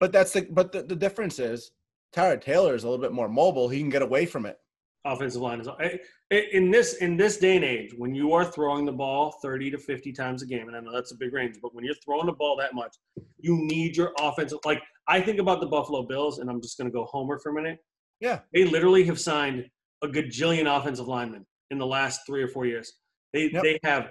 But 0.00 0.12
that's 0.12 0.32
the 0.32 0.46
but 0.50 0.72
the, 0.72 0.82
the 0.82 0.96
difference 0.96 1.38
is 1.38 1.70
Tyrod 2.14 2.40
Taylor 2.42 2.74
is 2.74 2.84
a 2.84 2.88
little 2.88 3.00
bit 3.02 3.12
more 3.12 3.28
mobile. 3.28 3.68
He 3.68 3.78
can 3.80 3.88
get 3.90 4.02
away 4.02 4.26
from 4.26 4.44
it. 4.44 4.58
Offensive 5.06 5.40
line 5.40 5.60
is 5.60 5.68
I- 5.68 6.00
I- 6.32 6.48
in 6.52 6.70
this 6.70 6.94
in 6.96 7.16
this 7.16 7.36
day 7.38 7.56
and 7.56 7.64
age 7.64 7.92
when 7.96 8.14
you 8.14 8.32
are 8.32 8.44
throwing 8.44 8.84
the 8.86 8.92
ball 8.92 9.32
30 9.42 9.70
to 9.70 9.78
50 9.78 10.12
times 10.12 10.42
a 10.42 10.46
game, 10.46 10.66
and 10.68 10.76
I 10.76 10.80
know 10.80 10.92
that's 10.92 11.12
a 11.12 11.16
big 11.16 11.32
range, 11.32 11.56
but 11.62 11.74
when 11.74 11.84
you're 11.84 11.94
throwing 12.04 12.26
the 12.26 12.32
ball 12.32 12.56
that 12.56 12.74
much, 12.74 12.96
you 13.38 13.56
need 13.56 13.96
your 13.96 14.12
offensive. 14.18 14.58
Like 14.64 14.82
I 15.06 15.20
think 15.20 15.38
about 15.38 15.60
the 15.60 15.66
Buffalo 15.66 16.02
Bills, 16.06 16.38
and 16.38 16.48
I'm 16.48 16.60
just 16.62 16.78
going 16.78 16.90
to 16.90 16.92
go 16.92 17.04
homer 17.04 17.38
for 17.38 17.50
a 17.50 17.54
minute. 17.54 17.78
Yeah. 18.20 18.40
They 18.52 18.64
literally 18.64 19.04
have 19.04 19.20
signed 19.20 19.68
a 20.02 20.08
gajillion 20.08 20.66
offensive 20.78 21.08
linemen 21.08 21.46
in 21.70 21.78
the 21.78 21.86
last 21.86 22.20
three 22.26 22.42
or 22.42 22.48
four 22.48 22.66
years. 22.66 22.92
They 23.32 23.50
Yep. 23.50 23.62
they 23.62 23.78
have 23.82 24.10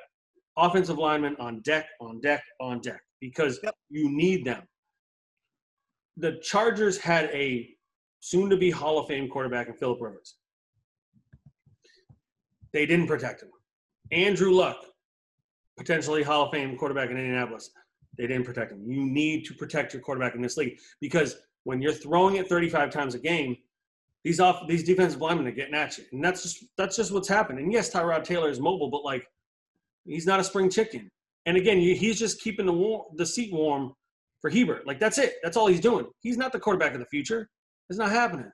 offensive 0.57 0.97
linemen 0.97 1.35
on 1.39 1.61
deck, 1.61 1.87
on 1.99 2.19
deck, 2.21 2.43
on 2.59 2.79
deck 2.81 3.01
because 3.19 3.59
Yep. 3.63 3.75
you 3.89 4.09
need 4.09 4.45
them. 4.45 4.67
The 6.17 6.39
Chargers 6.43 6.97
had 6.99 7.25
a 7.31 7.75
soon-to-be 8.19 8.69
Hall 8.71 8.99
of 8.99 9.07
Fame 9.07 9.27
quarterback 9.29 9.67
in 9.67 9.73
Philip 9.73 9.99
Rivers. 10.01 10.37
They 12.71 12.85
didn't 12.85 13.07
protect 13.07 13.41
him. 13.41 13.49
Andrew 14.11 14.51
Luck, 14.51 14.77
potentially 15.77 16.23
Hall 16.23 16.43
of 16.45 16.51
Fame 16.51 16.77
quarterback 16.77 17.09
in 17.09 17.17
Indianapolis. 17.17 17.71
They 18.17 18.27
didn't 18.27 18.45
protect 18.45 18.71
him. 18.71 18.83
You 18.85 19.05
need 19.05 19.45
to 19.45 19.53
protect 19.53 19.93
your 19.93 20.01
quarterback 20.01 20.35
in 20.35 20.41
this 20.41 20.57
league 20.57 20.77
because 21.01 21.37
when 21.63 21.81
you're 21.81 21.93
throwing 21.93 22.35
it 22.35 22.47
35 22.47 22.89
times 22.89 23.15
a 23.15 23.19
game, 23.19 23.57
these 24.23 24.39
off 24.39 24.67
these 24.67 24.83
defensive 24.83 25.19
linemen 25.19 25.47
are 25.47 25.51
getting 25.51 25.73
at 25.73 25.97
you, 25.97 26.05
and 26.13 26.23
that's 26.23 26.43
just 26.43 26.63
that's 26.77 26.95
just 26.95 27.11
what's 27.11 27.27
happened. 27.27 27.59
And 27.59 27.71
yes, 27.71 27.91
Tyrod 27.91 28.23
Taylor 28.23 28.49
is 28.49 28.59
mobile, 28.59 28.89
but 28.89 29.03
like 29.03 29.27
he's 30.05 30.25
not 30.25 30.39
a 30.39 30.43
spring 30.43 30.69
chicken. 30.69 31.09
And 31.45 31.57
again, 31.57 31.77
he's 31.77 32.17
just 32.17 32.39
keeping 32.41 32.65
the 32.65 32.73
war, 32.73 33.05
the 33.15 33.25
seat 33.25 33.51
warm 33.51 33.93
for 34.39 34.49
Herbert. 34.49 34.87
Like 34.87 34.99
that's 34.99 35.17
it. 35.17 35.35
That's 35.43 35.57
all 35.57 35.67
he's 35.67 35.81
doing. 35.81 36.05
He's 36.21 36.37
not 36.37 36.53
the 36.53 36.59
quarterback 36.59 36.93
of 36.93 36.99
the 36.99 37.05
future. 37.07 37.49
It's 37.89 37.99
not 37.99 38.11
happening. 38.11 38.49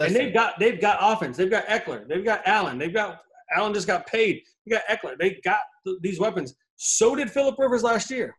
And 0.00 0.16
they've 0.16 0.34
got 0.34 0.58
they've 0.58 0.80
got 0.80 0.98
offense. 1.00 1.36
They've 1.36 1.50
got 1.50 1.66
Ekeler. 1.66 2.08
They've 2.08 2.24
got 2.24 2.42
Allen. 2.46 2.78
They've 2.78 2.92
got 2.92 3.20
Allen 3.54 3.72
just 3.72 3.86
got 3.86 4.06
paid. 4.06 4.42
You 4.64 4.76
got 4.76 4.82
Ekeler. 4.86 5.16
They 5.18 5.40
got 5.44 5.60
th- 5.84 5.98
these 6.00 6.18
weapons. 6.18 6.54
So 6.76 7.14
did 7.14 7.30
Philip 7.30 7.56
Rivers 7.58 7.82
last 7.82 8.10
year. 8.10 8.34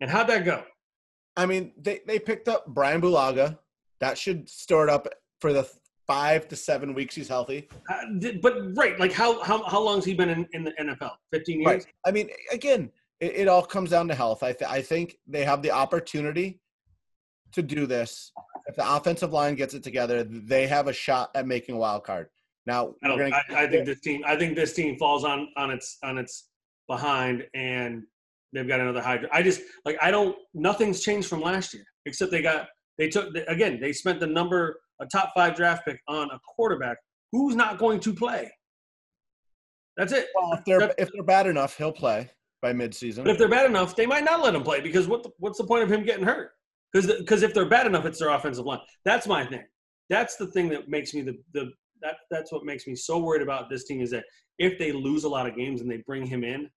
And 0.00 0.10
how'd 0.10 0.28
that 0.28 0.44
go? 0.44 0.64
I 1.36 1.46
mean, 1.46 1.72
they, 1.78 2.00
they 2.06 2.18
picked 2.18 2.48
up 2.48 2.66
Brian 2.66 3.00
Bulaga. 3.00 3.58
That 4.00 4.16
should 4.16 4.48
store 4.48 4.84
it 4.84 4.90
up 4.90 5.08
for 5.40 5.52
the 5.52 5.68
five 6.06 6.48
to 6.48 6.56
seven 6.56 6.94
weeks 6.94 7.14
he's 7.14 7.28
healthy. 7.28 7.68
Uh, 7.88 8.30
but 8.42 8.76
right, 8.76 8.98
like 8.98 9.12
how 9.12 9.42
how 9.42 9.62
how 9.64 9.80
long's 9.80 10.04
he 10.04 10.14
been 10.14 10.28
in, 10.28 10.46
in 10.52 10.64
the 10.64 10.72
NFL? 10.72 11.12
Fifteen 11.32 11.60
years. 11.60 11.84
Right. 11.84 11.86
I 12.04 12.10
mean, 12.10 12.30
again, 12.50 12.90
it, 13.20 13.36
it 13.36 13.48
all 13.48 13.62
comes 13.62 13.90
down 13.90 14.08
to 14.08 14.14
health. 14.14 14.42
I, 14.42 14.52
th- 14.52 14.70
I 14.70 14.82
think 14.82 15.16
they 15.26 15.44
have 15.44 15.62
the 15.62 15.70
opportunity 15.70 16.60
to 17.52 17.62
do 17.62 17.86
this. 17.86 18.32
If 18.66 18.76
the 18.76 18.96
offensive 18.96 19.32
line 19.32 19.54
gets 19.54 19.74
it 19.74 19.82
together, 19.82 20.24
they 20.24 20.66
have 20.66 20.88
a 20.88 20.92
shot 20.92 21.30
at 21.34 21.46
making 21.46 21.76
a 21.76 21.78
wild 21.78 22.04
card. 22.04 22.28
Now, 22.66 22.94
I 23.04 23.08
gonna, 23.08 23.30
I, 23.50 23.64
I 23.64 23.66
think 23.68 23.86
this 23.86 24.00
team. 24.00 24.22
I 24.26 24.36
think 24.36 24.56
this 24.56 24.72
team 24.72 24.96
falls 24.98 25.24
on 25.24 25.48
on 25.56 25.70
its 25.70 25.98
on 26.02 26.18
its 26.18 26.48
behind, 26.88 27.46
and 27.54 28.02
they've 28.52 28.66
got 28.68 28.80
another 28.80 29.00
hydra. 29.02 29.28
I 29.32 29.42
just 29.42 29.60
like 29.84 29.96
I 30.02 30.10
don't. 30.10 30.36
Nothing's 30.54 31.00
changed 31.00 31.28
from 31.28 31.40
last 31.40 31.74
year, 31.74 31.84
except 32.06 32.30
they 32.30 32.42
got 32.42 32.68
they 32.98 33.08
took 33.08 33.34
again. 33.48 33.78
They 33.80 33.92
spent 33.92 34.20
the 34.20 34.26
number 34.26 34.80
a 35.00 35.06
top 35.06 35.32
five 35.34 35.54
draft 35.56 35.84
pick 35.86 36.00
on 36.08 36.30
a 36.30 36.38
quarterback 36.54 36.98
who's 37.32 37.54
not 37.56 37.78
going 37.78 38.00
to 38.00 38.14
play. 38.14 38.50
That's 39.96 40.12
it. 40.12 40.28
well, 40.34 40.52
if 40.54 40.64
they're 40.64 40.80
that- 40.80 40.94
if 40.98 41.10
they're 41.12 41.22
bad 41.22 41.46
enough, 41.46 41.76
he'll 41.76 41.92
play 41.92 42.30
by 42.62 42.72
midseason. 42.72 43.24
But 43.24 43.30
if 43.32 43.38
they're 43.38 43.48
bad 43.48 43.66
enough, 43.66 43.96
they 43.96 44.06
might 44.06 44.24
not 44.24 44.42
let 44.42 44.54
him 44.54 44.62
play 44.62 44.80
because 44.80 45.06
what 45.08 45.22
the, 45.22 45.30
what's 45.38 45.58
the 45.58 45.64
point 45.64 45.82
of 45.82 45.90
him 45.92 46.04
getting 46.04 46.24
hurt? 46.24 46.52
Because 46.92 47.12
because 47.18 47.42
if 47.42 47.54
they're 47.54 47.68
bad 47.68 47.86
enough, 47.86 48.04
it's 48.04 48.18
their 48.18 48.30
offensive 48.30 48.66
line. 48.66 48.80
That's 49.04 49.26
my 49.26 49.44
thing. 49.46 49.64
That's 50.08 50.36
the 50.36 50.46
thing 50.48 50.68
that 50.70 50.88
makes 50.88 51.14
me 51.14 51.22
the 51.22 51.38
the 51.54 51.70
that 52.02 52.16
that's 52.30 52.50
what 52.52 52.64
makes 52.64 52.86
me 52.86 52.94
so 52.94 53.18
worried 53.18 53.42
about 53.42 53.68
this 53.70 53.84
team 53.84 54.00
is 54.00 54.10
that 54.10 54.24
if 54.58 54.78
they 54.78 54.90
lose 54.92 55.24
a 55.24 55.28
lot 55.28 55.46
of 55.46 55.56
games 55.56 55.80
and 55.80 55.90
they 55.90 55.98
bring 56.06 56.26
him 56.26 56.44
in. 56.44 56.68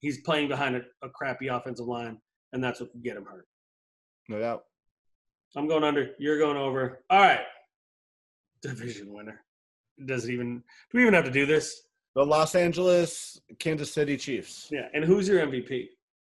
He's 0.00 0.20
playing 0.22 0.48
behind 0.48 0.76
a, 0.76 0.82
a 1.02 1.08
crappy 1.10 1.48
offensive 1.48 1.86
line, 1.86 2.18
and 2.52 2.62
that's 2.62 2.80
what 2.80 2.90
could 2.92 3.02
get 3.02 3.16
him 3.16 3.24
hurt. 3.24 3.46
no 4.28 4.38
doubt. 4.38 4.64
I'm 5.56 5.66
going 5.66 5.84
under. 5.84 6.10
You're 6.18 6.38
going 6.38 6.56
over. 6.56 7.02
All 7.10 7.20
right. 7.20 7.40
Division 8.62 9.12
winner. 9.12 9.40
Does 10.04 10.26
it 10.26 10.32
even? 10.32 10.58
Do 10.90 10.98
we 10.98 11.02
even 11.02 11.14
have 11.14 11.24
to 11.24 11.30
do 11.30 11.46
this? 11.46 11.82
The 12.14 12.24
Los 12.24 12.54
Angeles 12.54 13.40
Kansas 13.58 13.92
City 13.92 14.16
Chiefs. 14.16 14.68
Yeah. 14.70 14.88
And 14.92 15.04
who's 15.04 15.26
your 15.26 15.44
MVP? 15.46 15.86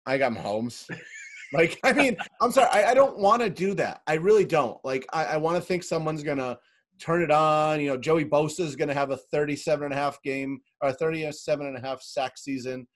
I 0.05 0.17
got 0.17 0.33
Mahomes. 0.33 0.87
like, 1.53 1.79
I 1.83 1.93
mean, 1.93 2.15
I'm 2.41 2.51
sorry, 2.51 2.69
I, 2.71 2.91
I 2.91 2.93
don't 2.93 3.17
want 3.17 3.41
to 3.41 3.49
do 3.49 3.73
that. 3.75 4.01
I 4.07 4.15
really 4.15 4.45
don't. 4.45 4.77
Like, 4.85 5.05
I, 5.11 5.25
I 5.25 5.37
want 5.37 5.57
to 5.57 5.61
think 5.61 5.83
someone's 5.83 6.23
gonna 6.23 6.57
turn 6.99 7.21
it 7.21 7.31
on. 7.31 7.79
You 7.79 7.89
know, 7.89 7.97
Joey 7.97 8.25
Bosa 8.25 8.61
is 8.61 8.75
going 8.75 8.87
to 8.87 8.93
have 8.93 9.11
a 9.11 9.17
37 9.17 9.85
and 9.85 9.93
a 9.93 9.97
half 9.97 10.21
game 10.23 10.59
or 10.81 10.91
37 10.91 11.65
and 11.65 11.77
a 11.77 11.81
half 11.81 12.01
sack 12.01 12.37
season. 12.37 12.87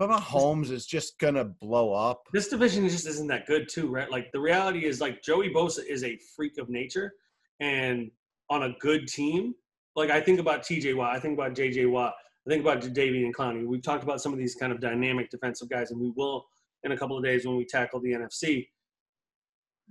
But 0.00 0.08
Mahomes 0.08 0.70
is 0.70 0.86
just 0.86 1.18
going 1.18 1.34
to 1.34 1.44
blow 1.44 1.92
up. 1.92 2.22
This 2.32 2.48
division 2.48 2.88
just 2.88 3.06
isn't 3.06 3.26
that 3.26 3.46
good, 3.46 3.68
too, 3.68 3.90
right? 3.90 4.10
Like 4.10 4.32
the 4.32 4.40
reality 4.40 4.86
is, 4.86 4.98
like 4.98 5.22
Joey 5.22 5.50
Bosa 5.50 5.84
is 5.86 6.02
a 6.04 6.18
freak 6.34 6.56
of 6.58 6.70
nature, 6.70 7.12
and 7.60 8.10
on 8.48 8.62
a 8.62 8.70
good 8.80 9.06
team, 9.06 9.54
like 9.96 10.08
I 10.08 10.18
think 10.22 10.40
about 10.40 10.62
T.J. 10.62 10.94
Watt, 10.94 11.14
I 11.14 11.20
think 11.20 11.34
about 11.38 11.54
J.J. 11.54 11.84
Watt, 11.84 12.14
I 12.46 12.50
think 12.50 12.62
about 12.62 12.80
Jadeveon 12.80 13.32
Clowney. 13.32 13.66
We've 13.66 13.82
talked 13.82 14.02
about 14.02 14.22
some 14.22 14.32
of 14.32 14.38
these 14.38 14.54
kind 14.54 14.72
of 14.72 14.80
dynamic 14.80 15.28
defensive 15.30 15.68
guys, 15.68 15.90
and 15.90 16.00
we 16.00 16.10
will 16.16 16.46
in 16.82 16.92
a 16.92 16.96
couple 16.96 17.18
of 17.18 17.22
days 17.22 17.46
when 17.46 17.56
we 17.56 17.66
tackle 17.66 18.00
the 18.00 18.12
NFC. 18.12 18.66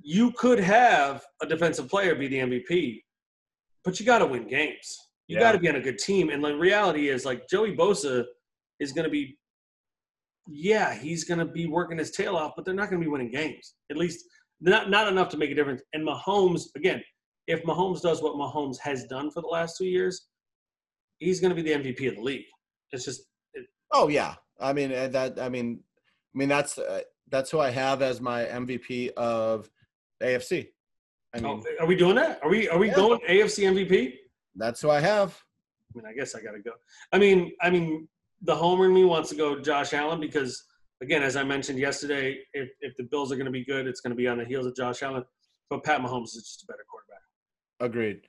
You 0.01 0.31
could 0.31 0.59
have 0.59 1.23
a 1.41 1.45
defensive 1.45 1.87
player 1.87 2.15
be 2.15 2.27
the 2.27 2.39
MVP, 2.39 3.03
but 3.83 3.99
you 3.99 4.07
got 4.07 4.19
to 4.19 4.25
win 4.25 4.47
games. 4.47 4.97
You 5.27 5.35
Yeah. 5.35 5.41
got 5.41 5.51
to 5.51 5.59
be 5.59 5.69
on 5.69 5.75
a 5.75 5.81
good 5.81 5.99
team. 5.99 6.29
And 6.29 6.43
the 6.43 6.55
reality 6.55 7.09
is, 7.09 7.25
like 7.25 7.47
Joey 7.47 7.75
Bosa 7.77 8.25
is 8.79 8.91
going 8.91 9.03
to 9.03 9.11
be, 9.11 9.37
yeah, 10.49 10.93
he's 10.95 11.23
going 11.23 11.37
to 11.39 11.45
be 11.45 11.67
working 11.67 11.97
his 11.97 12.11
tail 12.11 12.35
off, 12.35 12.53
but 12.55 12.65
they're 12.65 12.73
not 12.73 12.89
going 12.89 13.01
to 13.01 13.05
be 13.05 13.09
winning 13.11 13.31
games. 13.31 13.75
At 13.91 13.97
least 13.97 14.25
not 14.61 14.89
not 14.89 15.07
enough 15.07 15.29
to 15.29 15.37
make 15.37 15.51
a 15.51 15.55
difference. 15.55 15.81
And 15.93 16.07
Mahomes, 16.07 16.63
again, 16.75 17.01
if 17.47 17.63
Mahomes 17.63 18.01
does 18.01 18.21
what 18.21 18.33
Mahomes 18.35 18.77
has 18.79 19.05
done 19.05 19.31
for 19.31 19.41
the 19.41 19.47
last 19.47 19.77
two 19.77 19.85
years, 19.85 20.27
he's 21.19 21.39
going 21.39 21.55
to 21.55 21.61
be 21.61 21.61
the 21.61 21.79
MVP 21.79 22.07
of 22.09 22.15
the 22.15 22.21
league. 22.21 22.45
It's 22.91 23.05
just 23.05 23.21
Oh 23.91 24.07
yeah, 24.07 24.35
I 24.59 24.73
mean 24.73 24.89
that. 24.89 25.39
I 25.39 25.49
mean, 25.49 25.79
I 26.33 26.37
mean 26.37 26.49
that's 26.49 26.77
uh, 26.77 27.01
that's 27.29 27.49
who 27.51 27.59
I 27.59 27.69
have 27.69 28.01
as 28.01 28.19
my 28.21 28.45
MVP 28.45 29.11
of 29.13 29.69
AFC. 30.21 30.67
I 31.33 31.39
mean, 31.39 31.45
oh, 31.63 31.63
are 31.79 31.87
we 31.87 31.95
doing 31.95 32.15
that? 32.15 32.39
Are 32.43 32.49
we 32.49 32.67
are 32.69 32.77
we 32.77 32.87
Yeah. 32.87 32.95
going 32.95 33.19
AFC 33.27 33.65
MVP? 33.65 34.15
that's 34.55 34.81
who 34.81 34.89
I 34.89 34.99
have. 34.99 35.39
I 35.95 35.97
mean, 35.97 36.05
I 36.05 36.13
guess 36.13 36.35
I 36.35 36.41
got 36.41 36.51
to 36.51 36.59
go. 36.59 36.71
I 37.13 37.17
mean, 37.17 37.51
I 37.61 37.69
mean, 37.69 38.07
the 38.41 38.55
homer 38.55 38.85
in 38.85 38.93
me 38.93 39.03
wants 39.03 39.29
to 39.29 39.35
go 39.35 39.59
Josh 39.59 39.93
Allen 39.93 40.19
because, 40.19 40.63
again, 41.01 41.23
as 41.23 41.35
I 41.35 41.43
mentioned 41.43 41.79
yesterday, 41.79 42.39
if, 42.53 42.69
if 42.81 42.95
the 42.97 43.03
Bills 43.03 43.31
are 43.31 43.35
going 43.35 43.45
to 43.45 43.51
be 43.51 43.65
good, 43.65 43.87
it's 43.87 44.01
going 44.01 44.11
to 44.11 44.17
be 44.17 44.27
on 44.27 44.37
the 44.37 44.45
heels 44.45 44.65
of 44.65 44.75
Josh 44.75 45.03
Allen. 45.03 45.23
But 45.69 45.83
Pat 45.83 46.01
Mahomes 46.01 46.35
is 46.35 46.43
just 46.43 46.63
a 46.63 46.65
better 46.67 46.85
quarterback. 46.89 47.21
Agreed. 47.79 48.21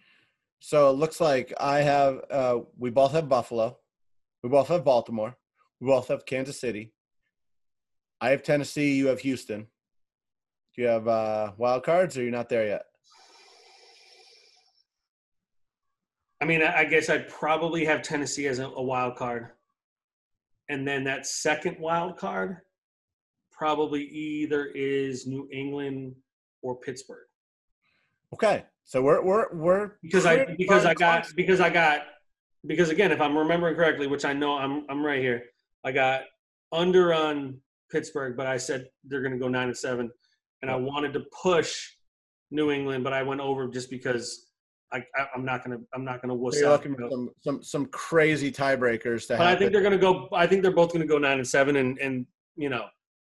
So 0.60 0.90
it 0.90 0.94
looks 0.94 1.20
like 1.20 1.54
I 1.58 1.80
have. 1.80 2.20
Uh, 2.30 2.60
we 2.78 2.90
both 2.90 3.12
have 3.12 3.28
Buffalo. 3.28 3.78
We 4.42 4.50
both 4.50 4.68
have 4.68 4.84
Baltimore. 4.84 5.36
We 5.80 5.86
both 5.86 6.08
have 6.08 6.26
Kansas 6.26 6.60
City. 6.60 6.92
I 8.20 8.30
have 8.30 8.42
Tennessee. 8.42 8.94
You 8.96 9.06
have 9.06 9.20
Houston. 9.20 9.66
Do 10.76 10.82
you 10.82 10.88
have 10.88 11.08
uh, 11.08 11.52
wild 11.56 11.82
cards, 11.84 12.16
or 12.18 12.22
you're 12.22 12.30
not 12.30 12.48
there 12.48 12.66
yet? 12.66 12.82
I 16.42 16.44
mean, 16.44 16.62
I, 16.62 16.80
I 16.80 16.84
guess 16.84 17.08
I'd 17.08 17.28
probably 17.28 17.84
have 17.86 18.02
Tennessee 18.02 18.46
as 18.46 18.58
a, 18.58 18.66
a 18.66 18.82
wild 18.82 19.16
card, 19.16 19.48
and 20.70 20.86
then 20.86 21.04
that 21.04 21.26
second 21.26 21.76
wild 21.78 22.16
card 22.16 22.58
probably 23.50 24.04
either 24.04 24.66
is 24.66 25.26
New 25.26 25.48
England 25.52 26.14
or 26.62 26.76
Pittsburgh. 26.76 27.26
Okay, 28.32 28.64
so 28.84 29.02
we're 29.02 29.22
we're 29.22 29.52
we're 29.52 29.92
because 30.00 30.24
I 30.24 30.54
because 30.56 30.86
I 30.86 30.94
got 30.94 31.26
because 31.34 31.60
I 31.60 31.68
got 31.68 32.02
because 32.66 32.88
again, 32.88 33.10
if 33.10 33.20
I'm 33.20 33.36
remembering 33.36 33.74
correctly, 33.74 34.06
which 34.06 34.24
I 34.24 34.32
know 34.32 34.56
I'm 34.56 34.86
I'm 34.88 35.04
right 35.04 35.20
here, 35.20 35.42
I 35.84 35.90
got 35.90 36.22
under 36.72 37.12
on 37.12 37.58
Pittsburgh, 37.90 38.36
but 38.36 38.46
I 38.46 38.56
said 38.56 38.86
they're 39.04 39.22
going 39.22 39.32
to 39.32 39.38
go 39.38 39.48
nine 39.48 39.68
and 39.68 39.76
seven, 39.76 40.10
and 40.62 40.70
I 40.70 40.76
wanted 40.76 41.12
to 41.14 41.24
push 41.42 41.90
New 42.52 42.70
England, 42.70 43.02
but 43.02 43.12
I 43.12 43.24
went 43.24 43.40
over 43.40 43.68
just 43.68 43.90
because 43.90 44.49
I, 44.92 44.98
I 45.16 45.26
I'm 45.34 45.44
not 45.44 45.64
gonna 45.64 45.78
I'm 45.94 46.04
not 46.04 46.20
gonna 46.20 46.34
wuss 46.34 46.62
out. 46.62 46.82
some 46.82 47.30
some 47.40 47.62
some 47.62 47.86
crazy 47.86 48.50
tiebreakers 48.50 49.26
to 49.28 49.36
But 49.36 49.46
I 49.46 49.56
think 49.56 49.72
they're 49.72 49.82
to 49.92 49.98
go. 49.98 50.28
I 50.32 50.46
think 50.46 50.62
they're 50.62 50.72
both 50.72 50.92
going 50.92 51.02
to 51.02 51.06
go 51.08 51.18
nine 51.18 51.38
and 51.38 51.46
seven, 51.46 51.76
and 51.76 51.98
and 51.98 52.26
you 52.56 52.68
know, 52.68 52.86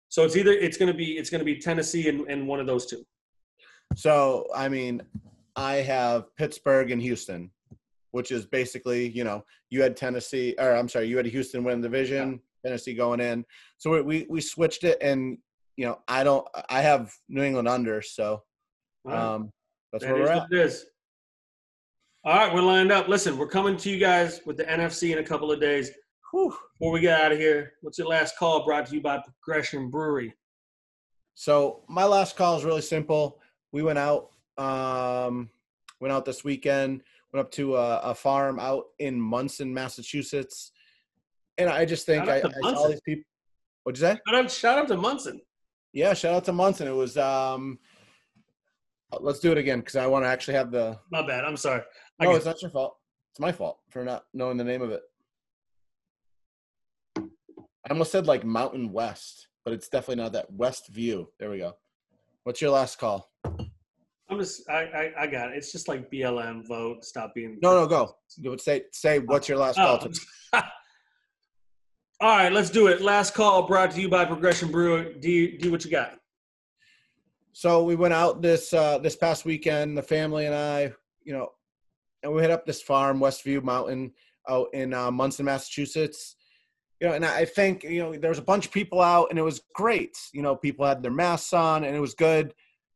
so 0.10 0.24
it's 0.26 0.36
either 0.36 0.52
it's 0.52 0.78
going 0.78 0.92
to 0.92 0.98
be 0.98 1.18
it's 1.18 1.30
to 1.40 1.46
be 1.46 1.58
Tennessee 1.58 2.10
and, 2.10 2.28
and 2.28 2.48
one 2.48 2.60
of 2.60 2.68
those 2.68 2.86
two. 2.86 3.06
So 3.96 4.48
I 4.56 4.70
mean, 4.70 5.02
I 5.56 5.76
have 5.76 6.36
Pittsburgh 6.36 6.92
and 6.92 7.02
Houston, 7.02 7.50
which 8.12 8.32
is 8.32 8.46
basically 8.46 9.10
you 9.10 9.24
know 9.24 9.46
you 9.70 9.82
had 9.82 9.96
Tennessee 9.96 10.56
or 10.60 10.76
I'm 10.76 10.90
sorry 10.90 11.08
you 11.08 11.18
had 11.18 11.26
Houston 11.26 11.64
win 11.64 11.82
the 11.82 11.88
division, 11.88 12.42
Tennessee 12.66 12.94
going 12.94 13.20
in. 13.20 13.46
So 13.78 13.92
we, 13.92 14.02
we 14.02 14.28
we 14.30 14.42
switched 14.42 14.84
it, 14.84 14.98
and 15.02 15.38
you 15.78 15.86
know 15.86 16.00
I 16.08 16.24
don't 16.24 16.48
I 16.70 16.82
have 16.82 17.14
New 17.30 17.44
England 17.44 17.68
under, 17.68 18.02
so 18.02 18.44
um 19.10 19.52
that's 19.92 20.04
That 20.04 20.14
where 20.14 20.24
we're 20.24 20.34
what 20.36 20.44
at. 20.44 20.52
it 20.52 20.60
is. 20.60 20.86
All 22.26 22.34
right, 22.34 22.54
we're 22.54 22.62
lined 22.62 22.90
up. 22.90 23.10
Listen, 23.10 23.38
we're 23.38 23.50
coming 23.50 23.76
to 23.76 23.90
you 23.90 23.98
guys 24.00 24.40
with 24.46 24.56
the 24.56 24.64
NFC 24.64 25.12
in 25.12 25.18
a 25.18 25.24
couple 25.24 25.52
of 25.52 25.60
days. 25.60 25.92
Whew. 26.32 26.56
Before 26.80 26.94
we 26.94 27.02
get 27.02 27.20
out 27.20 27.34
of 27.34 27.38
here, 27.38 27.74
what's 27.82 27.98
your 27.98 28.08
last 28.08 28.38
call 28.38 28.64
brought 28.64 28.86
to 28.86 28.96
you 28.96 29.02
by 29.02 29.20
Progression 29.20 29.90
Brewery? 29.90 30.34
So 31.34 31.84
my 31.90 32.06
last 32.06 32.38
call 32.38 32.56
is 32.56 32.64
really 32.64 32.80
simple. 32.80 33.42
We 33.74 33.84
went 33.84 34.00
out, 34.00 34.30
um, 34.58 35.50
went 36.00 36.14
out 36.14 36.24
this 36.24 36.46
weekend. 36.46 37.04
Went 37.34 37.46
up 37.46 37.52
to 37.54 37.76
a, 37.76 37.98
a 37.98 38.16
farm 38.16 38.58
out 38.58 38.86
in 39.00 39.20
Monson, 39.20 39.74
Massachusetts, 39.74 40.72
and 41.58 41.70
I 41.70 41.84
just 41.84 42.06
think 42.06 42.30
I, 42.30 42.38
I 42.38 42.42
saw 42.42 42.74
all 42.76 42.90
these 42.90 43.02
people. 43.02 43.26
What'd 43.84 44.00
you 44.00 44.08
say? 44.08 44.20
Shout 44.26 44.46
out, 44.46 44.50
shout 44.52 44.78
out 44.80 44.88
to 44.88 44.96
Monson. 44.96 45.42
Yeah, 45.92 46.14
shout 46.14 46.36
out 46.36 46.46
to 46.46 46.54
Monson. 46.54 46.88
It 46.88 46.96
was. 46.96 47.18
um 47.18 47.80
Let's 49.20 49.40
do 49.40 49.52
it 49.52 49.58
again 49.58 49.80
because 49.80 49.96
I 49.96 50.08
want 50.08 50.26
to 50.26 50.30
actually 50.30 50.56
have 50.56 50.72
the. 50.72 50.98
My 51.12 51.26
bad. 51.26 51.44
I'm 51.44 51.58
sorry. 51.58 51.82
I 52.24 52.26
No, 52.26 52.32
got- 52.32 52.38
it's 52.38 52.46
not 52.46 52.62
your 52.62 52.72
fault. 52.72 52.96
It's 53.32 53.40
my 53.40 53.52
fault 53.52 53.80
for 53.90 54.04
not 54.06 54.24
knowing 54.34 54.56
the 54.58 54.64
name 54.64 54.82
of 54.82 54.92
it. 54.92 55.02
I 57.18 57.90
almost 57.90 58.12
said 58.12 58.28
like 58.28 58.46
Mountain 58.46 58.92
West, 58.94 59.48
but 59.66 59.74
it's 59.74 59.90
definitely 59.90 60.24
not 60.24 60.32
that. 60.34 60.52
West 60.54 60.88
View. 60.90 61.30
There 61.40 61.50
we 61.50 61.58
go. 61.58 61.74
What's 62.44 62.62
your 62.62 62.72
last 62.72 62.98
call? 62.98 63.30
I'm 64.30 64.40
just. 64.40 64.70
I, 64.70 64.84
I. 64.84 65.12
I 65.24 65.28
got 65.28 65.52
it. 65.52 65.58
It's 65.58 65.72
just 65.72 65.88
like 65.90 66.10
BLM 66.10 66.66
vote. 66.68 67.04
Stop 67.04 67.34
being. 67.36 67.60
No, 67.62 67.74
no, 67.82 67.88
go. 67.88 68.16
Go- 68.42 68.56
Say, 68.58 68.84
say 68.94 69.20
what's 69.20 69.50
your 69.50 69.58
last 69.58 69.76
call? 69.76 70.00
Oh. 70.02 70.08
To? 70.08 70.20
All 72.22 72.38
right, 72.38 72.54
let's 72.54 72.70
do 72.70 72.88
it. 72.88 73.02
Last 73.02 73.34
call 73.34 73.68
brought 73.68 73.92
to 73.92 74.00
you 74.02 74.08
by 74.08 74.24
Progression 74.24 74.72
Brewery. 74.72 75.16
Do 75.20 75.30
you, 75.30 75.58
do 75.60 75.72
what 75.72 75.84
you 75.84 75.92
got? 75.92 76.18
So 77.52 77.84
we 77.84 77.96
went 77.96 78.14
out 78.14 78.42
this 78.42 78.72
uh, 78.74 79.00
this 79.00 79.16
past 79.18 79.44
weekend, 79.44 79.98
the 79.98 80.02
family 80.04 80.46
and 80.46 80.56
I, 80.56 80.94
you 81.26 81.34
know, 81.34 81.50
and 82.24 82.34
we 82.34 82.42
hit 82.42 82.52
up 82.52 82.66
this 82.66 82.82
farm, 82.82 83.20
Westview 83.20 83.62
Mountain, 83.64 84.14
out 84.50 84.68
in 84.74 84.94
uh, 84.94 85.12
Monson, 85.12 85.46
Massachusetts. 85.46 86.36
You 87.00 87.10
know, 87.10 87.14
and 87.16 87.26
I 87.26 87.46
think 87.46 87.84
you 87.84 88.02
know 88.02 88.16
there 88.16 88.30
was 88.30 88.40
a 88.40 88.44
bunch 88.44 88.66
of 88.66 88.72
people 88.72 89.02
out, 89.02 89.28
and 89.30 89.38
it 89.38 89.44
was 89.44 89.62
great. 89.76 90.18
You 90.34 90.42
know, 90.42 90.56
people 90.56 90.86
had 90.86 91.04
their 91.04 91.12
masks 91.12 91.54
on, 91.54 91.84
and 91.84 91.96
it 91.96 92.00
was 92.00 92.14
good. 92.14 92.54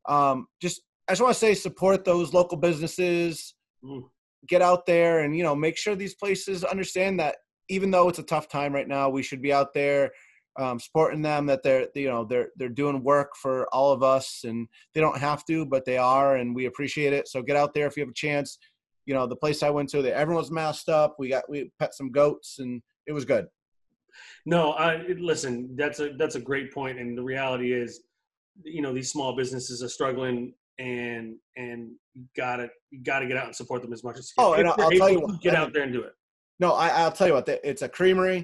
Um, 0.07 0.47
just 0.61 0.81
I 1.07 1.11
just 1.11 1.21
want 1.21 1.33
to 1.33 1.39
say, 1.39 1.53
support 1.53 2.05
those 2.05 2.33
local 2.33 2.57
businesses. 2.57 3.53
Mm. 3.83 4.03
Get 4.47 4.61
out 4.61 4.85
there, 4.85 5.21
and 5.21 5.35
you 5.35 5.43
know, 5.43 5.55
make 5.55 5.77
sure 5.77 5.95
these 5.95 6.15
places 6.15 6.63
understand 6.63 7.19
that 7.19 7.37
even 7.69 7.91
though 7.91 8.07
it's 8.07 8.19
a 8.19 8.23
tough 8.23 8.47
time 8.47 8.73
right 8.73 8.87
now, 8.87 9.09
we 9.09 9.23
should 9.23 9.41
be 9.41 9.51
out 9.51 9.73
there 9.73 10.11
um, 10.57 10.79
supporting 10.79 11.21
them 11.21 11.45
that 11.45 11.63
they're 11.63 11.87
you 11.93 12.09
know 12.09 12.23
they're 12.23 12.49
they're 12.55 12.69
doing 12.69 13.03
work 13.03 13.35
for 13.35 13.67
all 13.73 13.91
of 13.91 14.03
us 14.03 14.41
and 14.43 14.67
they 14.93 15.01
don't 15.01 15.17
have 15.17 15.45
to 15.45 15.65
but 15.65 15.85
they 15.85 15.97
are 15.97 16.37
and 16.37 16.55
we 16.55 16.65
appreciate 16.65 17.13
it 17.13 17.27
so 17.27 17.41
get 17.41 17.55
out 17.55 17.73
there 17.73 17.87
if 17.87 17.95
you 17.95 18.01
have 18.01 18.09
a 18.09 18.13
chance 18.13 18.57
you 19.07 19.13
know 19.15 19.25
the 19.25 19.35
place 19.35 19.63
i 19.63 19.69
went 19.69 19.89
to 19.89 20.01
that 20.03 20.13
everyone 20.15 20.41
was 20.43 20.51
masked 20.51 20.89
up 20.89 21.15
we 21.17 21.29
got 21.29 21.49
we 21.49 21.71
pet 21.79 21.95
some 21.95 22.11
goats 22.11 22.59
and 22.59 22.81
it 23.07 23.13
was 23.13 23.25
good 23.25 23.47
No, 24.45 24.71
I 24.73 25.03
listen. 25.19 25.75
That's 25.75 25.99
a 25.99 26.07
that's 26.17 26.35
a 26.35 26.39
great 26.39 26.73
point, 26.73 26.97
and 26.99 27.17
the 27.17 27.23
reality 27.23 27.71
is, 27.73 28.01
you 28.63 28.81
know, 28.81 28.93
these 28.93 29.11
small 29.11 29.35
businesses 29.35 29.83
are 29.83 29.89
struggling, 29.89 30.53
and 30.79 31.35
and 31.57 31.91
you 32.15 32.23
gotta 32.35 32.69
you 32.91 32.99
gotta 33.03 33.27
get 33.27 33.37
out 33.37 33.45
and 33.45 33.55
support 33.55 33.81
them 33.83 33.93
as 33.93 34.03
much 34.03 34.17
as 34.17 34.31
you 34.31 34.41
can. 34.43 34.45
Oh, 34.51 34.53
and 34.53 34.67
If 34.67 34.73
I'll- 34.79 34.85
I'll 34.85 34.91
tell 35.01 35.09
you 35.11 35.19
what, 35.21 35.41
get 35.41 35.53
I 35.55 35.57
out 35.61 35.73
there 35.73 35.83
and 35.83 35.93
do 35.93 36.01
it. 36.01 36.13
no 36.59 36.69
I, 36.73 36.87
i'll 36.99 37.11
tell 37.17 37.27
you 37.27 37.33
what 37.37 37.47
it's 37.71 37.83
a 37.83 37.89
creamery 37.97 38.39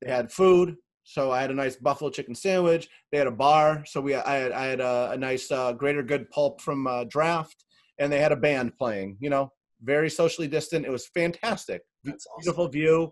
they 0.00 0.10
had 0.18 0.30
food 0.40 0.76
so 1.14 1.20
i 1.36 1.40
had 1.42 1.50
a 1.50 1.54
nice 1.64 1.76
buffalo 1.86 2.08
chicken 2.16 2.34
sandwich 2.34 2.84
they 3.10 3.18
had 3.22 3.26
a 3.26 3.38
bar 3.46 3.68
so 3.90 3.96
we 4.06 4.14
i 4.14 4.34
had, 4.42 4.52
I 4.52 4.64
had 4.72 4.80
a, 4.80 4.94
a 5.14 5.16
nice 5.28 5.50
uh, 5.50 5.72
greater 5.72 6.04
good 6.12 6.24
pulp 6.30 6.54
from 6.66 6.86
uh, 6.86 7.04
draft 7.14 7.58
and 7.98 8.08
they 8.12 8.20
had 8.20 8.32
a 8.32 8.36
band 8.46 8.68
playing 8.78 9.16
you 9.24 9.30
know 9.34 9.44
very 9.82 10.10
socially 10.10 10.48
distant 10.48 10.84
it 10.84 10.90
was 10.90 11.08
fantastic 11.08 11.82
That's 12.04 12.26
awesome. 12.26 12.42
beautiful 12.42 12.68
view 12.68 13.10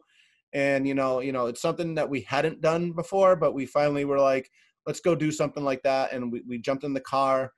and 0.52 0.86
you 0.86 0.94
know 0.94 1.20
you 1.20 1.32
know 1.32 1.46
it's 1.46 1.62
something 1.62 1.94
that 1.94 2.08
we 2.08 2.22
hadn't 2.22 2.60
done 2.60 2.92
before 2.92 3.36
but 3.36 3.54
we 3.54 3.66
finally 3.66 4.04
were 4.04 4.18
like 4.18 4.48
let's 4.86 5.00
go 5.00 5.14
do 5.14 5.30
something 5.32 5.64
like 5.64 5.82
that 5.82 6.12
and 6.12 6.32
we, 6.32 6.42
we 6.46 6.58
jumped 6.58 6.84
in 6.84 6.92
the 6.92 7.00
car 7.00 7.50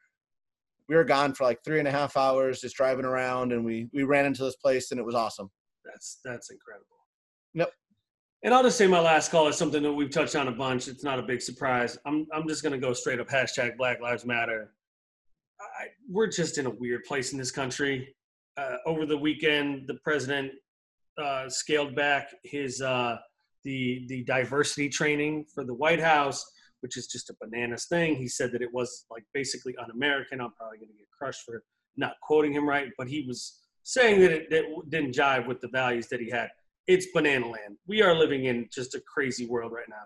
we 0.88 0.94
were 0.94 1.04
gone 1.04 1.34
for 1.34 1.44
like 1.44 1.59
three 1.64 1.78
and 1.78 1.88
a 1.88 1.90
half 1.90 2.16
hours 2.16 2.61
just 2.61 2.76
driving 2.76 3.04
around 3.04 3.52
and 3.52 3.64
we 3.64 3.88
we 3.92 4.02
ran 4.02 4.26
into 4.26 4.42
this 4.42 4.56
place 4.56 4.90
and 4.90 4.98
it 5.00 5.04
was 5.04 5.14
awesome 5.14 5.50
That's 5.84 6.18
that's 6.24 6.50
incredible. 6.50 6.86
Yep. 7.54 7.72
And 8.44 8.54
I'll 8.54 8.62
just 8.62 8.78
say 8.78 8.86
my 8.86 9.00
last 9.00 9.30
call 9.30 9.48
is 9.48 9.56
something 9.56 9.82
that 9.82 9.92
we've 9.92 10.11
touched 10.11 10.36
on 10.36 10.48
a 10.48 10.52
bunch. 10.52 10.86
It's 10.86 11.02
not 11.02 11.18
a 11.18 11.22
big 11.22 11.42
surprise. 11.42 11.98
I'm 12.06 12.26
I'm 12.32 12.46
just 12.46 12.62
gonna 12.62 12.78
go 12.78 12.92
straight 12.92 13.20
up 13.20 13.28
hashtag 13.28 13.76
Black 13.76 14.00
Lives 14.00 14.24
Matter. 14.24 14.72
I, 15.61 15.86
we're 16.09 16.28
just 16.28 16.56
in 16.59 16.66
a 16.66 16.70
weird 16.70 17.02
place 17.04 17.32
in 17.32 17.38
this 17.38 17.50
country. 17.50 18.14
Uh, 18.59 18.76
over 18.86 19.06
the 19.06 19.16
weekend, 19.16 19.86
the 19.86 19.98
president 20.02 20.52
uh, 21.22 21.48
scaled 21.48 21.94
back 21.94 22.28
his 22.44 22.80
uh, 22.80 23.16
the 23.64 24.04
the 24.09 24.24
diversity 24.24 24.88
training 24.88 25.44
for 25.54 25.64
the 25.64 25.74
White 25.74 26.00
House, 26.00 26.44
which 26.80 26.96
is 26.96 27.06
just 27.06 27.30
a 27.30 27.36
bananas 27.40 27.86
thing. 27.86 28.16
He 28.16 28.28
said 28.28 28.52
that 28.52 28.62
it 28.62 28.72
was 28.72 29.06
like 29.11 29.24
basically 29.32 29.74
un-American. 29.82 30.40
I'm 30.40 30.52
probably 30.52 30.78
going 30.78 30.90
to 30.90 30.98
get 30.98 31.09
crushed 31.16 31.42
for 31.44 31.62
not 31.96 32.14
quoting 32.22 32.52
him 32.52 32.68
right, 32.68 32.90
but 32.96 33.09
he 33.09 33.24
was 33.26 33.61
saying 33.82 34.20
that 34.20 34.32
it, 34.32 34.50
that 34.50 34.64
didn't 34.88 35.14
jive 35.14 35.46
with 35.46 35.61
the 35.61 35.68
values 35.68 36.09
that 36.09 36.20
he 36.20 36.30
had. 36.30 36.48
It's 36.86 37.06
banana 37.12 37.46
land. 37.46 37.76
We 37.86 38.02
are 38.02 38.14
living 38.14 38.44
in 38.44 38.68
just 38.72 38.94
a 38.94 39.02
crazy 39.12 39.46
world 39.46 39.72
right 39.72 39.88
now. 39.88 40.04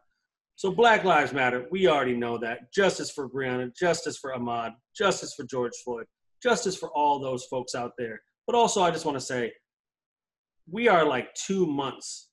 So 0.56 0.70
Black 0.70 1.04
Lives 1.04 1.32
Matter. 1.32 1.66
We 1.70 1.88
already 1.88 2.16
know 2.16 2.38
that. 2.38 2.72
Justice 2.72 3.10
for 3.10 3.28
Breonna. 3.28 3.70
Justice 3.76 4.16
for 4.16 4.32
Ahmaud. 4.32 4.72
Justice 4.96 5.34
for 5.34 5.44
George 5.44 5.72
Floyd. 5.84 6.06
Justice 6.42 6.76
for 6.76 6.90
all 6.90 7.18
those 7.18 7.44
folks 7.44 7.74
out 7.74 7.92
there. 7.98 8.20
But 8.46 8.56
also, 8.56 8.82
I 8.82 8.90
just 8.90 9.04
want 9.04 9.16
to 9.18 9.24
say, 9.24 9.52
we 10.70 10.88
are 10.88 11.04
like 11.04 11.32
two 11.34 11.66
months 11.66 12.28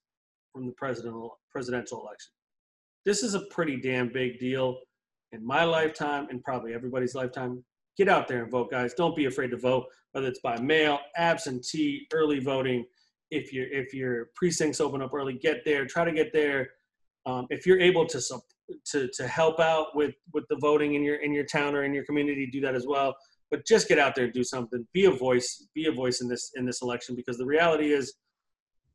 from 0.54 0.66
the 0.66 0.74
presidential 0.74 1.40
presidential 1.52 2.02
election. 2.02 2.32
This 3.06 3.24
is 3.24 3.34
a 3.34 3.42
pretty 3.52 3.78
damn 3.78 4.12
big 4.12 4.40
deal 4.40 4.80
in 5.32 5.46
my 5.46 5.64
lifetime 5.64 6.28
and 6.30 6.44
probably 6.44 6.74
everybody's 6.74 7.16
lifetime. 7.16 7.64
Get 7.98 8.08
out 8.08 8.28
there 8.28 8.44
and 8.44 8.52
vote, 8.52 8.72
guys. 8.72 8.94
Don't 8.94 9.16
be 9.16 9.26
afraid 9.26 9.52
to 9.52 9.58
vote, 9.58 9.86
whether 10.12 10.28
it's 10.28 10.40
by 10.40 10.60
mail, 10.60 11.00
absentee, 11.18 12.08
early 12.14 12.40
voting. 12.40 12.86
If 13.32 13.54
your 13.54 13.68
if 13.68 13.94
your 13.94 14.30
precincts 14.36 14.80
open 14.82 15.02
up 15.02 15.14
early, 15.14 15.34
get 15.34 15.64
there. 15.66 15.86
Try 15.86 16.06
to 16.06 16.12
get 16.12 16.32
there. 16.34 16.70
Um, 17.26 17.46
if 17.50 17.66
you're 17.66 17.80
able 17.80 18.06
to 18.08 18.22
to 18.92 19.08
to 19.08 19.28
help 19.28 19.60
out 19.60 19.96
with 19.96 20.16
with 20.34 20.46
the 20.50 20.58
voting 20.58 20.96
in 20.96 21.04
your 21.04 21.18
in 21.18 21.34
your 21.34 21.46
town 21.46 21.76
or 21.76 21.84
in 21.84 21.94
your 21.94 22.06
community, 22.06 22.48
do 22.52 22.62
that 22.62 22.76
as 22.76 22.88
well. 22.88 23.16
But 23.52 23.66
just 23.66 23.88
get 23.88 23.98
out 23.98 24.16
there 24.16 24.26
and 24.26 24.34
do 24.34 24.44
something. 24.44 24.88
Be 24.94 25.06
a 25.06 25.12
voice. 25.12 25.68
Be 25.74 25.88
a 25.88 25.92
voice 25.92 26.22
in 26.22 26.28
this 26.28 26.52
in 26.56 26.66
this 26.66 26.82
election 26.82 27.16
because 27.16 27.38
the 27.38 27.46
reality 27.46 27.92
is 27.92 28.14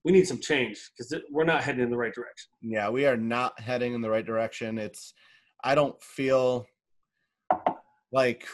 we 0.04 0.12
need 0.12 0.28
some 0.28 0.38
change 0.38 0.90
because 0.96 1.22
we're 1.30 1.44
not 1.44 1.62
heading 1.62 1.82
in 1.82 1.90
the 1.90 1.96
right 1.96 2.12
direction. 2.12 2.50
Yeah, 2.60 2.90
we 2.90 3.06
are 3.06 3.16
not 3.16 3.58
heading 3.58 3.94
in 3.94 4.02
the 4.02 4.10
right 4.10 4.24
direction. 4.24 4.78
It's, 4.78 5.14
I 5.64 5.74
don't 5.74 6.00
feel 6.02 6.66
like 8.12 8.46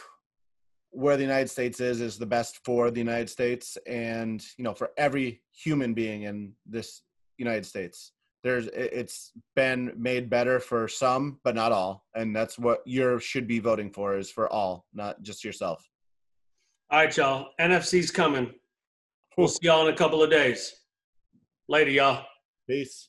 where 0.91 1.17
the 1.17 1.23
United 1.23 1.49
States 1.49 1.79
is 1.79 2.01
is 2.01 2.17
the 2.17 2.25
best 2.25 2.59
for 2.65 2.89
the 2.89 2.99
United 2.99 3.29
States 3.29 3.77
and 3.87 4.43
you 4.57 4.63
know 4.63 4.73
for 4.73 4.91
every 4.97 5.41
human 5.51 5.93
being 5.93 6.23
in 6.23 6.53
this 6.65 7.03
United 7.37 7.65
States. 7.65 8.13
There's 8.43 8.67
it's 8.73 9.31
been 9.55 9.93
made 9.95 10.29
better 10.29 10.59
for 10.59 10.87
some, 10.87 11.39
but 11.43 11.55
not 11.55 11.71
all, 11.71 12.05
and 12.15 12.35
that's 12.35 12.57
what 12.57 12.79
you 12.85 13.19
should 13.19 13.47
be 13.47 13.59
voting 13.59 13.91
for 13.91 14.17
is 14.17 14.31
for 14.31 14.51
all, 14.51 14.85
not 14.93 15.21
just 15.21 15.43
yourself. 15.43 15.87
All 16.89 16.99
right, 16.99 17.15
y'all. 17.15 17.49
NFC's 17.59 18.11
coming. 18.11 18.51
We'll 19.37 19.47
see 19.47 19.59
y'all 19.67 19.87
in 19.87 19.93
a 19.93 19.97
couple 19.97 20.21
of 20.21 20.29
days. 20.29 20.73
Later, 21.69 21.91
y'all. 21.91 22.25
Peace. 22.67 23.07